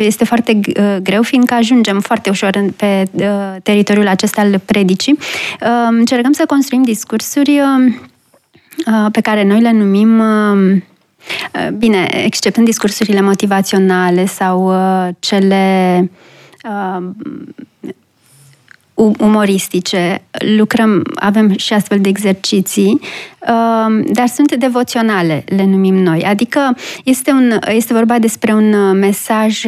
este 0.00 0.24
foarte 0.24 0.60
uh, 0.66 0.96
greu, 1.02 1.22
fiindcă 1.22 1.54
ajungem 1.54 2.00
foarte 2.00 2.30
ușor 2.30 2.64
pe 2.76 3.02
uh, 3.12 3.24
teritoriul 3.62 4.08
acesta 4.08 4.40
al 4.40 4.60
predicii. 4.64 5.18
Uh, 5.60 5.68
încercăm 5.90 6.32
să 6.32 6.44
construim 6.46 6.82
discursuri 6.82 7.50
uh, 7.50 7.66
Uh, 7.68 8.17
pe 9.12 9.20
care 9.20 9.44
noi 9.44 9.60
le 9.60 9.72
numim 9.72 10.18
uh, 10.18 10.76
uh, 11.54 11.70
Bine, 11.72 12.08
exceptând 12.24 12.66
discursurile 12.66 13.20
motivaționale 13.20 14.26
sau 14.26 14.72
cele 15.18 16.10
umoristice, 19.18 20.22
lucrăm, 20.56 21.02
avem 21.14 21.56
și 21.56 21.72
astfel 21.72 22.00
de 22.00 22.08
exerciții, 22.08 23.00
dar 24.12 24.26
sunt 24.26 24.54
devoționale, 24.54 25.44
le 25.46 25.64
numim 25.64 25.94
noi. 25.94 26.22
Adică 26.22 26.76
este, 27.04 27.30
un, 27.30 27.58
este 27.68 27.92
vorba 27.92 28.18
despre 28.18 28.52
un 28.52 28.98
mesaj 28.98 29.64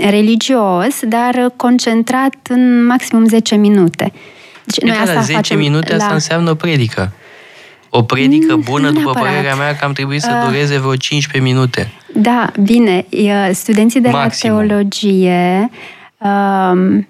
religios, 0.00 1.00
dar 1.08 1.52
concentrat 1.56 2.36
în 2.48 2.84
maximum 2.84 3.24
10 3.24 3.54
minute. 3.54 4.12
Deci, 4.66 4.88
noi 4.88 4.96
asta 4.96 5.20
10 5.20 5.32
facem 5.32 5.58
minute, 5.58 5.96
la... 5.96 6.02
asta 6.02 6.14
înseamnă 6.14 6.50
o 6.50 6.54
predică. 6.54 7.12
O 7.90 8.02
predică 8.02 8.54
mm, 8.54 8.62
bună, 8.64 8.88
după 8.90 9.00
neapărat. 9.00 9.28
părerea 9.28 9.54
mea, 9.54 9.76
că 9.76 9.84
am 9.84 9.92
trebuit 9.92 10.20
să 10.20 10.40
uh, 10.42 10.48
dureze 10.48 10.78
vreo 10.78 10.96
15 10.96 11.52
minute. 11.52 11.92
Da, 12.14 12.52
bine. 12.60 13.06
Studenții 13.52 14.00
de 14.00 14.08
Maximum. 14.08 14.56
la 14.56 14.66
teologie 14.66 15.70
um, 16.18 17.08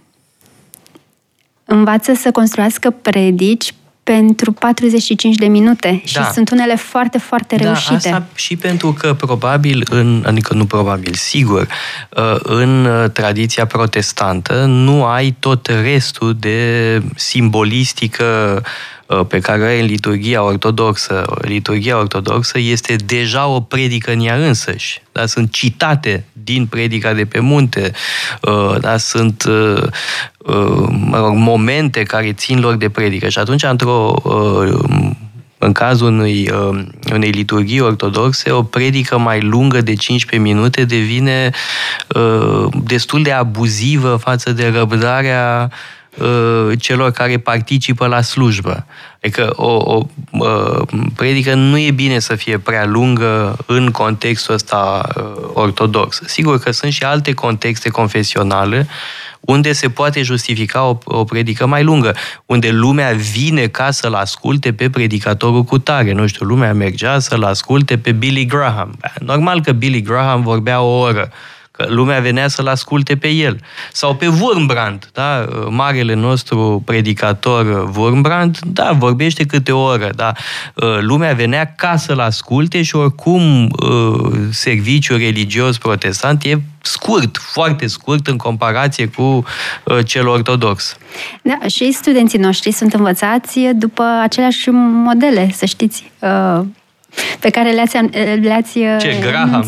învață 1.65 2.15
să 2.15 2.31
construiască 2.31 2.91
predici 2.91 3.75
pentru 4.15 4.53
45 4.53 5.37
de 5.37 5.47
minute 5.47 6.03
și 6.05 6.15
da. 6.15 6.31
sunt 6.33 6.51
unele 6.51 6.77
foarte, 6.77 7.19
foarte 7.19 7.57
da, 7.57 7.63
reușite. 7.63 7.95
Asta 7.95 8.27
și 8.35 8.57
pentru 8.57 8.93
că 8.93 9.15
probabil, 9.15 9.87
în, 9.91 10.25
adică 10.27 10.55
nu 10.55 10.67
probabil, 10.67 11.15
sigur, 11.15 11.67
uh, 12.17 12.37
în 12.43 12.85
uh, 12.85 13.11
tradiția 13.11 13.67
protestantă 13.67 14.65
nu 14.65 15.05
ai 15.05 15.37
tot 15.39 15.67
restul 15.67 16.37
de 16.39 17.03
simbolistică 17.15 18.25
Uh, 18.25 18.63
pe 19.29 19.39
care 19.39 19.61
o 19.61 19.65
are 19.65 19.81
în 19.81 19.87
liturgia 19.87 20.43
ortodoxă. 20.43 21.25
Liturgia 21.41 21.99
ortodoxă 21.99 22.59
este 22.59 22.97
deja 23.07 23.47
o 23.47 23.61
predică 23.61 24.13
în 24.13 24.25
ea 24.25 24.35
însăși. 24.35 25.03
Da? 25.13 25.27
Sunt 25.27 25.53
citate 25.53 26.25
din 26.33 26.67
predica 26.67 27.13
de 27.13 27.25
pe 27.25 27.41
munte, 27.41 27.93
uh, 28.43 28.77
da? 28.81 28.97
sunt 28.97 29.45
uh, 29.45 29.83
mă 30.89 31.19
rog, 31.19 31.35
momente 31.35 32.03
care 32.03 32.33
țin 32.33 32.61
lor 32.61 32.75
de 32.75 32.89
predică. 32.89 33.29
Și 33.29 33.39
atunci, 33.39 33.63
într-o 33.63 34.15
în 35.59 35.73
cazul 35.73 36.07
unui, 36.07 36.51
unei 37.13 37.31
liturghii 37.31 37.81
ortodoxe, 37.81 38.51
o 38.51 38.63
predică 38.63 39.19
mai 39.19 39.41
lungă 39.41 39.81
de 39.81 39.95
15 39.95 40.51
minute 40.51 40.85
devine 40.85 41.51
destul 42.83 43.23
de 43.23 43.33
abuzivă 43.33 44.17
față 44.17 44.53
de 44.53 44.69
răbdarea 44.69 45.71
Uh, 45.71 45.96
celor 46.79 47.11
care 47.11 47.39
participă 47.39 48.07
la 48.07 48.21
slujbă. 48.21 48.87
Adică 49.23 49.53
o, 49.57 49.67
o 49.67 50.07
uh, 50.31 50.83
predică 51.17 51.55
nu 51.55 51.79
e 51.79 51.91
bine 51.91 52.19
să 52.19 52.35
fie 52.35 52.59
prea 52.59 52.85
lungă 52.85 53.57
în 53.67 53.91
contextul 53.91 54.55
ăsta 54.55 55.09
uh, 55.17 55.23
ortodox. 55.53 56.21
Sigur 56.27 56.59
că 56.59 56.71
sunt 56.71 56.93
și 56.93 57.03
alte 57.03 57.33
contexte 57.33 57.89
confesionale 57.89 58.87
unde 59.41 59.73
se 59.73 59.89
poate 59.89 60.23
justifica 60.23 60.85
o, 60.85 60.99
o 61.05 61.25
predică 61.25 61.67
mai 61.67 61.83
lungă, 61.83 62.15
unde 62.47 62.71
lumea 62.71 63.13
vine 63.13 63.67
ca 63.67 63.91
să-l 63.91 64.15
asculte 64.15 64.73
pe 64.73 64.91
predicatorul 64.91 65.63
cu 65.63 65.79
tare. 65.79 66.13
Nu 66.13 66.27
știu, 66.27 66.47
lumea 66.47 66.75
mergea 66.75 67.19
să-l 67.19 67.43
asculte 67.43 67.99
pe 67.99 68.13
Billy 68.13 68.45
Graham. 68.45 68.99
Normal 69.19 69.61
că 69.61 69.73
Billy 69.73 70.03
Graham 70.03 70.43
vorbea 70.43 70.81
o 70.81 70.99
oră 70.99 71.31
că 71.77 71.87
lumea 71.89 72.21
venea 72.21 72.49
să-l 72.49 72.67
asculte 72.67 73.17
pe 73.17 73.29
el. 73.29 73.61
Sau 73.93 74.15
pe 74.15 74.27
Wurmbrand, 74.27 75.09
da? 75.13 75.47
marele 75.69 76.15
nostru 76.15 76.83
predicator 76.85 77.91
Wurmbrand, 77.97 78.59
da, 78.67 78.93
vorbește 78.93 79.45
câte 79.45 79.73
o 79.73 79.81
oră, 79.81 80.11
da? 80.15 80.33
lumea 81.01 81.33
venea 81.33 81.75
ca 81.77 81.97
să-l 81.97 82.21
asculte 82.21 82.83
și 82.83 82.97
oricum 82.97 83.71
serviciul 84.51 85.19
religios 85.19 85.79
protestant 85.79 86.45
e 86.45 86.61
scurt, 86.81 87.37
foarte 87.37 87.87
scurt 87.87 88.27
în 88.27 88.37
comparație 88.37 89.07
cu 89.07 89.45
cel 90.05 90.29
ortodox. 90.29 90.97
Da, 91.43 91.59
și 91.67 91.93
studenții 91.93 92.39
noștri 92.39 92.71
sunt 92.71 92.93
învățați 92.95 93.59
după 93.75 94.03
aceleași 94.23 94.69
modele, 94.71 95.51
să 95.53 95.65
știți 95.65 96.11
pe 97.41 97.51
care 97.51 97.71
le-ați, 97.71 97.97
le-ați 98.41 98.73
Ce, 98.73 99.17
Graham, 99.21 99.67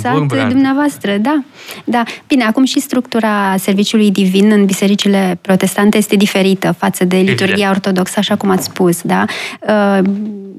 dumneavoastră. 0.48 1.16
Da, 1.16 1.42
da. 1.84 2.02
Bine, 2.26 2.44
acum 2.44 2.64
și 2.64 2.80
structura 2.80 3.54
serviciului 3.58 4.10
divin 4.10 4.50
în 4.50 4.64
bisericile 4.64 5.38
protestante 5.40 5.96
este 5.96 6.16
diferită 6.16 6.74
față 6.78 7.04
de 7.04 7.16
liturgia 7.16 7.70
ortodoxă, 7.70 8.14
așa 8.18 8.36
cum 8.36 8.50
ați 8.50 8.64
spus, 8.64 9.02
da? 9.02 9.24
Uh, 9.60 10.04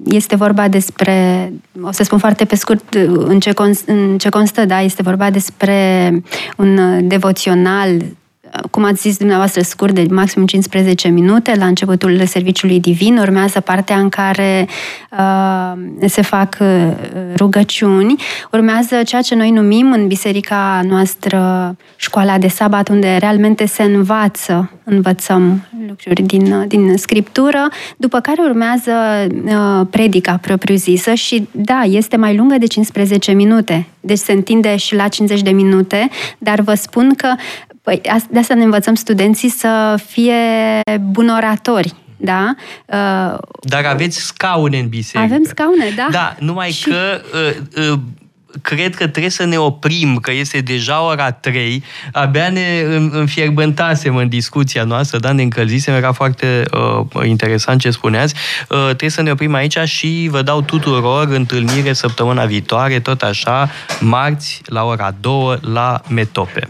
este 0.06 0.36
vorba 0.36 0.68
despre, 0.68 1.52
o 1.82 1.92
să 1.92 2.04
spun 2.04 2.18
foarte 2.18 2.46
pe 2.46 2.56
scurt 2.56 2.94
în 3.18 3.40
ce, 3.40 3.52
constă, 3.52 3.92
în 3.92 4.18
ce 4.18 4.30
constă, 4.30 4.66
da? 4.66 4.82
Este 4.82 5.02
vorba 5.02 5.30
despre 5.30 6.12
un 6.58 7.00
devoțional 7.08 8.02
cum 8.72 8.84
ați 8.84 9.02
zis 9.02 9.18
dumneavoastră, 9.18 9.62
scurt 9.62 9.94
de 9.94 10.06
maxim 10.10 10.46
15 10.46 11.08
minute 11.08 11.56
la 11.56 11.66
începutul 11.66 12.26
serviciului 12.26 12.80
divin. 12.80 13.18
Urmează 13.18 13.60
partea 13.60 14.00
în 14.00 14.10
care 14.10 14.68
uh, 15.12 15.74
se 16.06 16.22
fac 16.22 16.58
uh, 16.60 16.68
rugăciuni. 17.36 18.16
Urmează 18.52 19.04
ceea 19.04 19.22
ce 19.22 19.36
noi 19.36 19.52
numim 19.52 19.92
în 19.92 20.08
biserica 20.08 20.82
noastră 20.88 21.76
școala 21.96 22.38
de 22.38 22.48
sabat, 22.48 22.90
unde 22.90 23.18
realmente 23.20 23.66
se 23.66 23.84
învață, 23.84 24.72
învățăm 24.84 25.66
lucruri 25.88 26.22
din, 26.22 26.68
din 26.68 26.98
scriptură, 26.98 27.68
după 27.98 28.20
care 28.20 28.42
urmează 28.42 28.92
uh, 29.46 29.88
predica 29.90 30.38
propriu-zisă 30.42 31.14
și 31.14 31.48
da, 31.52 31.82
este 31.84 32.18
mai 32.18 32.36
lungă 32.36 32.56
de 32.58 32.66
15 32.66 33.32
minute, 33.32 33.88
deci 34.00 34.18
se 34.18 34.32
întinde 34.32 34.76
și 34.76 34.96
la 34.96 35.08
50 35.08 35.42
de 35.42 35.52
minute, 35.52 36.10
dar 36.38 36.62
vă 36.62 36.74
spun 36.74 37.14
că 37.18 37.34
Păi 37.90 38.02
de 38.30 38.40
asta 38.40 38.54
ne 38.54 38.64
învățăm 38.64 38.96
studenții 38.96 39.50
să 39.50 40.00
fie 40.08 40.34
bunoratori, 41.02 41.94
da? 42.18 42.56
Uh, 42.86 43.38
Dar 43.62 43.86
aveți 43.86 44.18
scaune 44.18 44.78
în 44.80 44.88
biserică. 44.88 45.34
Avem 45.34 45.44
scaune, 45.48 45.90
da. 45.96 46.08
Da, 46.12 46.36
numai 46.40 46.72
și... 46.72 46.84
că 46.84 47.22
uh, 47.34 47.90
uh, 47.92 48.00
cred 48.62 48.96
că 48.96 49.08
trebuie 49.08 49.32
să 49.32 49.46
ne 49.46 49.58
oprim, 49.58 50.16
că 50.16 50.32
este 50.32 50.60
deja 50.60 51.06
ora 51.06 51.32
3, 51.32 51.84
abia 52.12 52.50
ne 52.50 52.86
înfierbântasem 53.12 54.16
în 54.16 54.28
discuția 54.28 54.84
noastră, 54.84 55.20
da, 55.20 55.32
ne 55.32 55.42
încălzisem, 55.42 55.94
era 55.94 56.12
foarte 56.12 56.64
uh, 56.74 57.26
interesant 57.28 57.80
ce 57.80 57.90
spuneați. 57.90 58.34
Uh, 58.70 58.86
trebuie 58.86 59.10
să 59.10 59.22
ne 59.22 59.32
oprim 59.32 59.54
aici 59.54 59.78
și 59.78 60.28
vă 60.32 60.42
dau 60.42 60.62
tuturor 60.62 61.28
întâlnire 61.28 61.94
săptămâna 61.94 62.46
viitoare, 62.46 63.00
tot 63.00 63.22
așa, 63.22 63.70
marți, 64.00 64.62
la 64.66 64.84
ora 64.84 65.16
2, 65.22 65.58
la 65.62 66.02
Metope. 66.08 66.70